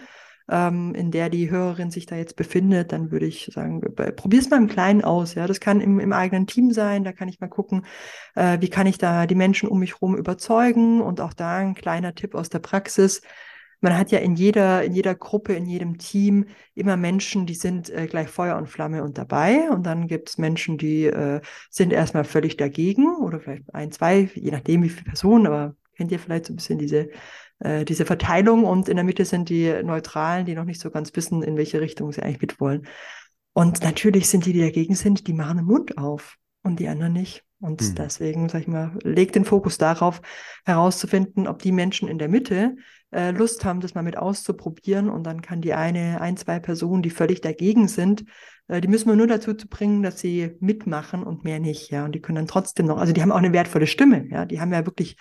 ähm, 0.51 0.95
in 0.95 1.11
der 1.11 1.31
die 1.31 1.51
Hörerin 1.51 1.91
sich 1.91 2.07
da 2.07 2.17
jetzt 2.17 2.37
befindet, 2.37 2.93
dann 2.93 3.11
würde 3.11 3.27
ich 3.27 3.51
sagen, 3.53 3.81
probier 4.17 4.41
es 4.41 4.51
mal 4.51 4.57
im 4.57 4.67
Kleinen 4.67 5.05
aus. 5.05 5.35
Ja, 5.35 5.47
das 5.47 5.61
kann 5.61 5.81
im, 5.81 6.01
im 6.01 6.13
eigenen 6.13 6.47
Team 6.47 6.73
sein. 6.73 7.05
Da 7.05 7.13
kann 7.13 7.29
ich 7.29 7.41
mal 7.41 7.49
gucken, 7.49 7.87
äh, 8.35 8.59
wie 8.61 8.71
kann 8.71 8.87
ich 8.87 8.99
da 8.99 9.27
die 9.27 9.35
Menschen 9.35 9.69
um 9.69 9.79
mich 9.79 9.95
herum 9.95 10.17
überzeugen. 10.17 11.01
Und 11.01 11.21
auch 11.21 11.35
da 11.35 11.59
ein 11.59 11.75
kleiner 11.75 12.15
Tipp 12.15 12.35
aus 12.35 12.49
der 12.49 12.61
Praxis. 12.61 13.23
Man 13.81 13.97
hat 13.97 14.11
ja 14.11 14.19
in 14.19 14.35
jeder, 14.35 14.83
in 14.85 14.93
jeder 14.93 15.15
Gruppe, 15.15 15.55
in 15.55 15.67
jedem 15.67 15.99
Team 15.99 16.47
immer 16.75 16.97
Menschen, 16.97 17.47
die 17.47 17.55
sind 17.55 17.91
äh, 17.91 18.07
gleich 18.07 18.29
Feuer 18.29 18.57
und 18.57 18.69
Flamme 18.69 19.05
und 19.05 19.19
dabei. 19.19 19.71
Und 19.71 19.87
dann 19.87 20.09
gibt 20.09 20.31
es 20.31 20.39
Menschen, 20.39 20.79
die 20.79 21.05
äh, 21.05 21.41
sind 21.71 21.93
erstmal 21.93 22.25
völlig 22.25 22.57
dagegen 22.57 23.15
oder 23.17 23.41
vielleicht 23.41 23.73
ein, 23.75 23.93
zwei, 23.93 24.29
je 24.35 24.51
nachdem 24.51 24.83
wie 24.83 24.89
viele 24.89 25.05
Personen, 25.05 25.47
aber 25.47 25.77
kennt 25.97 26.11
ihr 26.11 26.19
vielleicht 26.19 26.47
so 26.47 26.53
ein 26.53 26.57
bisschen 26.57 26.79
diese 26.79 27.11
äh, 27.61 27.85
diese 27.85 28.05
Verteilung 28.05 28.65
und 28.65 28.89
in 28.89 28.97
der 28.97 29.05
Mitte 29.05 29.25
sind 29.25 29.49
die 29.49 29.73
Neutralen, 29.83 30.47
die 30.47 30.55
noch 30.55 30.65
nicht 30.65 30.81
so 30.81 30.91
ganz 30.91 31.15
wissen, 31.17 31.43
in 31.43 31.57
welche 31.57 31.81
Richtung 31.81 32.13
sie 32.13 32.23
eigentlich 32.23 32.41
mitwollen. 32.41 32.87
Und 33.53 33.83
natürlich 33.83 34.29
sind 34.29 34.47
die, 34.47 34.53
die 34.53 34.61
dagegen 34.61 34.95
sind, 34.95 35.27
die 35.27 35.33
machen 35.33 35.57
den 35.57 35.67
Mund 35.67 35.99
auf 35.99 36.37
und 36.63 36.79
die 36.79 36.89
anderen 36.89 37.13
nicht. 37.13 37.45
Und 37.61 37.81
hm. 37.81 37.95
deswegen, 37.97 38.49
sag 38.49 38.61
ich 38.63 38.69
mal, 38.69 38.97
legt 39.03 39.35
den 39.35 39.45
Fokus 39.45 39.79
darauf, 39.79 40.21
herauszufinden, 40.65 41.49
ob 41.49 41.61
die 41.61 41.73
Menschen 41.73 42.09
in 42.09 42.19
der 42.19 42.29
Mitte 42.29 42.77
äh, 43.11 43.31
Lust 43.31 43.65
haben, 43.65 43.81
das 43.81 43.95
mal 43.95 44.03
mit 44.03 44.17
auszuprobieren. 44.17 45.09
Und 45.09 45.25
dann 45.25 45.43
kann 45.43 45.61
die 45.61 45.75
eine, 45.75 46.21
ein, 46.21 46.37
zwei 46.37 46.59
Personen, 46.59 47.03
die 47.03 47.11
völlig 47.11 47.41
dagegen 47.41 47.89
sind, 47.89 48.25
äh, 48.69 48.81
die 48.81 48.89
müssen 48.89 49.09
wir 49.09 49.17
nur 49.17 49.27
dazu 49.27 49.55
zu 49.55 49.69
bringen, 49.69 50.03
dass 50.03 50.21
sie 50.21 50.57
mitmachen 50.61 51.23
und 51.23 51.45
mehr 51.45 51.59
nicht. 51.59 51.91
Ja, 51.91 52.05
und 52.05 52.15
die 52.15 52.21
können 52.21 52.37
dann 52.37 52.47
trotzdem 52.47 52.87
noch, 52.87 52.99
also 52.99 53.13
die 53.13 53.23
haben 53.23 53.33
auch 53.33 53.39
eine 53.39 53.53
wertvolle 53.53 53.87
Stimme. 53.87 54.27
Ja, 54.31 54.45
die 54.45 54.61
haben 54.61 54.73
ja 54.73 54.87
wirklich 54.87 55.17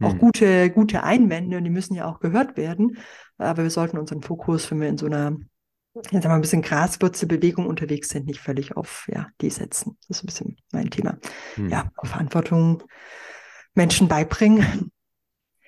auch 0.00 0.12
hm. 0.12 0.18
gute, 0.18 0.70
gute 0.70 1.02
Einwände 1.02 1.56
und 1.56 1.64
die 1.64 1.70
müssen 1.70 1.94
ja 1.94 2.06
auch 2.06 2.20
gehört 2.20 2.56
werden. 2.56 2.98
Aber 3.38 3.62
wir 3.62 3.70
sollten 3.70 3.98
unseren 3.98 4.22
Fokus, 4.22 4.70
wenn 4.70 4.80
wir 4.80 4.88
in 4.88 4.98
so 4.98 5.06
einer, 5.06 5.36
jetzt 5.94 6.12
haben 6.12 6.22
wir 6.24 6.34
ein 6.34 6.40
bisschen 6.40 6.62
Graswurzelbewegung 6.62 7.66
unterwegs 7.66 8.10
sind, 8.10 8.26
nicht 8.26 8.40
völlig 8.40 8.76
auf 8.76 9.08
ja, 9.12 9.28
die 9.40 9.50
setzen. 9.50 9.96
Das 10.08 10.18
ist 10.18 10.24
ein 10.24 10.26
bisschen 10.26 10.56
mein 10.72 10.90
Thema. 10.90 11.18
Hm. 11.54 11.68
Ja, 11.68 11.90
Verantwortung 12.02 12.82
Menschen 13.74 14.08
beibringen. 14.08 14.90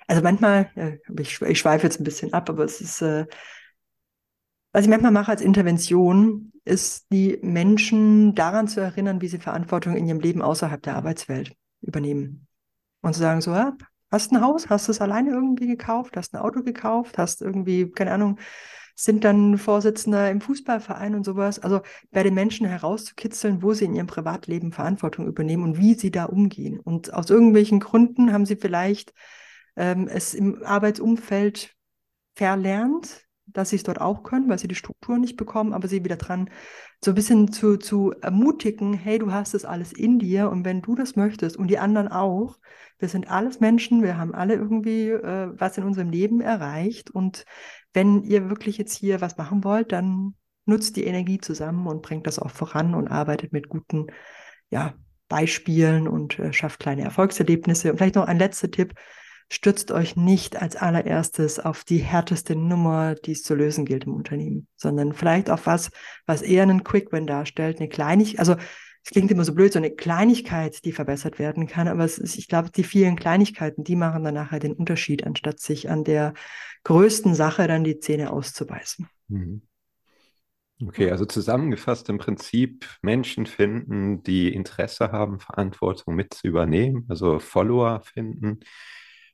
Also 0.09 0.23
manchmal, 0.23 0.71
ich, 1.19 1.39
ich 1.41 1.59
schweife 1.59 1.85
jetzt 1.85 1.99
ein 1.99 2.03
bisschen 2.03 2.33
ab, 2.33 2.49
aber 2.49 2.63
es 2.63 2.81
ist, 2.81 3.01
äh, 3.01 3.27
was 4.71 4.83
ich 4.83 4.89
manchmal 4.89 5.11
mache 5.11 5.31
als 5.31 5.41
Intervention, 5.41 6.51
ist 6.65 7.11
die 7.11 7.37
Menschen 7.41 8.33
daran 8.33 8.67
zu 8.67 8.79
erinnern, 8.79 9.21
wie 9.21 9.27
sie 9.27 9.37
Verantwortung 9.37 9.95
in 9.95 10.07
ihrem 10.07 10.19
Leben 10.19 10.41
außerhalb 10.41 10.81
der 10.81 10.95
Arbeitswelt 10.95 11.55
übernehmen. 11.81 12.47
Und 13.01 13.13
zu 13.13 13.19
sagen, 13.19 13.41
so, 13.41 13.51
ja, 13.51 13.77
Hast 14.11 14.31
ein 14.31 14.41
Haus? 14.41 14.69
Hast 14.69 14.87
du 14.87 14.91
es 14.91 15.01
alleine 15.01 15.29
irgendwie 15.31 15.67
gekauft? 15.67 16.17
Hast 16.17 16.33
ein 16.33 16.41
Auto 16.41 16.63
gekauft? 16.63 17.17
Hast 17.19 17.41
irgendwie, 17.41 17.91
keine 17.91 18.11
Ahnung, 18.11 18.39
sind 18.95 19.23
dann 19.23 19.57
Vorsitzender 19.59 20.31
im 20.31 20.41
Fußballverein 20.41 21.13
und 21.13 21.23
sowas. 21.23 21.59
Also 21.59 21.81
bei 22.11 22.23
den 22.23 22.33
Menschen 22.33 22.65
herauszukitzeln, 22.65 23.61
wo 23.61 23.73
sie 23.73 23.85
in 23.85 23.93
ihrem 23.93 24.07
Privatleben 24.07 24.71
Verantwortung 24.71 25.27
übernehmen 25.27 25.63
und 25.63 25.77
wie 25.77 25.93
sie 25.93 26.09
da 26.09 26.25
umgehen. 26.25 26.79
Und 26.79 27.13
aus 27.13 27.29
irgendwelchen 27.29 27.79
Gründen 27.79 28.33
haben 28.33 28.47
sie 28.47 28.55
vielleicht 28.55 29.13
ähm, 29.79 30.07
es 30.07 30.33
im 30.35 30.61
Arbeitsumfeld 30.63 31.73
verlernt, 32.35 33.25
dass 33.47 33.71
sie 33.71 33.77
es 33.77 33.83
dort 33.83 33.99
auch 33.99 34.21
können, 34.21 34.47
weil 34.47 34.59
sie 34.59 34.67
die 34.67 34.75
Struktur 34.75 35.17
nicht 35.17 35.37
bekommen, 35.37 35.73
aber 35.73 35.87
sie 35.87 36.03
wieder 36.03 36.17
dran 36.17 36.51
so 37.03 37.11
ein 37.11 37.15
bisschen 37.15 37.51
zu, 37.51 37.77
zu 37.77 38.11
ermutigen, 38.21 38.93
hey, 38.93 39.17
du 39.17 39.31
hast 39.31 39.55
es 39.55 39.65
alles 39.65 39.91
in 39.93 40.19
dir 40.19 40.51
und 40.51 40.65
wenn 40.65 40.81
du 40.81 40.93
das 40.93 41.15
möchtest 41.15 41.57
und 41.57 41.67
die 41.67 41.79
anderen 41.79 42.09
auch, 42.09 42.59
wir 42.99 43.07
sind 43.07 43.31
alles 43.31 43.59
Menschen, 43.59 44.03
wir 44.03 44.17
haben 44.17 44.35
alle 44.35 44.53
irgendwie 44.53 45.09
äh, 45.09 45.49
was 45.53 45.77
in 45.77 45.85
unserem 45.85 46.09
Leben 46.09 46.41
erreicht 46.41 47.09
und 47.09 47.45
wenn 47.93 48.23
ihr 48.23 48.49
wirklich 48.49 48.77
jetzt 48.77 48.95
hier 48.95 49.21
was 49.21 49.37
machen 49.37 49.63
wollt, 49.63 49.91
dann 49.93 50.35
nutzt 50.65 50.97
die 50.97 51.05
Energie 51.05 51.39
zusammen 51.39 51.87
und 51.87 52.03
bringt 52.03 52.27
das 52.27 52.37
auch 52.37 52.51
voran 52.51 52.93
und 52.93 53.07
arbeitet 53.07 53.53
mit 53.53 53.69
guten, 53.69 54.07
ja, 54.69 54.93
Beispielen 55.29 56.07
und 56.07 56.37
äh, 56.39 56.51
schafft 56.51 56.79
kleine 56.79 57.03
Erfolgserlebnisse. 57.03 57.91
Und 57.91 57.97
vielleicht 57.97 58.15
noch 58.15 58.27
ein 58.27 58.39
letzter 58.39 58.69
Tipp. 58.69 58.93
Stürzt 59.51 59.91
euch 59.91 60.15
nicht 60.15 60.61
als 60.61 60.75
allererstes 60.75 61.59
auf 61.59 61.83
die 61.83 61.97
härteste 61.97 62.55
Nummer, 62.55 63.15
die 63.15 63.31
es 63.31 63.41
zu 63.41 63.55
lösen 63.55 63.83
gilt 63.83 64.05
im 64.05 64.13
Unternehmen, 64.13 64.67
sondern 64.75 65.13
vielleicht 65.13 65.49
auf 65.49 65.65
was, 65.65 65.89
was 66.27 66.43
eher 66.43 66.63
einen 66.63 66.83
Quick-Win 66.83 67.25
darstellt, 67.25 67.79
eine 67.79 67.89
Kleinigkeit, 67.89 68.39
also 68.39 68.55
es 69.03 69.11
klingt 69.11 69.31
immer 69.31 69.45
so 69.45 69.55
blöd, 69.55 69.73
so 69.73 69.79
eine 69.79 69.91
Kleinigkeit, 69.91 70.85
die 70.85 70.91
verbessert 70.91 71.39
werden 71.39 71.65
kann, 71.65 71.87
aber 71.87 72.03
es 72.03 72.19
ist, 72.19 72.37
ich 72.37 72.47
glaube, 72.47 72.69
die 72.69 72.83
vielen 72.83 73.15
Kleinigkeiten, 73.15 73.83
die 73.83 73.95
machen 73.95 74.23
dann 74.23 74.35
nachher 74.35 74.59
den 74.59 74.73
Unterschied, 74.73 75.25
anstatt 75.25 75.59
sich 75.59 75.89
an 75.89 76.03
der 76.03 76.33
größten 76.83 77.33
Sache 77.33 77.67
dann 77.67 77.83
die 77.83 77.99
Zähne 77.99 78.31
auszubeißen. 78.31 79.09
Mhm. 79.29 79.63
Okay, 80.85 81.11
also 81.11 81.25
zusammengefasst 81.25 82.07
im 82.07 82.19
Prinzip 82.19 82.87
Menschen 83.01 83.47
finden, 83.47 84.21
die 84.23 84.53
Interesse 84.53 85.11
haben, 85.11 85.39
Verantwortung 85.39 86.15
mit 86.15 86.33
zu 86.33 86.47
übernehmen, 86.47 87.05
also 87.09 87.39
Follower 87.39 88.01
finden 88.01 88.59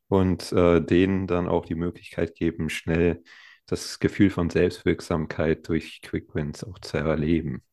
und 0.07 0.51
äh, 0.51 0.81
denen 0.81 1.27
dann 1.27 1.47
auch 1.47 1.65
die 1.65 1.75
Möglichkeit 1.75 2.35
geben, 2.35 2.69
schnell 2.69 3.23
das 3.65 3.99
Gefühl 3.99 4.29
von 4.29 4.49
Selbstwirksamkeit 4.49 5.67
durch 5.67 6.01
Quick 6.01 6.35
Wins 6.35 6.63
auch 6.63 6.79
zu 6.79 6.97
erleben. 6.97 7.63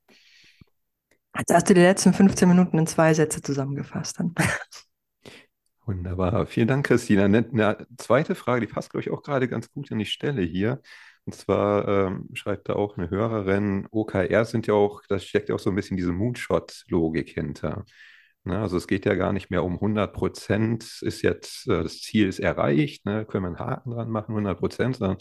Jetzt 1.38 1.52
hast 1.52 1.70
du 1.70 1.74
die 1.74 1.80
letzten 1.80 2.12
15 2.12 2.48
Minuten 2.48 2.78
in 2.78 2.86
zwei 2.86 3.14
Sätze 3.14 3.40
zusammengefasst. 3.40 4.18
Dann. 4.18 4.34
Wunderbar. 5.86 6.46
Vielen 6.46 6.68
Dank, 6.68 6.86
Christina. 6.86 7.24
Eine, 7.24 7.86
zweite 7.98 8.34
Frage, 8.34 8.66
die 8.66 8.72
passt, 8.72 8.90
glaube 8.90 9.02
ich, 9.02 9.10
auch 9.10 9.22
gerade 9.22 9.48
ganz 9.48 9.70
gut 9.70 9.90
an 9.90 9.98
die 9.98 10.06
Stelle 10.06 10.42
hier. 10.42 10.80
Und 11.24 11.34
zwar 11.34 11.88
ähm, 11.88 12.28
schreibt 12.34 12.68
da 12.68 12.74
auch 12.74 12.98
eine 12.98 13.08
Hörerin, 13.10 13.86
OKR 13.90 14.44
sind 14.44 14.66
ja 14.66 14.74
auch, 14.74 15.02
da 15.08 15.18
steckt 15.18 15.48
ja 15.48 15.54
auch 15.54 15.60
so 15.60 15.70
ein 15.70 15.76
bisschen 15.76 15.96
diese 15.96 16.12
Moonshot-Logik 16.12 17.30
hinter. 17.30 17.84
Ne? 18.44 18.58
Also 18.58 18.76
es 18.76 18.86
geht 18.86 19.06
ja 19.06 19.14
gar 19.14 19.32
nicht 19.32 19.50
mehr 19.50 19.64
um 19.64 19.74
100 19.74 20.12
Prozent, 20.12 21.00
ist 21.02 21.22
jetzt, 21.22 21.68
äh, 21.68 21.82
das 21.82 22.00
Ziel 22.00 22.28
ist 22.28 22.40
erreicht, 22.40 23.04
ne? 23.06 23.24
können 23.24 23.44
wir 23.44 23.48
einen 23.48 23.58
Haken 23.58 23.90
dran 23.92 24.10
machen, 24.10 24.32
100 24.32 24.58
Prozent, 24.58 24.96
sondern 24.96 25.18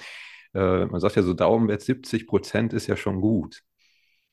äh, 0.54 0.86
man 0.86 1.00
sagt 1.00 1.16
ja 1.16 1.24
so, 1.24 1.34
Daumenwert 1.34 1.82
70 1.82 2.28
Prozent 2.28 2.74
ist 2.74 2.88
ja 2.88 2.98
schon 2.98 3.22
gut. 3.22 3.62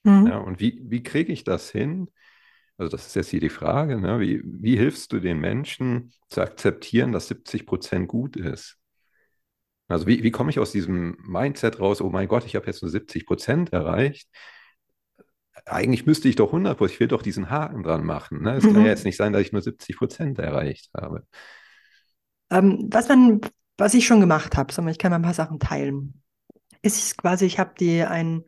Mhm. 0.04 0.26
Ja, 0.26 0.38
und 0.38 0.60
wie, 0.60 0.80
wie 0.84 1.02
kriege 1.02 1.32
ich 1.32 1.44
das 1.44 1.70
hin? 1.70 2.08
Also 2.76 2.90
das 2.90 3.08
ist 3.08 3.16
jetzt 3.16 3.30
hier 3.30 3.40
die 3.40 3.48
Frage, 3.48 4.00
ne? 4.00 4.20
wie, 4.20 4.40
wie 4.44 4.76
hilfst 4.76 5.12
du 5.12 5.18
den 5.20 5.40
Menschen 5.40 6.12
zu 6.28 6.40
akzeptieren, 6.40 7.12
dass 7.12 7.28
70 7.28 7.66
Prozent 7.66 8.08
gut 8.08 8.36
ist? 8.36 8.78
Also 9.88 10.06
wie, 10.06 10.22
wie 10.22 10.30
komme 10.30 10.50
ich 10.50 10.58
aus 10.58 10.70
diesem 10.70 11.16
Mindset 11.26 11.80
raus, 11.80 12.00
oh 12.00 12.10
mein 12.10 12.28
Gott, 12.28 12.44
ich 12.44 12.56
habe 12.56 12.66
jetzt 12.66 12.82
nur 12.82 12.90
70 12.90 13.26
Prozent 13.26 13.72
erreicht? 13.72 14.28
Eigentlich 15.70 16.06
müsste 16.06 16.28
ich 16.28 16.36
doch 16.36 16.48
100 16.48 16.76
Prozent, 16.76 16.94
ich 16.94 17.00
will 17.00 17.08
doch 17.08 17.22
diesen 17.22 17.50
Haken 17.50 17.82
dran 17.82 18.04
machen. 18.04 18.42
Ne? 18.42 18.56
Es 18.56 18.64
mhm. 18.64 18.74
kann 18.74 18.82
ja 18.82 18.88
jetzt 18.88 19.04
nicht 19.04 19.16
sein, 19.16 19.32
dass 19.32 19.42
ich 19.42 19.52
nur 19.52 19.62
70 19.62 19.96
Prozent 19.96 20.38
erreicht 20.38 20.90
habe. 20.96 21.24
Ähm, 22.50 22.88
was, 22.90 23.08
man, 23.08 23.40
was 23.76 23.94
ich 23.94 24.06
schon 24.06 24.20
gemacht 24.20 24.56
habe, 24.56 24.72
ich 24.90 24.98
kann 24.98 25.10
mal 25.10 25.16
ein 25.16 25.22
paar 25.22 25.34
Sachen 25.34 25.58
teilen, 25.58 26.22
ist 26.82 27.18
quasi, 27.18 27.44
ich 27.44 27.58
habe 27.58 27.72
die 27.78 28.02
ein 28.02 28.44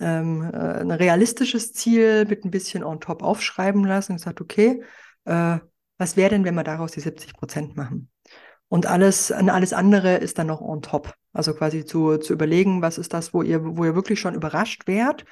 ähm, 0.00 0.42
äh, 0.42 0.80
ein 0.80 0.90
realistisches 0.90 1.72
Ziel 1.72 2.26
mit 2.26 2.44
ein 2.44 2.50
bisschen 2.50 2.84
on 2.84 3.00
top 3.00 3.22
aufschreiben 3.22 3.84
lassen 3.84 4.12
und 4.12 4.18
gesagt, 4.18 4.40
okay, 4.40 4.82
äh, 5.24 5.58
was 5.98 6.16
wäre 6.16 6.30
denn, 6.30 6.44
wenn 6.44 6.54
wir 6.54 6.64
daraus 6.64 6.92
die 6.92 7.00
70 7.00 7.34
Prozent 7.34 7.76
machen? 7.76 8.10
Und 8.68 8.86
alles, 8.86 9.30
alles 9.30 9.72
andere 9.72 10.16
ist 10.16 10.38
dann 10.38 10.48
noch 10.48 10.60
on 10.60 10.82
top. 10.82 11.14
Also 11.32 11.54
quasi 11.54 11.84
zu, 11.84 12.16
zu 12.18 12.32
überlegen, 12.32 12.82
was 12.82 12.98
ist 12.98 13.12
das, 13.12 13.32
wo 13.32 13.42
ihr, 13.42 13.60
wo 13.62 13.84
ihr 13.84 13.94
wirklich 13.94 14.18
schon 14.18 14.34
überrascht 14.34 14.86
wärt. 14.86 15.24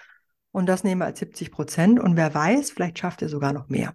Und 0.53 0.67
das 0.67 0.85
nehmen 0.85 1.01
wir 1.01 1.07
als 1.07 1.19
70 1.19 1.51
Prozent. 1.51 1.99
Und 1.99 2.17
wer 2.17 2.35
weiß, 2.35 2.71
vielleicht 2.71 2.99
schafft 2.99 3.23
ihr 3.23 3.29
sogar 3.29 3.53
noch 3.53 3.69
mehr. 3.69 3.95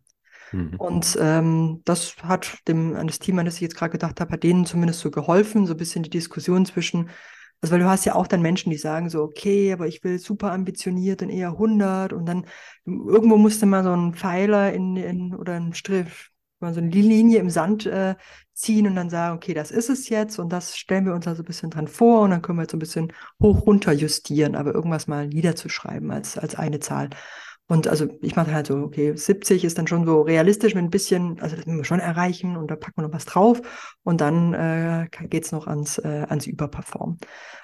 Mhm. 0.52 0.76
Und 0.78 1.18
ähm, 1.22 1.82
das 1.86 2.16
hat 2.24 2.68
dem, 2.68 2.96
an 2.96 3.08
das 3.08 3.20
Team, 3.20 3.40
an 3.40 3.46
das 3.46 3.56
ich 3.56 3.62
jetzt 3.62 3.76
gerade 3.76 3.92
gedacht 3.92 4.20
habe, 4.20 4.32
hat 4.32 4.44
denen 4.44 4.66
zumindest 4.66 5.00
so 5.00 5.12
geholfen, 5.12 5.66
so 5.66 5.74
ein 5.74 5.78
bisschen 5.78 6.04
die 6.04 6.10
Diskussion 6.10 6.66
zwischen, 6.66 7.10
also 7.62 7.74
weil 7.74 7.80
du 7.80 7.88
hast 7.88 8.06
ja 8.06 8.16
auch 8.16 8.28
dann 8.28 8.42
Menschen, 8.42 8.70
die 8.72 8.78
sagen 8.78 9.10
so, 9.10 9.24
okay, 9.24 9.74
aber 9.74 9.88
ich 9.88 10.04
will 10.04 10.20
super 10.20 10.52
ambitioniert 10.52 11.22
und 11.22 11.30
eher 11.30 11.50
100 11.50 12.14
und 12.14 12.26
dann 12.26 12.46
irgendwo 12.86 13.38
musste 13.38 13.66
man 13.66 13.84
so 13.84 13.92
einen 13.92 14.14
Pfeiler 14.14 14.74
in, 14.74 14.96
in 14.96 15.36
oder 15.36 15.54
einen 15.54 15.74
Strich, 15.74 16.30
so 16.60 16.80
eine 16.80 16.90
Linie 16.90 17.40
im 17.40 17.50
Sand 17.50 17.86
äh, 17.86 18.16
ziehen 18.54 18.88
und 18.88 18.96
dann 18.96 19.10
sagen, 19.10 19.36
okay, 19.36 19.54
das 19.54 19.72
ist 19.72 19.90
es 19.90 20.10
jetzt 20.10 20.40
und 20.40 20.52
das 20.52 20.78
stellen 20.78 21.06
wir 21.06 21.14
uns 21.14 21.26
da 21.26 21.36
so 21.36 21.44
ein 21.44 21.46
bisschen 21.46 21.70
dran 21.70 21.88
vor 21.88 22.22
und 22.22 22.32
dann 22.32 22.42
können 22.42 22.58
wir 22.58 22.64
jetzt 22.64 22.72
so 22.72 22.78
ein 22.78 22.80
bisschen 22.80 23.14
hoch 23.42 23.66
runter 23.66 23.92
justieren, 23.92 24.56
aber 24.56 24.74
irgendwas 24.74 25.08
mal 25.08 25.28
niederzuschreiben 25.28 26.12
als, 26.12 26.38
als 26.38 26.56
eine 26.56 26.80
Zahl. 26.80 27.10
Und 27.70 27.90
also 27.90 28.08
ich 28.22 28.36
mache 28.38 28.54
halt 28.54 28.68
so, 28.68 28.78
okay, 28.78 29.14
70 29.14 29.66
ist 29.66 29.78
dann 29.78 29.88
schon 29.88 30.06
so 30.06 30.22
realistisch 30.22 30.74
mit 30.74 30.86
ein 30.86 30.90
bisschen, 30.90 31.40
also 31.42 31.58
das 31.58 31.66
müssen 31.66 31.80
wir 31.80 31.84
schon 31.84 32.00
erreichen 32.00 32.56
und 32.56 32.72
da 32.72 32.78
packen 32.78 33.02
wir 33.02 33.08
noch 33.08 33.14
was 33.14 33.26
drauf 33.26 33.62
und 34.04 34.22
dann 34.22 34.54
äh, 34.54 35.08
geht 35.28 35.52
noch 35.52 35.68
ans, 35.68 35.98
äh, 35.98 36.26
ans 36.30 36.48
Überperform. 36.48 37.18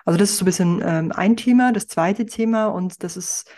Also 0.03 0.19
das 0.19 0.31
ist 0.31 0.37
so 0.39 0.43
ein 0.43 0.45
bisschen 0.45 0.81
ähm, 0.85 1.13
ein 1.13 1.37
Thema. 1.37 1.71
Das 1.71 1.87
zweite 1.87 2.25
Thema 2.25 2.67
und 2.67 3.01
das 3.01 3.15
ist 3.15 3.49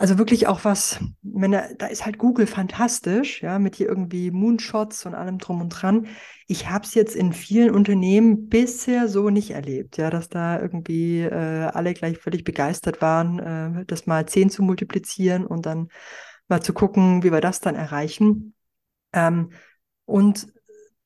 also 0.00 0.16
wirklich 0.16 0.46
auch 0.46 0.64
was, 0.64 0.98
wenn 1.20 1.52
da, 1.52 1.68
da 1.76 1.86
ist 1.86 2.06
halt 2.06 2.16
Google 2.16 2.46
fantastisch, 2.46 3.42
ja, 3.42 3.58
mit 3.58 3.76
hier 3.76 3.86
irgendwie 3.86 4.30
Moonshots 4.30 5.04
und 5.04 5.14
allem 5.14 5.36
drum 5.36 5.60
und 5.60 5.68
dran. 5.68 6.06
Ich 6.46 6.70
habe 6.70 6.86
es 6.86 6.94
jetzt 6.94 7.14
in 7.14 7.34
vielen 7.34 7.70
Unternehmen 7.70 8.48
bisher 8.48 9.08
so 9.08 9.28
nicht 9.28 9.50
erlebt, 9.50 9.98
ja, 9.98 10.08
dass 10.08 10.30
da 10.30 10.58
irgendwie 10.58 11.20
äh, 11.20 11.64
alle 11.74 11.92
gleich 11.92 12.16
völlig 12.16 12.44
begeistert 12.44 13.02
waren, 13.02 13.40
äh, 13.40 13.84
das 13.84 14.06
mal 14.06 14.24
zehn 14.24 14.48
zu 14.48 14.62
multiplizieren 14.62 15.44
und 15.44 15.66
dann 15.66 15.88
mal 16.48 16.62
zu 16.62 16.72
gucken, 16.72 17.22
wie 17.22 17.30
wir 17.30 17.42
das 17.42 17.60
dann 17.60 17.74
erreichen. 17.74 18.54
Ähm, 19.12 19.50
und 20.06 20.46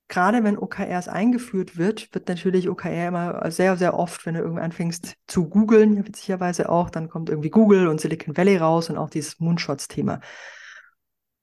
gerade 0.08 0.44
wenn 0.44 0.58
OKRs 0.58 1.08
eingeführt 1.08 1.76
wird, 1.76 2.12
wird 2.14 2.28
natürlich 2.28 2.68
OKR 2.68 3.08
immer 3.08 3.50
sehr, 3.50 3.76
sehr 3.76 3.98
oft, 3.98 4.26
wenn 4.26 4.34
du 4.34 4.40
irgendwie 4.40 4.62
anfängst 4.62 5.14
zu 5.26 5.48
googeln, 5.48 5.96
ja, 5.96 6.06
witzigerweise 6.06 6.68
auch, 6.68 6.90
dann 6.90 7.08
kommt 7.08 7.30
irgendwie 7.30 7.50
Google 7.50 7.88
und 7.88 8.00
Silicon 8.00 8.36
Valley 8.36 8.56
raus 8.56 8.90
und 8.90 8.98
auch 8.98 9.10
dieses 9.10 9.40
Moonshots-Thema. 9.40 10.20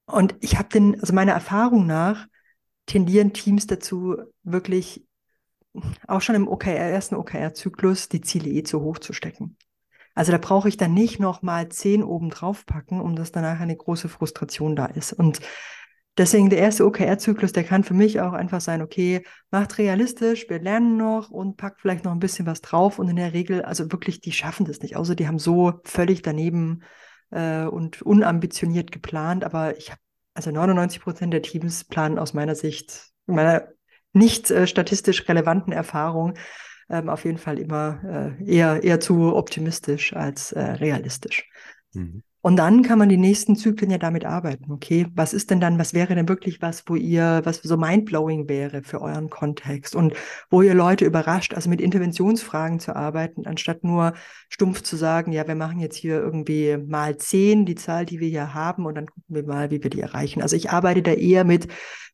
Und 0.06 0.36
ich 0.42 0.58
habe 0.58 0.70
den, 0.70 1.00
also 1.00 1.14
meiner 1.14 1.32
Erfahrung 1.32 1.88
nach, 1.88 2.28
tendieren 2.86 3.34
Teams 3.34 3.68
dazu, 3.68 4.18
wirklich 4.44 5.08
auch 6.08 6.22
schon 6.22 6.36
im 6.36 6.48
OKR, 6.48 6.90
ersten 6.90 7.16
OKR-Zyklus 7.16 8.10
die 8.10 8.22
Ziele 8.22 8.50
eh 8.50 8.64
zu 8.64 8.82
hoch 8.82 9.00
zu 9.00 9.14
stecken. 9.14 9.58
Also 10.14 10.34
da 10.34 10.38
brauche 10.38 10.68
ich 10.68 10.76
dann 10.76 10.94
nicht 10.94 11.20
noch 11.20 11.42
mal 11.42 11.70
zehn 11.70 12.04
oben 12.04 12.30
drauf 12.30 12.66
packen, 12.66 13.00
um 13.00 13.16
dass 13.16 13.32
danach 13.32 13.62
eine 13.62 13.76
große 13.76 14.10
Frustration 14.10 14.76
da 14.76 14.86
ist. 14.88 15.14
Und 15.14 15.40
Deswegen 16.18 16.50
der 16.50 16.60
erste 16.60 16.86
OKR-Zyklus, 16.86 17.54
der 17.54 17.64
kann 17.64 17.86
für 17.86 17.94
mich 17.94 18.20
auch 18.20 18.34
einfach 18.34 18.60
sein, 18.60 18.82
okay, 18.82 19.24
macht 19.50 19.78
realistisch, 19.78 20.50
wir 20.50 20.60
lernen 20.60 20.98
noch 20.98 21.30
und 21.32 21.56
packt 21.56 21.80
vielleicht 21.80 22.04
noch 22.04 22.12
ein 22.12 22.20
bisschen 22.20 22.46
was 22.46 22.62
drauf. 22.62 23.00
Und 23.00 23.08
in 23.08 23.16
der 23.16 23.34
Regel, 23.34 23.62
also 23.62 23.90
wirklich, 23.92 24.20
die 24.20 24.34
schaffen 24.34 24.66
das 24.66 24.82
nicht. 24.82 24.98
Außer 24.98 25.16
die 25.16 25.28
haben 25.28 25.40
so 25.40 25.80
völlig 25.86 26.22
daneben 26.22 26.84
äh, 27.30 27.64
und 27.64 28.02
unambitioniert 28.02 28.92
geplant. 28.92 29.46
Aber 29.46 29.78
ich 29.78 29.92
habe, 29.92 30.02
also 30.34 30.52
99 30.52 31.02
Prozent 31.02 31.34
der 31.34 31.42
Teams 31.42 31.86
planen 31.86 32.20
aus 32.20 32.34
meiner 32.34 32.56
Sicht, 32.56 33.10
meiner 33.26 33.70
nicht 34.12 34.52
äh, 34.52 34.68
statistisch 34.68 35.28
relevanten 35.30 35.72
Erfahrung, 35.72 36.34
ähm, 36.90 37.08
auf 37.08 37.24
jeden 37.24 37.38
Fall 37.38 37.58
immer 37.58 38.38
äh, 38.40 38.44
eher, 38.44 38.84
eher 38.84 39.00
zu 39.00 39.34
optimistisch 39.34 40.14
als 40.14 40.52
äh, 40.52 40.60
realistisch. 40.62 41.50
Mhm. 41.94 42.24
Und 42.42 42.56
dann 42.56 42.82
kann 42.82 42.98
man 42.98 43.10
die 43.10 43.18
nächsten 43.18 43.56
Zyklen 43.56 43.92
ja 43.92 44.00
damit 44.00 44.26
arbeiten. 44.26 44.72
Okay, 44.72 45.06
was 45.14 45.34
ist 45.34 45.52
denn 45.52 45.60
dann, 45.60 45.78
was 45.78 45.94
wäre 45.94 46.16
denn 46.16 46.28
wirklich 46.28 46.62
was, 46.62 46.84
wo 46.88 46.96
ihr, 46.96 47.42
was 47.44 47.58
so 47.58 47.78
mindblowing 47.78 48.50
wäre 48.50 48.82
für 48.82 49.02
euren 49.02 49.30
Kontext 49.30 49.96
und 49.96 50.14
wo 50.50 50.64
ihr 50.64 50.74
Leute 50.74 51.06
überrascht, 51.06 51.54
also 51.54 51.70
mit 51.70 51.82
Interventionsfragen 51.82 52.80
zu 52.80 52.96
arbeiten, 52.96 53.46
anstatt 53.46 53.84
nur 53.84 54.14
stumpf 54.50 54.82
zu 54.82 54.96
sagen, 54.96 55.32
ja, 55.32 55.48
wir 55.48 55.56
machen 55.56 55.80
jetzt 55.80 55.98
hier 55.98 56.16
irgendwie 56.16 56.78
mal 56.78 57.18
zehn, 57.18 57.66
die 57.66 57.76
Zahl, 57.76 58.06
die 58.06 58.20
wir 58.20 58.30
hier 58.30 58.56
haben, 58.56 58.86
und 58.88 58.96
dann 58.96 59.06
gucken 59.06 59.36
wir 59.36 59.46
mal, 59.46 59.70
wie 59.70 59.84
wir 59.84 59.92
die 59.92 60.02
erreichen. 60.02 60.42
Also 60.42 60.56
ich 60.56 60.72
arbeite 60.72 61.04
da 61.04 61.12
eher 61.12 61.44
mit 61.44 61.68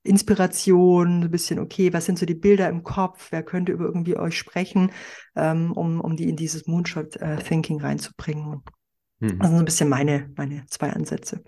Inspiration, 0.04 1.24
ein 1.24 1.32
bisschen, 1.32 1.60
okay, 1.60 1.94
was 1.94 2.06
sind 2.06 2.20
so 2.20 2.26
die 2.26 2.36
Bilder 2.36 2.70
im 2.70 2.84
Kopf, 2.84 3.28
wer 3.32 3.44
könnte 3.44 3.72
über 3.72 3.86
irgendwie 3.86 4.18
euch 4.18 4.38
sprechen, 4.38 4.92
ähm, 5.36 5.72
um, 5.72 6.02
um 6.02 6.16
die 6.16 6.30
in 6.30 6.36
dieses 6.36 6.68
Moonshot-Thinking 6.68 7.80
äh, 7.80 7.84
reinzubringen. 7.84 8.64
Mhm. 9.20 9.40
Das 9.40 9.48
sind 9.48 9.58
so 9.58 9.62
ein 9.62 9.66
bisschen 9.66 9.90
meine, 9.90 10.32
meine 10.36 10.66
zwei 10.68 10.92
Ansätze. 10.92 11.44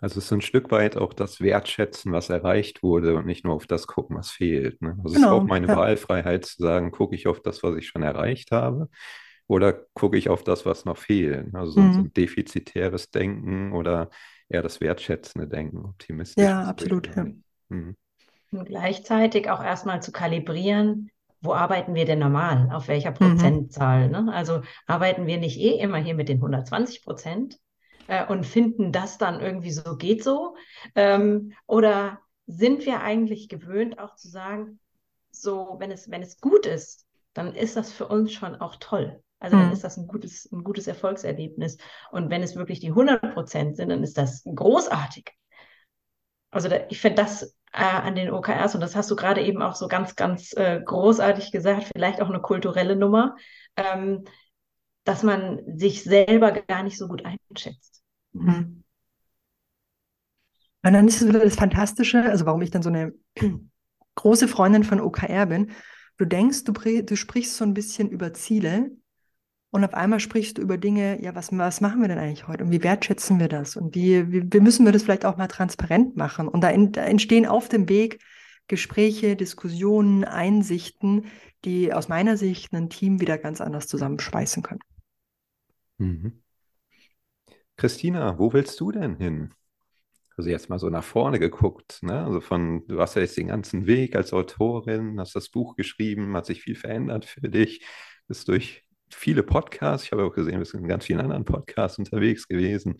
Also 0.00 0.18
es 0.18 0.26
ist 0.26 0.32
ein 0.32 0.42
Stück 0.42 0.70
weit 0.70 0.96
auch 0.96 1.14
das 1.14 1.40
Wertschätzen, 1.40 2.12
was 2.12 2.28
erreicht 2.28 2.82
wurde 2.82 3.16
und 3.16 3.26
nicht 3.26 3.44
nur 3.44 3.54
auf 3.54 3.66
das 3.66 3.86
gucken, 3.86 4.16
was 4.16 4.30
fehlt. 4.30 4.82
Ne? 4.82 4.98
Also 5.02 5.14
genau, 5.14 5.14
es 5.14 5.20
ist 5.20 5.26
auch 5.26 5.44
meine 5.44 5.68
ja. 5.68 5.76
Wahlfreiheit 5.76 6.44
zu 6.44 6.62
sagen, 6.62 6.90
gucke 6.90 7.14
ich 7.14 7.26
auf 7.26 7.40
das, 7.40 7.62
was 7.62 7.76
ich 7.76 7.86
schon 7.86 8.02
erreicht 8.02 8.50
habe 8.50 8.88
oder 9.46 9.72
gucke 9.94 10.16
ich 10.16 10.28
auf 10.28 10.42
das, 10.42 10.66
was 10.66 10.84
noch 10.84 10.98
fehlt. 10.98 11.54
Also 11.54 11.80
mhm. 11.80 11.92
so 11.92 12.00
ein 12.00 12.12
defizitäres 12.12 13.10
Denken 13.10 13.72
oder 13.72 14.10
eher 14.48 14.62
das 14.62 14.80
wertschätzende 14.80 15.48
Denken, 15.48 15.84
optimistisch. 15.84 16.44
Ja, 16.44 16.64
absolut. 16.64 17.14
Ja. 17.14 17.26
Mhm. 17.68 17.96
Und 18.50 18.66
gleichzeitig 18.66 19.50
auch 19.50 19.62
erstmal 19.62 20.02
zu 20.02 20.12
kalibrieren, 20.12 21.10
wo 21.44 21.54
arbeiten 21.54 21.94
wir 21.94 22.04
denn 22.04 22.18
normal? 22.18 22.70
Auf 22.72 22.88
welcher 22.88 23.10
mhm. 23.10 23.14
Prozentzahl? 23.14 24.06
Mhm. 24.06 24.26
Ne? 24.26 24.32
Also 24.34 24.62
arbeiten 24.86 25.26
wir 25.26 25.38
nicht 25.38 25.58
eh 25.58 25.78
immer 25.78 25.98
hier 25.98 26.14
mit 26.14 26.28
den 26.28 26.38
120 26.38 27.04
Prozent, 27.04 27.58
äh, 28.08 28.26
und 28.26 28.44
finden 28.44 28.92
das 28.92 29.18
dann 29.18 29.40
irgendwie 29.40 29.70
so 29.70 29.96
geht 29.96 30.22
so? 30.22 30.56
Ähm, 30.94 31.52
oder 31.66 32.20
sind 32.46 32.84
wir 32.86 33.00
eigentlich 33.00 33.48
gewöhnt, 33.48 33.98
auch 33.98 34.16
zu 34.16 34.28
sagen, 34.28 34.78
so, 35.30 35.76
wenn 35.78 35.90
es, 35.90 36.10
wenn 36.10 36.22
es 36.22 36.40
gut 36.40 36.66
ist, 36.66 37.06
dann 37.32 37.54
ist 37.54 37.76
das 37.76 37.92
für 37.92 38.06
uns 38.06 38.32
schon 38.32 38.56
auch 38.56 38.76
toll. 38.76 39.20
Also 39.40 39.56
dann 39.56 39.66
hm. 39.66 39.72
ist 39.72 39.84
das 39.84 39.96
ein 39.96 40.06
gutes, 40.06 40.50
ein 40.52 40.62
gutes 40.62 40.86
Erfolgserlebnis. 40.86 41.76
Und 42.12 42.30
wenn 42.30 42.42
es 42.42 42.56
wirklich 42.56 42.80
die 42.80 42.90
100 42.90 43.34
Prozent 43.34 43.76
sind, 43.76 43.88
dann 43.88 44.02
ist 44.02 44.16
das 44.16 44.44
großartig. 44.44 45.30
Also 46.50 46.68
da, 46.68 46.76
ich 46.88 47.00
finde 47.00 47.22
das 47.22 47.56
äh, 47.74 47.82
an 47.82 48.14
den 48.14 48.30
OKRs, 48.30 48.74
und 48.74 48.80
das 48.80 48.94
hast 48.94 49.10
du 49.10 49.16
gerade 49.16 49.42
eben 49.42 49.60
auch 49.60 49.74
so 49.74 49.88
ganz, 49.88 50.14
ganz 50.14 50.52
äh, 50.56 50.80
großartig 50.84 51.50
gesagt, 51.50 51.90
vielleicht 51.92 52.22
auch 52.22 52.28
eine 52.28 52.40
kulturelle 52.40 52.94
Nummer, 52.94 53.36
ähm, 53.76 54.24
dass 55.02 55.22
man 55.22 55.60
sich 55.76 56.04
selber 56.04 56.52
gar 56.52 56.84
nicht 56.84 56.96
so 56.96 57.08
gut 57.08 57.24
einschätzt. 57.24 58.02
Mhm. 58.32 58.84
Und 60.82 60.92
dann 60.92 61.08
ist 61.08 61.20
es 61.20 61.28
wieder 61.28 61.40
das 61.40 61.56
Fantastische, 61.56 62.22
also 62.22 62.46
warum 62.46 62.62
ich 62.62 62.70
dann 62.70 62.82
so 62.82 62.90
eine 62.90 63.12
große 64.14 64.48
Freundin 64.48 64.84
von 64.84 65.00
OKR 65.00 65.46
bin. 65.46 65.72
Du 66.16 66.26
denkst, 66.26 66.64
du, 66.64 66.72
du 66.72 67.16
sprichst 67.16 67.56
so 67.56 67.64
ein 67.64 67.74
bisschen 67.74 68.08
über 68.08 68.32
Ziele 68.34 68.92
und 69.74 69.84
auf 69.84 69.92
einmal 69.92 70.20
sprichst 70.20 70.56
du 70.56 70.62
über 70.62 70.78
Dinge, 70.78 71.20
ja, 71.20 71.34
was, 71.34 71.50
was 71.50 71.80
machen 71.80 72.00
wir 72.00 72.06
denn 72.06 72.20
eigentlich 72.20 72.46
heute 72.46 72.62
und 72.62 72.70
wie 72.70 72.84
wertschätzen 72.84 73.40
wir 73.40 73.48
das 73.48 73.74
und 73.74 73.96
wie, 73.96 74.30
wie, 74.30 74.52
wie 74.52 74.60
müssen 74.60 74.84
wir 74.84 74.92
das 74.92 75.02
vielleicht 75.02 75.24
auch 75.24 75.36
mal 75.36 75.48
transparent 75.48 76.16
machen? 76.16 76.46
Und 76.46 76.60
da, 76.60 76.70
in, 76.70 76.92
da 76.92 77.02
entstehen 77.02 77.44
auf 77.44 77.68
dem 77.68 77.88
Weg 77.88 78.22
Gespräche, 78.68 79.34
Diskussionen, 79.34 80.22
Einsichten, 80.22 81.26
die 81.64 81.92
aus 81.92 82.06
meiner 82.06 82.36
Sicht 82.36 82.72
ein 82.72 82.88
Team 82.88 83.20
wieder 83.20 83.36
ganz 83.36 83.60
anders 83.60 83.88
zusammenschweißen 83.88 84.62
können. 84.62 84.80
Mhm. 85.98 86.40
Christina, 87.76 88.38
wo 88.38 88.52
willst 88.52 88.78
du 88.78 88.92
denn 88.92 89.16
hin? 89.16 89.54
Also 90.36 90.50
jetzt 90.50 90.70
mal 90.70 90.78
so 90.78 90.88
nach 90.88 91.02
vorne 91.02 91.40
geguckt, 91.40 92.00
ne? 92.00 92.24
Also 92.24 92.40
von, 92.40 92.86
du 92.86 93.00
hast 93.00 93.16
ja 93.16 93.22
jetzt 93.22 93.36
den 93.36 93.48
ganzen 93.48 93.86
Weg 93.86 94.14
als 94.14 94.32
Autorin, 94.32 95.18
hast 95.18 95.34
das 95.34 95.48
Buch 95.48 95.74
geschrieben, 95.74 96.36
hat 96.36 96.46
sich 96.46 96.62
viel 96.62 96.76
verändert 96.76 97.24
für 97.24 97.48
dich, 97.48 97.84
bist 98.28 98.46
durch 98.46 98.83
viele 99.10 99.42
Podcasts. 99.42 100.06
Ich 100.06 100.12
habe 100.12 100.24
auch 100.24 100.34
gesehen, 100.34 100.54
du 100.54 100.60
bist 100.60 100.74
in 100.74 100.88
ganz 100.88 101.04
vielen 101.04 101.20
anderen 101.20 101.44
Podcasts 101.44 101.98
unterwegs 101.98 102.48
gewesen. 102.48 102.96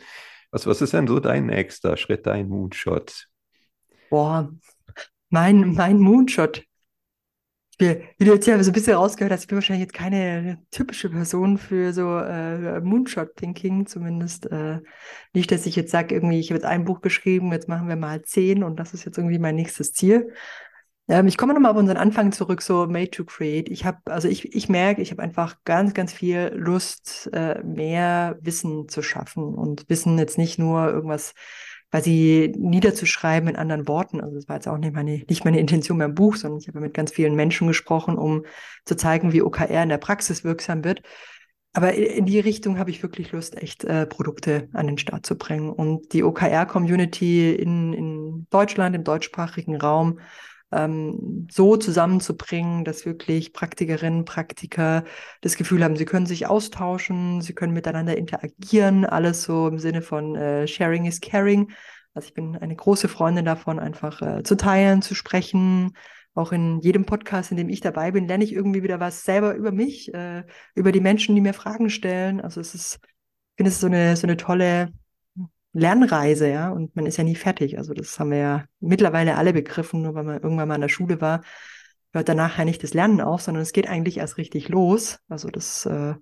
Was, 0.51 0.67
was 0.67 0.81
ist 0.81 0.93
denn 0.93 1.07
so 1.07 1.21
dein 1.21 1.47
nächster 1.47 1.97
Schritt, 1.97 2.27
dein 2.27 2.49
Moonshot? 2.49 3.29
Boah, 4.09 4.53
mein, 5.29 5.75
mein 5.75 5.99
Moonshot. 5.99 6.63
wie 7.79 7.97
du 8.21 8.33
jetzt 8.35 8.47
ja 8.47 8.63
so 8.63 8.71
ein 8.71 8.73
bisschen 8.73 8.95
rausgehört 8.95 9.33
hast, 9.33 9.43
ich 9.43 9.49
bin 9.49 9.57
wahrscheinlich 9.57 9.87
jetzt 9.87 9.95
keine 9.95 10.63
typische 10.71 11.11
Person 11.11 11.59
für 11.59 11.93
so 11.93 12.19
äh, 12.19 12.81
Moonshot-Thinking, 12.81 13.87
zumindest 13.87 14.47
äh, 14.53 14.79
nicht, 15.33 15.51
dass 15.51 15.67
ich 15.67 15.75
jetzt 15.75 15.91
sage, 15.91 16.15
irgendwie, 16.15 16.39
ich 16.39 16.51
habe 16.51 16.59
jetzt 16.59 16.67
ein 16.67 16.85
Buch 16.85 17.01
geschrieben, 17.01 17.51
jetzt 17.51 17.69
machen 17.69 17.89
wir 17.89 17.97
mal 17.97 18.23
zehn 18.23 18.63
und 18.63 18.77
das 18.77 18.95
ist 18.95 19.05
jetzt 19.05 19.19
irgendwie 19.19 19.41
mein 19.41 19.57
nächstes 19.57 19.93
Ziel. 19.93 20.33
Ähm, 21.09 21.27
ich 21.27 21.37
komme 21.37 21.55
nochmal 21.55 21.73
auf 21.73 21.77
unseren 21.77 21.97
Anfang 21.97 22.33
zurück, 22.33 22.63
so 22.63 22.87
Made 22.87 23.11
to 23.11 23.25
Create. 23.25 23.69
Ich 23.69 23.85
habe, 23.85 23.99
also 24.07 24.29
ich, 24.29 24.55
ich 24.55 24.69
merke, 24.69 25.03
ich 25.03 25.11
habe 25.11 25.23
einfach 25.23 25.57
ganz, 25.65 25.95
ganz 25.95 26.13
viel 26.13 26.53
Lust, 26.55 27.31
äh, 27.33 27.63
mehr 27.63 28.39
Wissen 28.41 28.89
zu 28.89 29.03
schaffen 29.03 29.55
und 29.55 29.89
Wissen 29.89 30.19
jetzt 30.19 30.39
nicht 30.39 30.59
nur 30.59 30.89
irgendwas 30.89 31.35
quasi 31.91 32.53
niederzuschreiben 32.59 33.51
in 33.51 33.57
anderen 33.57 33.87
Worten. 33.87 34.21
Also 34.21 34.35
das 34.35 34.49
war 34.49 34.57
jetzt 34.57 34.67
auch 34.67 34.79
nicht 34.79 34.95
meine, 34.95 35.23
nicht 35.29 35.45
meine 35.45 35.61
Intention 35.61 35.99
beim 35.99 36.15
Buch, 36.15 36.37
sondern 36.37 36.59
ich 36.59 36.67
habe 36.67 36.81
mit 36.81 36.95
ganz 36.95 37.13
vielen 37.13 37.37
Menschen 37.37 37.69
gesprochen, 37.69 38.19
um 38.19 38.45
zu 38.85 38.97
zeigen, 38.97 39.33
wie 39.33 39.43
OKR 39.43 39.83
in 39.83 39.91
der 39.91 39.99
Praxis 39.99 40.43
wirksam 40.43 40.83
wird. 40.83 41.03
Aber 41.73 41.93
in 41.93 42.25
die 42.25 42.41
Richtung 42.41 42.79
habe 42.79 42.91
ich 42.91 43.03
wirklich 43.03 43.33
Lust, 43.33 43.57
echt 43.61 43.85
äh, 43.85 44.07
Produkte 44.07 44.69
an 44.73 44.87
den 44.87 44.99
Start 44.99 45.27
zu 45.27 45.37
bringen. 45.37 45.71
Und 45.71 46.13
die 46.13 46.23
OKR-Community 46.23 47.53
in, 47.53 47.93
in 47.93 48.47
Deutschland, 48.51 48.97
im 48.97 49.05
deutschsprachigen 49.05 49.77
Raum, 49.77 50.21
ähm, 50.75 51.47
so 51.51 51.77
zusammenzubringen, 51.77 52.85
dass 52.85 53.07
wirklich 53.07 53.53
Praktikerinnen, 53.53 54.25
Praktiker 54.25 55.05
das 55.41 55.57
Gefühl 55.57 55.85
haben, 55.85 55.97
sie 55.97 56.05
können 56.05 56.27
sich 56.27 56.47
austauschen, 56.47 57.41
sie 57.41 57.55
können 57.55 57.72
miteinander 57.72 58.16
interagieren, 58.16 59.05
alles 59.05 59.45
so 59.45 59.68
im 59.68 59.79
Sinne 59.79 60.03
von 60.03 60.37
äh, 60.37 60.66
Sharing 60.66 61.07
is 61.07 61.20
Caring. 61.20 61.72
Also 62.14 62.29
ich 62.29 62.35
bin 62.35 62.57
eine 62.57 62.77
große 62.77 63.09
Freundin 63.09 63.45
davon, 63.45 63.79
einfach 63.79 64.22
äh, 64.22 64.43
zu 64.43 64.57
teilen, 64.57 65.03
zu 65.03 65.14
sprechen. 65.14 65.97
Auch 66.35 66.53
in 66.53 66.81
jedem 66.81 67.07
Podcast, 67.07 67.53
in 67.53 67.57
dem 67.57 67.68
ich 67.68 67.81
dabei 67.81 68.11
bin, 68.11 68.27
lerne 68.27 68.45
ich 68.45 68.53
irgendwie 68.53 68.83
wieder 68.83 68.99
was 68.99 69.25
selber 69.25 69.55
über 69.55 69.70
mich, 69.72 70.12
äh, 70.14 70.45
über 70.75 70.91
die 70.91 71.01
Menschen, 71.01 71.35
die 71.35 71.41
mir 71.41 71.55
Fragen 71.55 71.91
stellen. 71.91 72.41
Also 72.41 72.61
es 72.61 72.75
ist, 72.75 72.99
ich 73.03 73.57
finde 73.57 73.70
es 73.70 73.81
so 73.81 73.87
eine, 73.87 74.16
so 74.16 74.27
eine 74.27 74.37
tolle 74.37 74.93
Lernreise, 75.75 76.49
ja, 76.49 76.70
und 76.70 76.95
man 76.97 77.05
ist 77.07 77.16
ja 77.16 77.25
nie 77.25 77.35
fertig. 77.35 77.79
Also 77.79 77.95
das 77.95 78.18
haben 78.18 78.31
wir 78.31 78.39
ja 78.39 78.64
mittlerweile 78.81 79.37
alle 79.37 79.53
begriffen, 79.53 80.03
nur 80.03 80.14
weil 80.14 80.25
man 80.25 80.41
irgendwann 80.41 80.68
mal 80.68 80.77
in 80.77 80.81
der 80.81 80.89
Schule 80.89 81.20
war, 81.20 81.43
hört 82.12 82.29
danach 82.29 82.59
ja 82.59 82.64
nicht 82.64 82.83
das 82.83 82.95
Lernen 82.95 83.20
auf, 83.20 83.43
sondern 83.43 83.62
es 83.62 83.72
geht 83.72 83.89
eigentlich 83.89 84.18
erst 84.18 84.39
richtig 84.39 84.68
los. 84.68 85.18
Also 85.29 85.49
das 85.51 85.85
äh, 85.87 86.14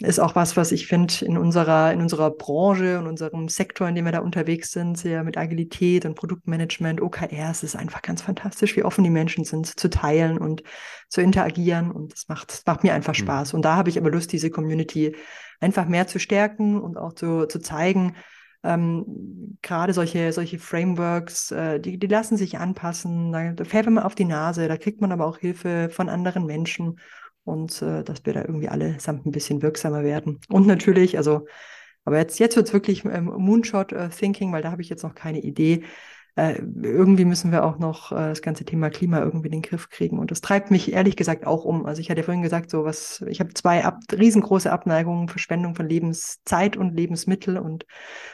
ist 0.00 0.18
auch 0.18 0.34
was, 0.34 0.56
was 0.56 0.72
ich 0.72 0.88
finde 0.88 1.24
in 1.24 1.38
unserer, 1.38 1.92
in 1.92 2.00
unserer 2.00 2.30
Branche 2.30 2.98
und 2.98 3.06
unserem 3.06 3.48
Sektor, 3.48 3.88
in 3.88 3.94
dem 3.94 4.04
wir 4.04 4.10
da 4.10 4.18
unterwegs 4.18 4.72
sind, 4.72 4.98
sehr 4.98 5.22
mit 5.22 5.36
Agilität 5.36 6.04
und 6.06 6.16
Produktmanagement, 6.16 7.00
OKRs, 7.00 7.62
ist 7.62 7.76
einfach 7.76 8.02
ganz 8.02 8.20
fantastisch, 8.22 8.76
wie 8.76 8.82
offen 8.82 9.04
die 9.04 9.10
Menschen 9.10 9.44
sind, 9.44 9.66
zu 9.66 9.88
teilen 9.88 10.38
und 10.38 10.64
zu 11.08 11.20
interagieren. 11.20 11.92
Und 11.92 12.12
das 12.12 12.26
macht, 12.28 12.50
das 12.50 12.66
macht 12.66 12.82
mir 12.82 12.94
einfach 12.94 13.12
mhm. 13.12 13.22
Spaß. 13.22 13.54
Und 13.54 13.64
da 13.64 13.76
habe 13.76 13.90
ich 13.90 13.98
aber 13.98 14.10
Lust, 14.10 14.32
diese 14.32 14.50
Community 14.50 15.14
einfach 15.60 15.86
mehr 15.86 16.08
zu 16.08 16.18
stärken 16.18 16.80
und 16.80 16.98
auch 16.98 17.12
zu, 17.12 17.46
zu 17.46 17.60
zeigen, 17.60 18.16
ähm, 18.64 19.58
gerade 19.62 19.92
solche, 19.92 20.32
solche 20.32 20.58
Frameworks, 20.58 21.52
äh, 21.52 21.78
die, 21.78 21.98
die 21.98 22.06
lassen 22.08 22.36
sich 22.36 22.58
anpassen. 22.58 23.30
Da, 23.30 23.52
da 23.52 23.64
fährt 23.64 23.86
man 23.86 24.02
auf 24.02 24.16
die 24.16 24.24
Nase, 24.24 24.66
da 24.66 24.76
kriegt 24.78 25.00
man 25.00 25.12
aber 25.12 25.26
auch 25.26 25.38
Hilfe 25.38 25.90
von 25.90 26.08
anderen 26.08 26.44
Menschen 26.44 26.98
und 27.44 27.82
äh, 27.82 28.02
dass 28.02 28.24
wir 28.24 28.32
da 28.32 28.42
irgendwie 28.42 28.68
alle 28.68 28.98
samt 29.00 29.26
ein 29.26 29.30
bisschen 29.30 29.62
wirksamer 29.62 30.02
werden. 30.02 30.40
Und 30.48 30.66
natürlich, 30.66 31.16
also, 31.16 31.46
aber 32.04 32.18
jetzt, 32.18 32.38
jetzt 32.38 32.56
wird 32.56 32.66
es 32.66 32.72
wirklich 32.72 33.04
ähm, 33.04 33.26
Moonshot-Thinking, 33.26 34.50
äh, 34.50 34.52
weil 34.52 34.62
da 34.62 34.70
habe 34.70 34.82
ich 34.82 34.88
jetzt 34.88 35.02
noch 35.02 35.14
keine 35.14 35.40
Idee 35.40 35.84
äh, 36.36 36.60
irgendwie 36.82 37.24
müssen 37.24 37.52
wir 37.52 37.64
auch 37.64 37.78
noch 37.78 38.10
äh, 38.10 38.16
das 38.16 38.42
ganze 38.42 38.64
Thema 38.64 38.90
Klima 38.90 39.20
irgendwie 39.20 39.46
in 39.46 39.52
den 39.52 39.62
Griff 39.62 39.88
kriegen. 39.88 40.18
Und 40.18 40.30
das 40.30 40.40
treibt 40.40 40.70
mich 40.70 40.92
ehrlich 40.92 41.16
gesagt 41.16 41.46
auch 41.46 41.64
um. 41.64 41.86
Also 41.86 42.00
ich 42.00 42.10
hatte 42.10 42.20
ja 42.20 42.24
vorhin 42.24 42.42
gesagt, 42.42 42.70
so 42.70 42.84
was, 42.84 43.22
ich 43.28 43.40
habe 43.40 43.54
zwei 43.54 43.84
ab, 43.84 44.00
riesengroße 44.12 44.70
Abneigungen, 44.72 45.28
Verschwendung 45.28 45.74
von 45.74 45.88
Lebenszeit 45.88 46.76
und 46.76 46.96
Lebensmittel. 46.96 47.58
Und 47.58 47.86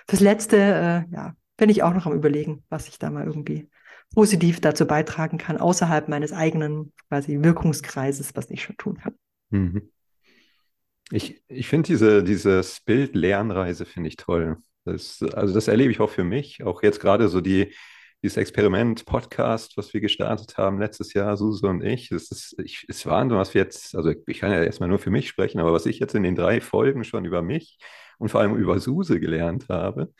fürs 0.09 0.21
Letzte, 0.21 0.57
äh, 0.57 1.15
ja, 1.15 1.35
bin 1.57 1.69
ich 1.69 1.83
auch 1.83 1.93
noch 1.93 2.07
am 2.07 2.15
überlegen, 2.15 2.65
was 2.71 2.89
ich 2.89 2.99
da 2.99 3.11
mal 3.11 3.27
irgendwie 3.27 3.69
positiv 4.15 4.61
dazu 4.61 4.87
beitragen 4.87 5.39
kann, 5.39 5.57
außerhalb 5.57 6.09
meines 6.09 6.33
eigenen 6.33 6.93
quasi 7.09 7.43
Wirkungskreises, 7.43 8.35
was 8.35 8.51
ich 8.51 8.63
schon 8.63 8.77
tun 8.77 8.99
kann. 8.99 9.15
Mhm. 9.51 9.91
Ich, 11.13 11.43
ich 11.49 11.69
finde 11.69 11.89
diese, 11.89 12.23
dieses 12.23 12.81
Bild 12.81 13.15
Lernreise 13.15 13.85
finde 13.85 14.09
ich 14.09 14.17
toll. 14.17 14.59
Das, 14.85 15.23
also 15.35 15.53
das 15.53 15.69
erlebe 15.69 15.91
ich 15.91 16.01
auch 16.01 16.11
für 16.11 16.25
mich. 16.25 16.63
Auch 16.63 16.83
jetzt 16.83 17.01
gerade 17.01 17.29
so 17.29 17.41
die, 17.41 17.73
dieses 18.23 18.37
Experiment, 18.37 19.05
Podcast, 19.07 19.77
was 19.77 19.93
wir 19.93 20.01
gestartet 20.01 20.57
haben 20.57 20.79
letztes 20.79 21.15
Jahr, 21.15 21.37
Suse 21.37 21.67
und 21.67 21.83
ich. 21.83 22.11
Das 22.11 22.31
ist, 22.31 22.57
ich, 22.63 22.85
ist 22.89 23.07
Wahnsinn, 23.07 23.39
was 23.39 23.55
wir 23.55 23.63
jetzt, 23.63 23.95
also 23.95 24.13
ich 24.27 24.39
kann 24.39 24.53
ja 24.53 24.63
erstmal 24.63 24.89
nur 24.89 24.99
für 24.99 25.11
mich 25.11 25.29
sprechen, 25.29 25.59
aber 25.59 25.73
was 25.73 25.87
ich 25.87 25.99
jetzt 25.99 26.15
in 26.15 26.23
den 26.23 26.35
drei 26.35 26.61
Folgen 26.61 27.05
schon 27.05 27.25
über 27.25 27.43
mich 27.43 27.79
und 28.19 28.29
vor 28.29 28.41
allem 28.41 28.57
über 28.57 28.79
Suse 28.79 29.19
gelernt 29.21 29.69
habe, 29.69 30.13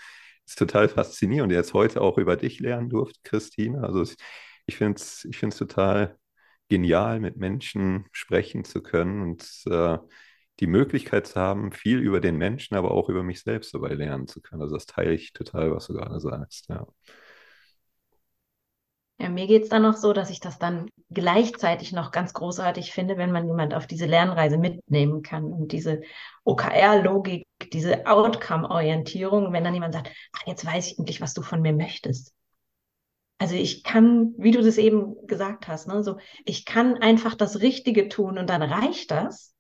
ist 0.51 0.59
total 0.59 0.89
faszinierend. 0.89 1.53
Jetzt 1.53 1.75
heute 1.75 2.01
auch 2.01 2.19
über 2.19 2.37
dich 2.37 2.61
lernen 2.61 2.89
durfte, 2.91 3.19
Christine. 3.25 3.83
Also 3.85 4.03
ich 4.67 4.77
finde 4.77 5.01
es 5.01 5.25
ich 5.25 5.39
total 5.57 6.19
genial, 6.69 7.21
mit 7.21 7.37
Menschen 7.37 8.07
sprechen 8.13 8.65
zu 8.65 8.83
können 8.83 9.23
und 9.23 9.63
äh, 9.67 9.99
die 10.61 10.67
Möglichkeit 10.67 11.27
zu 11.27 11.41
haben, 11.41 11.73
viel 11.73 11.99
über 12.01 12.21
den 12.21 12.37
Menschen, 12.37 12.77
aber 12.77 12.91
auch 12.91 13.09
über 13.09 13.23
mich 13.23 13.43
selbst 13.43 13.75
dabei 13.75 13.95
lernen 13.95 14.27
zu 14.29 14.41
können. 14.43 14.63
Also 14.63 14.75
das 14.77 14.87
teile 14.87 15.15
ich 15.15 15.33
total, 15.33 15.73
was 15.75 15.87
du 15.87 15.95
gerade 15.95 16.21
sagst. 16.21 16.69
Ja. 16.69 16.87
Ja, 19.21 19.29
mir 19.29 19.47
geht 19.47 19.65
es 19.65 19.69
dann 19.69 19.83
noch 19.83 19.99
so, 19.99 20.15
dass 20.15 20.31
ich 20.31 20.41
das 20.41 20.59
dann 20.59 20.89
gleichzeitig 21.11 21.93
noch 21.93 22.11
ganz 22.11 22.33
großartig 22.33 22.91
finde, 22.91 23.19
wenn 23.19 23.33
man 23.33 23.47
jemand 23.47 23.75
auf 23.75 23.87
diese 23.87 24.07
Lernreise 24.07 24.57
mitnehmen 24.57 25.21
kann 25.23 25.45
und 25.45 25.73
diese 25.73 26.01
OKR-Logik, 26.45 27.47
diese 27.71 28.07
Outcome-Orientierung, 28.07 29.53
wenn 29.53 29.63
dann 29.63 29.75
jemand 29.75 29.93
sagt, 29.93 30.11
ach, 30.33 30.47
jetzt 30.47 30.65
weiß 30.65 30.87
ich 30.87 30.99
endlich, 30.99 31.21
was 31.21 31.35
du 31.35 31.43
von 31.43 31.61
mir 31.61 31.75
möchtest. 31.75 32.33
Also 33.37 33.57
ich 33.57 33.83
kann, 33.83 34.33
wie 34.39 34.53
du 34.53 34.63
das 34.63 34.79
eben 34.79 35.27
gesagt 35.27 35.69
hast, 35.69 35.87
ne, 35.87 36.03
so 36.03 36.17
ich 36.47 36.65
kann 36.65 36.97
einfach 36.97 37.35
das 37.35 37.61
Richtige 37.61 38.09
tun 38.09 38.39
und 38.39 38.49
dann 38.49 38.63
reicht 38.63 39.11
das 39.11 39.55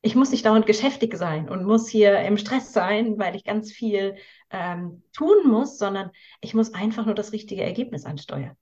ich 0.00 0.14
muss 0.14 0.30
nicht 0.30 0.46
dauernd 0.46 0.66
geschäftig 0.66 1.16
sein 1.16 1.48
und 1.48 1.64
muss 1.64 1.88
hier 1.88 2.20
im 2.20 2.36
Stress 2.36 2.72
sein, 2.72 3.18
weil 3.18 3.34
ich 3.34 3.42
ganz 3.44 3.72
viel 3.72 4.16
ähm, 4.50 5.02
tun 5.12 5.48
muss, 5.48 5.76
sondern 5.76 6.10
ich 6.40 6.54
muss 6.54 6.72
einfach 6.72 7.04
nur 7.04 7.16
das 7.16 7.32
richtige 7.32 7.64
Ergebnis 7.64 8.04
ansteuern. 8.04 8.56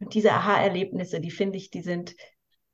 Und 0.00 0.14
diese 0.14 0.32
Aha-Erlebnisse, 0.32 1.20
die 1.20 1.30
finde 1.30 1.58
ich, 1.58 1.70
die 1.70 1.82
sind, 1.82 2.14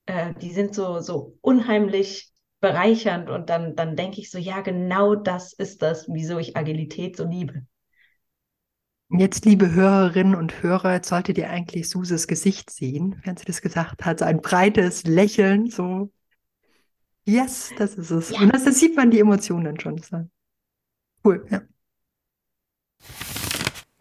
äh, 0.07 0.35
die 0.41 0.53
sind 0.53 0.75
so, 0.75 1.01
so 1.01 1.39
unheimlich 1.41 2.31
bereichernd 2.61 3.29
und 3.29 3.51
dann, 3.51 3.77
dann 3.77 3.97
denke 3.97 4.21
ich 4.21 4.31
so, 4.31 4.39
ja, 4.39 4.61
genau 4.63 5.15
das 5.15 5.53
ist 5.53 5.83
das, 5.83 6.07
wieso 6.09 6.39
ich 6.39 6.57
Agilität 6.57 7.17
so 7.17 7.27
liebe. 7.27 7.67
Jetzt, 9.11 9.45
liebe 9.45 9.71
Hörerinnen 9.71 10.35
und 10.35 10.63
Hörer, 10.63 10.95
jetzt 10.95 11.09
solltet 11.09 11.37
ihr 11.39 11.51
eigentlich 11.51 11.89
Suses 11.89 12.27
Gesicht 12.27 12.71
sehen, 12.71 13.21
während 13.23 13.39
sie 13.39 13.45
das 13.45 13.61
gesagt 13.61 14.05
hat. 14.05 14.19
So 14.19 14.25
ein 14.25 14.41
breites 14.41 15.05
Lächeln, 15.05 15.71
so, 15.71 16.11
yes, 17.25 17.71
das 17.77 17.95
ist 17.97 18.11
es. 18.11 18.31
Ja. 18.31 18.41
Und 18.41 18.55
das, 18.55 18.65
das, 18.65 18.81
sieht 18.81 18.97
man 18.97 19.11
die 19.11 19.21
Emotionen 19.21 19.79
schon. 19.79 20.01
Cool, 21.23 21.47
ja. 21.51 21.63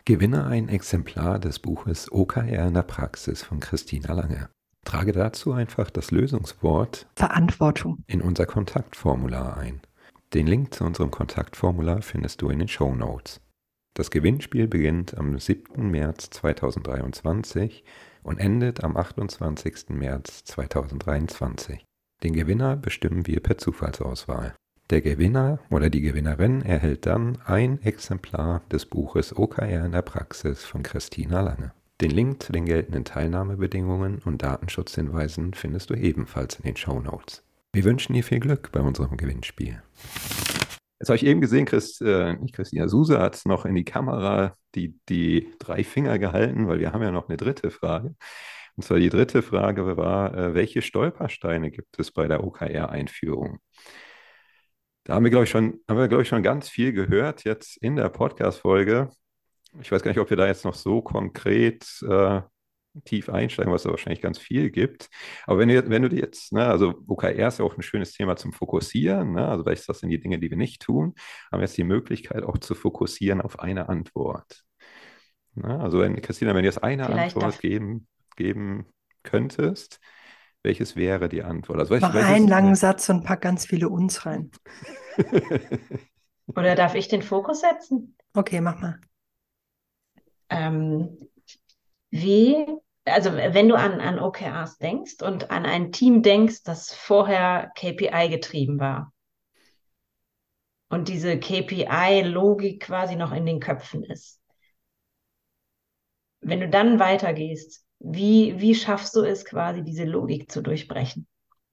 Gewinne 0.05 0.45
ein 0.45 0.67
Exemplar 0.67 1.39
des 1.39 1.59
Buches 1.59 2.11
OKR 2.11 2.67
in 2.67 2.73
der 2.73 2.83
Praxis 2.83 3.41
von 3.41 3.61
Christina 3.61 4.11
Lange. 4.11 4.49
Trage 4.83 5.13
dazu 5.13 5.53
einfach 5.53 5.89
das 5.89 6.11
Lösungswort 6.11 7.07
Verantwortung 7.15 8.03
in 8.07 8.21
unser 8.21 8.45
Kontaktformular 8.45 9.55
ein. 9.55 9.79
Den 10.33 10.45
Link 10.45 10.73
zu 10.73 10.83
unserem 10.83 11.09
Kontaktformular 11.09 12.01
findest 12.01 12.41
du 12.41 12.49
in 12.49 12.59
den 12.59 12.67
Show 12.67 12.93
Notes. 12.93 13.39
Das 13.93 14.11
Gewinnspiel 14.11 14.67
beginnt 14.67 15.17
am 15.17 15.39
7. 15.39 15.89
März 15.89 16.31
2023 16.31 17.85
und 18.23 18.39
endet 18.39 18.83
am 18.83 18.97
28. 18.97 19.89
März 19.91 20.43
2023. 20.43 21.85
Den 22.23 22.33
Gewinner 22.33 22.75
bestimmen 22.75 23.25
wir 23.25 23.39
per 23.39 23.57
Zufallsauswahl. 23.57 24.53
Der 24.93 25.01
Gewinner 25.01 25.57
oder 25.71 25.89
die 25.89 26.01
Gewinnerin 26.01 26.61
erhält 26.61 27.07
dann 27.07 27.39
ein 27.45 27.81
Exemplar 27.81 28.61
des 28.71 28.85
Buches 28.85 29.35
OKR 29.35 29.87
in 29.87 29.91
der 29.91 30.03
Praxis 30.03 30.65
von 30.65 30.83
Christina 30.83 31.41
Lange. 31.41 31.73
Den 31.99 32.11
Link 32.11 32.43
zu 32.43 32.51
den 32.51 32.65
geltenden 32.65 33.03
Teilnahmebedingungen 33.03 34.19
und 34.23 34.43
Datenschutzhinweisen 34.43 35.55
findest 35.55 35.89
du 35.89 35.95
ebenfalls 35.95 36.57
in 36.57 36.65
den 36.65 36.75
Show 36.75 36.99
Notes. 36.99 37.43
Wir 37.73 37.85
wünschen 37.85 38.13
dir 38.13 38.23
viel 38.23 38.39
Glück 38.39 38.71
bei 38.71 38.81
unserem 38.81 39.17
Gewinnspiel. 39.17 39.81
Jetzt 40.99 41.09
habe 41.09 41.15
ich 41.15 41.25
eben 41.25 41.41
gesehen, 41.41 41.65
Chris, 41.65 41.99
äh, 41.99 42.35
Christina 42.51 42.87
Suse 42.87 43.17
hat 43.17 43.41
noch 43.47 43.65
in 43.65 43.73
die 43.73 43.85
Kamera 43.85 44.55
die, 44.75 44.99
die 45.09 45.55
drei 45.57 45.83
Finger 45.83 46.19
gehalten, 46.19 46.67
weil 46.67 46.79
wir 46.79 46.93
haben 46.93 47.01
ja 47.01 47.09
noch 47.09 47.29
eine 47.29 47.37
dritte 47.37 47.71
Frage. 47.71 48.13
Und 48.75 48.83
zwar 48.83 48.99
die 48.99 49.09
dritte 49.09 49.41
Frage 49.41 49.97
war, 49.97 50.37
äh, 50.37 50.53
welche 50.53 50.83
Stolpersteine 50.83 51.71
gibt 51.71 51.97
es 51.97 52.11
bei 52.11 52.27
der 52.27 52.43
OKR-Einführung? 52.43 53.57
Da 55.05 55.15
haben 55.15 55.23
wir, 55.23 55.31
glaube 55.31 55.43
ich, 55.43 55.49
schon, 55.49 55.81
haben 55.89 55.97
wir, 55.97 56.07
glaube 56.07 56.23
ich, 56.23 56.29
schon 56.29 56.43
ganz 56.43 56.69
viel 56.69 56.93
gehört 56.93 57.43
jetzt 57.43 57.75
in 57.77 57.97
der 57.97 58.09
Podcast-Folge. 58.09 59.09
Ich 59.81 59.91
weiß 59.91 60.01
gar 60.01 60.11
nicht, 60.11 60.19
ob 60.19 60.29
wir 60.29 60.37
da 60.37 60.47
jetzt 60.47 60.63
noch 60.63 60.75
so 60.75 61.01
konkret 61.01 61.85
äh, 62.07 62.41
tief 63.03 63.27
einsteigen, 63.29 63.73
was 63.73 63.83
da 63.83 63.89
wahrscheinlich 63.89 64.21
ganz 64.21 64.37
viel 64.37 64.69
gibt. 64.69 65.09
Aber 65.45 65.59
wenn 65.59 65.67
du, 65.67 65.89
wenn 65.89 66.03
du 66.03 66.15
jetzt, 66.15 66.53
ne, 66.53 66.65
also 66.65 66.93
OKR 67.07 67.47
ist 67.47 67.59
ja 67.59 67.65
auch 67.65 67.75
ein 67.75 67.81
schönes 67.81 68.13
Thema 68.13 68.37
zum 68.37 68.53
Fokussieren, 68.53 69.33
ne, 69.33 69.45
also 69.47 69.65
welches 69.65 69.87
das 69.87 69.99
sind 69.99 70.09
die 70.09 70.21
Dinge, 70.21 70.39
die 70.39 70.49
wir 70.49 70.57
nicht 70.57 70.81
tun, 70.81 71.15
haben 71.51 71.59
wir 71.59 71.65
jetzt 71.65 71.77
die 71.77 71.83
Möglichkeit 71.83 72.43
auch 72.43 72.57
zu 72.57 72.73
fokussieren 72.73 73.41
auf 73.41 73.59
eine 73.59 73.89
Antwort. 73.89 74.63
Ne, 75.55 75.79
also 75.81 75.99
wenn, 75.99 76.21
Christina, 76.21 76.51
wenn 76.53 76.63
du 76.63 76.69
jetzt 76.69 76.83
eine 76.83 77.05
Vielleicht 77.05 77.35
Antwort 77.35 77.59
geben, 77.59 78.07
geben 78.37 78.85
könntest, 79.23 79.99
welches 80.63 80.95
wäre 80.95 81.29
die 81.29 81.43
Antwort? 81.43 81.79
Also, 81.79 81.95
Mach 81.95 82.13
welches, 82.13 82.29
einen 82.29 82.47
langen 82.47 82.75
Satz 82.75 83.09
und 83.09 83.23
pack 83.23 83.41
ganz 83.41 83.65
viele 83.65 83.89
uns 83.89 84.25
rein. 84.25 84.51
Oder 86.55 86.75
darf 86.75 86.95
ich 86.95 87.07
den 87.07 87.21
Fokus 87.21 87.61
setzen? 87.61 88.17
Okay, 88.33 88.61
mach 88.61 88.79
mal. 88.79 88.99
Ähm, 90.49 91.17
wie, 92.09 92.65
also 93.05 93.33
wenn 93.33 93.69
du 93.69 93.75
an, 93.75 93.99
an 93.99 94.19
OKRs 94.19 94.77
denkst 94.77 95.21
und 95.21 95.51
an 95.51 95.65
ein 95.65 95.91
Team 95.91 96.21
denkst, 96.21 96.63
das 96.63 96.93
vorher 96.93 97.71
KPI 97.75 98.29
getrieben 98.29 98.79
war 98.79 99.13
und 100.89 101.07
diese 101.07 101.39
KPI-Logik 101.39 102.83
quasi 102.83 103.15
noch 103.15 103.31
in 103.31 103.45
den 103.45 103.59
Köpfen 103.59 104.03
ist. 104.03 104.39
Wenn 106.41 106.59
du 106.59 106.69
dann 106.69 106.99
weitergehst, 106.99 107.83
wie, 108.03 108.59
wie 108.59 108.75
schaffst 108.75 109.15
du 109.15 109.21
es 109.21 109.45
quasi, 109.45 109.81
diese 109.81 110.03
Logik 110.03 110.51
zu 110.51 110.61
durchbrechen? 110.61 111.25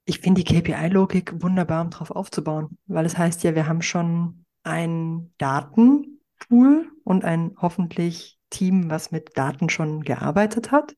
Ich 0.04 0.20
finde 0.20 0.42
die 0.42 0.54
KPI-Logik 0.54 1.42
wunderbar, 1.42 1.82
um 1.82 1.90
darauf 1.90 2.10
aufzubauen, 2.10 2.78
weil 2.86 3.04
es 3.04 3.18
heißt 3.18 3.42
ja, 3.44 3.54
wir 3.54 3.66
haben 3.66 3.82
schon 3.82 4.44
ein 4.62 5.32
Datenpool 5.38 6.90
und 7.04 7.24
ein 7.24 7.52
hoffentlich 7.60 8.38
Team, 8.48 8.90
was 8.90 9.10
mit 9.10 9.36
Daten 9.36 9.68
schon 9.68 10.02
gearbeitet 10.02 10.72
hat. 10.72 10.96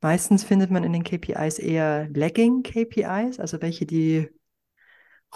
Meistens 0.00 0.44
findet 0.44 0.70
man 0.70 0.84
in 0.84 0.92
den 0.92 1.04
KPIs 1.04 1.58
eher 1.58 2.08
Lagging 2.10 2.62
KPIs, 2.62 3.40
also 3.40 3.60
welche, 3.62 3.86
die 3.86 4.28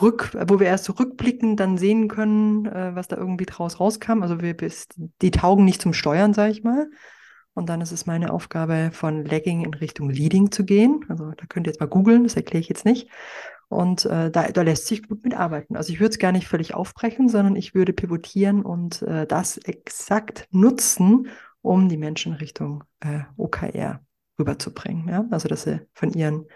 rück, 0.00 0.36
wo 0.46 0.60
wir 0.60 0.66
erst 0.66 0.84
so 0.84 0.92
rückblickend 0.92 1.58
dann 1.58 1.78
sehen 1.78 2.08
können, 2.08 2.66
äh, 2.66 2.94
was 2.94 3.08
da 3.08 3.16
irgendwie 3.16 3.46
draus 3.46 3.80
rauskam. 3.80 4.22
Also 4.22 4.40
wir, 4.40 4.56
die 5.22 5.30
taugen 5.30 5.64
nicht 5.64 5.82
zum 5.82 5.92
Steuern, 5.92 6.34
sage 6.34 6.52
ich 6.52 6.62
mal. 6.62 6.88
Und 7.54 7.68
dann 7.68 7.80
ist 7.80 7.92
es 7.92 8.06
meine 8.06 8.32
Aufgabe, 8.32 8.90
von 8.92 9.24
Lagging 9.24 9.64
in 9.64 9.74
Richtung 9.74 10.08
Leading 10.10 10.50
zu 10.50 10.64
gehen. 10.64 11.04
Also 11.08 11.32
da 11.32 11.46
könnt 11.46 11.66
ihr 11.66 11.72
jetzt 11.72 11.80
mal 11.80 11.86
googeln, 11.86 12.24
das 12.24 12.36
erkläre 12.36 12.60
ich 12.60 12.68
jetzt 12.68 12.84
nicht. 12.84 13.08
Und 13.68 14.04
äh, 14.04 14.30
da, 14.30 14.48
da 14.48 14.62
lässt 14.62 14.86
sich 14.86 15.06
gut 15.06 15.22
mitarbeiten. 15.22 15.76
Also 15.76 15.92
ich 15.92 16.00
würde 16.00 16.10
es 16.10 16.18
gar 16.18 16.32
nicht 16.32 16.48
völlig 16.48 16.74
aufbrechen, 16.74 17.28
sondern 17.28 17.54
ich 17.54 17.74
würde 17.74 17.92
pivotieren 17.92 18.62
und 18.62 19.02
äh, 19.02 19.26
das 19.26 19.58
exakt 19.58 20.48
nutzen, 20.50 21.28
um 21.62 21.88
die 21.88 21.96
Menschen 21.96 22.32
Richtung 22.32 22.84
äh, 23.00 23.20
OKR 23.36 24.00
rüberzubringen. 24.38 25.08
Ja? 25.08 25.24
Also 25.30 25.48
dass 25.48 25.62
sie 25.62 25.80
von 25.92 26.12
ihren 26.12 26.46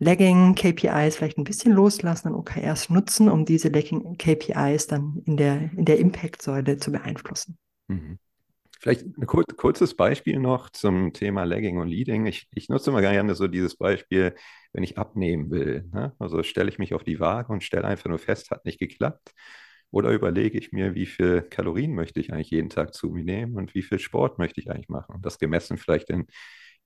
Lagging 0.00 0.54
KPIs 0.54 1.16
vielleicht 1.16 1.38
ein 1.38 1.44
bisschen 1.44 1.72
loslassen 1.72 2.28
und 2.28 2.34
OKRs 2.34 2.88
nutzen, 2.88 3.28
um 3.28 3.44
diese 3.44 3.68
Lagging 3.68 4.16
KPIs 4.16 4.86
dann 4.86 5.22
in 5.24 5.36
der, 5.36 5.72
in 5.72 5.84
der 5.84 5.98
Impact-Säule 5.98 6.78
zu 6.78 6.92
beeinflussen. 6.92 7.58
Mhm. 7.88 8.18
Vielleicht 8.80 9.04
ein 9.06 9.26
kur 9.26 9.44
kurzes 9.56 9.96
Beispiel 9.96 10.38
noch 10.38 10.70
zum 10.70 11.12
Thema 11.12 11.44
Lagging 11.44 11.78
und 11.78 11.88
Leading. 11.88 12.26
Ich, 12.26 12.46
ich 12.54 12.68
nutze 12.68 12.90
immer 12.90 13.00
gerne 13.00 13.34
so 13.34 13.48
dieses 13.48 13.76
Beispiel, 13.76 14.34
wenn 14.72 14.84
ich 14.84 14.98
abnehmen 14.98 15.50
will. 15.50 15.88
Ne? 15.92 16.14
Also 16.18 16.42
stelle 16.44 16.68
ich 16.68 16.78
mich 16.78 16.94
auf 16.94 17.02
die 17.02 17.18
Waage 17.18 17.52
und 17.52 17.64
stelle 17.64 17.84
einfach 17.84 18.08
nur 18.08 18.18
fest, 18.20 18.50
hat 18.50 18.64
nicht 18.64 18.78
geklappt. 18.78 19.32
Oder 19.90 20.10
überlege 20.10 20.58
ich 20.58 20.70
mir, 20.72 20.94
wie 20.94 21.06
viel 21.06 21.42
Kalorien 21.42 21.94
möchte 21.94 22.20
ich 22.20 22.32
eigentlich 22.32 22.50
jeden 22.50 22.68
Tag 22.70 22.94
zu 22.94 23.08
mir 23.08 23.24
nehmen 23.24 23.56
und 23.56 23.74
wie 23.74 23.82
viel 23.82 23.98
Sport 23.98 24.38
möchte 24.38 24.60
ich 24.60 24.70
eigentlich 24.70 24.88
machen. 24.90 25.14
Und 25.16 25.26
das 25.26 25.38
gemessen 25.38 25.78
vielleicht 25.78 26.10
in, 26.10 26.26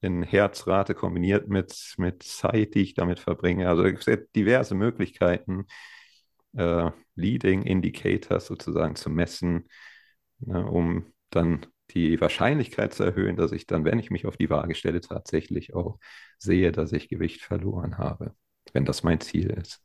in 0.00 0.22
Herzrate 0.22 0.94
kombiniert 0.94 1.48
mit, 1.48 1.94
mit 1.98 2.22
Zeit, 2.22 2.74
die 2.74 2.82
ich 2.82 2.94
damit 2.94 3.18
verbringe. 3.20 3.68
Also 3.68 3.84
es 3.84 4.04
gibt 4.04 4.34
diverse 4.36 4.74
Möglichkeiten, 4.74 5.66
äh, 6.56 6.90
Leading 7.16 7.62
Indicators 7.62 8.46
sozusagen 8.46 8.96
zu 8.96 9.10
messen, 9.10 9.68
ne, 10.40 10.64
um 10.66 11.12
dann 11.30 11.66
die 11.94 12.20
Wahrscheinlichkeit 12.20 12.94
zu 12.94 13.04
erhöhen, 13.04 13.36
dass 13.36 13.52
ich 13.52 13.66
dann, 13.66 13.84
wenn 13.84 13.98
ich 13.98 14.10
mich 14.10 14.26
auf 14.26 14.36
die 14.36 14.50
Waage 14.50 14.74
stelle, 14.74 15.00
tatsächlich 15.00 15.74
auch 15.74 15.98
sehe, 16.38 16.72
dass 16.72 16.92
ich 16.92 17.08
Gewicht 17.08 17.42
verloren 17.42 17.98
habe, 17.98 18.34
wenn 18.72 18.84
das 18.84 19.02
mein 19.02 19.20
Ziel 19.20 19.50
ist. 19.50 19.82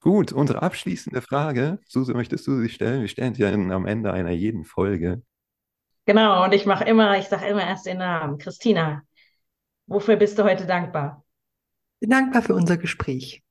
Gut, 0.00 0.32
unsere 0.32 0.62
abschließende 0.62 1.22
Frage, 1.22 1.78
Suse, 1.86 2.12
möchtest 2.14 2.46
du 2.48 2.60
sie 2.60 2.68
stellen? 2.68 3.02
Wir 3.02 3.08
stellen 3.08 3.34
sie 3.34 3.42
ja 3.42 3.52
am 3.52 3.86
Ende 3.86 4.12
einer 4.12 4.32
jeden 4.32 4.64
Folge. 4.64 5.22
Genau, 6.06 6.44
und 6.44 6.52
ich 6.52 6.66
mache 6.66 6.84
immer, 6.84 7.16
ich 7.18 7.26
sage 7.26 7.46
immer 7.46 7.64
erst 7.64 7.86
den 7.86 7.98
Namen. 7.98 8.38
Christina, 8.38 9.02
wofür 9.86 10.16
bist 10.16 10.36
du 10.38 10.42
heute 10.42 10.66
dankbar? 10.66 11.24
Ich 11.94 12.08
bin 12.08 12.10
dankbar 12.10 12.42
für 12.42 12.54
unser 12.54 12.76
Gespräch. 12.76 13.44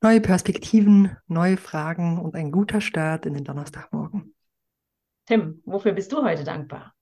Neue 0.00 0.22
Perspektiven, 0.22 1.16
neue 1.26 1.58
Fragen 1.58 2.18
und 2.18 2.34
ein 2.34 2.50
guter 2.50 2.80
Start 2.80 3.26
in 3.26 3.34
den 3.34 3.44
Donnerstagmorgen. 3.44 4.25
Tim, 5.26 5.60
wofür 5.64 5.92
bist 5.92 6.12
du 6.12 6.22
heute 6.22 6.44
dankbar? 6.44 6.94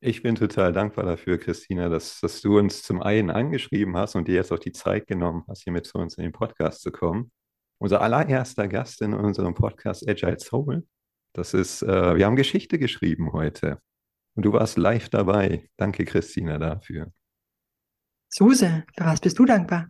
Ich 0.00 0.22
bin 0.22 0.34
total 0.34 0.72
dankbar 0.72 1.04
dafür, 1.04 1.38
Christina, 1.38 1.88
dass, 1.88 2.20
dass 2.20 2.40
du 2.40 2.58
uns 2.58 2.82
zum 2.82 3.02
einen 3.02 3.30
angeschrieben 3.30 3.96
hast 3.96 4.14
und 4.14 4.28
dir 4.28 4.34
jetzt 4.34 4.52
auch 4.52 4.58
die 4.58 4.72
Zeit 4.72 5.06
genommen 5.06 5.44
hast, 5.48 5.62
hier 5.62 5.72
mit 5.72 5.86
zu 5.86 5.98
uns 5.98 6.16
in 6.16 6.22
den 6.22 6.32
Podcast 6.32 6.82
zu 6.82 6.92
kommen. 6.92 7.32
Unser 7.78 8.00
allererster 8.00 8.68
Gast 8.68 9.02
in 9.02 9.14
unserem 9.14 9.54
Podcast 9.54 10.08
Agile 10.08 10.38
Soul. 10.38 10.86
Das 11.32 11.54
ist, 11.54 11.82
äh, 11.82 12.16
wir 12.16 12.26
haben 12.26 12.36
Geschichte 12.36 12.78
geschrieben 12.78 13.32
heute. 13.32 13.80
Und 14.34 14.44
du 14.44 14.52
warst 14.52 14.76
live 14.76 15.08
dabei. 15.08 15.68
Danke, 15.76 16.04
Christina, 16.04 16.58
dafür. 16.58 17.12
Suse, 18.28 18.84
für 18.96 19.04
was 19.04 19.20
bist 19.20 19.38
du 19.38 19.44
dankbar? 19.44 19.88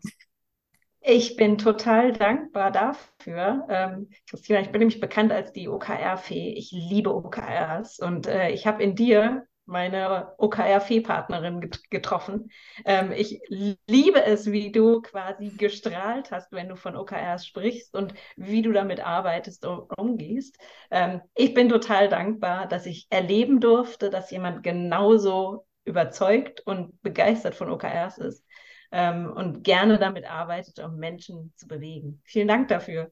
Ich 1.10 1.36
bin 1.36 1.56
total 1.56 2.12
dankbar 2.12 2.70
dafür. 2.70 3.66
Ähm, 3.70 4.10
Christina, 4.28 4.60
ich 4.60 4.70
bin 4.70 4.80
nämlich 4.80 5.00
bekannt 5.00 5.32
als 5.32 5.54
die 5.54 5.66
OKR-Fee. 5.66 6.52
Ich 6.52 6.70
liebe 6.70 7.14
OKRs 7.14 7.98
und 7.98 8.26
äh, 8.26 8.50
ich 8.50 8.66
habe 8.66 8.82
in 8.82 8.94
dir 8.94 9.46
meine 9.64 10.34
OKR-Fee-Partnerin 10.36 11.62
get 11.62 11.80
getroffen. 11.88 12.50
Ähm, 12.84 13.12
ich 13.12 13.40
liebe 13.86 14.22
es, 14.22 14.52
wie 14.52 14.70
du 14.70 15.00
quasi 15.00 15.48
gestrahlt 15.48 16.30
hast, 16.30 16.52
wenn 16.52 16.68
du 16.68 16.76
von 16.76 16.94
OKRs 16.94 17.46
sprichst 17.46 17.94
und 17.94 18.12
wie 18.36 18.60
du 18.60 18.72
damit 18.72 19.00
arbeitest 19.00 19.64
und 19.64 19.88
umgehst. 19.96 20.58
Ähm, 20.90 21.22
ich 21.34 21.54
bin 21.54 21.70
total 21.70 22.10
dankbar, 22.10 22.68
dass 22.68 22.84
ich 22.84 23.06
erleben 23.08 23.60
durfte, 23.60 24.10
dass 24.10 24.30
jemand 24.30 24.62
genauso 24.62 25.64
überzeugt 25.86 26.60
und 26.66 27.00
begeistert 27.00 27.54
von 27.54 27.70
OKRs 27.70 28.18
ist. 28.18 28.44
Ähm, 28.90 29.30
und 29.32 29.64
gerne 29.64 29.98
damit 29.98 30.24
arbeitet, 30.24 30.78
um 30.78 30.96
Menschen 30.96 31.52
zu 31.56 31.66
bewegen. 31.66 32.20
Vielen 32.24 32.48
Dank 32.48 32.68
dafür. 32.68 33.10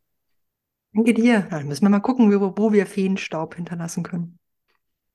Danke 0.93 1.15
dir. 1.15 1.47
Dann 1.51 1.69
müssen 1.69 1.85
wir 1.85 1.91
mal 1.91 2.01
gucken, 2.01 2.33
wo, 2.33 2.55
wo 2.57 2.73
wir 2.73 2.87
Feenstaub 2.87 3.55
hinterlassen 3.55 4.03
können. 4.03 4.39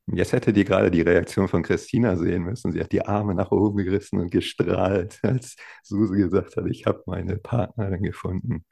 Jetzt 0.08 0.34
hättet 0.34 0.58
ihr 0.58 0.66
gerade 0.66 0.92
die 0.92 1.02
Reaktion 1.02 1.48
von 1.48 1.64
Christina 1.64 2.18
sehen 2.18 2.44
müssen. 2.44 2.72
Sie 2.72 2.80
hat 2.80 2.92
die 2.92 3.06
Arme 3.06 3.34
nach 3.34 3.52
oben 3.52 3.78
gerissen 3.84 4.20
und 4.20 4.32
gestrahlt, 4.32 5.20
als 5.24 5.56
Suse 5.84 6.16
gesagt 6.16 6.58
hat, 6.58 6.66
ich 6.68 6.86
habe 6.86 7.02
meine 7.06 7.38
Partnerin 7.38 8.04
gefunden. 8.04 8.66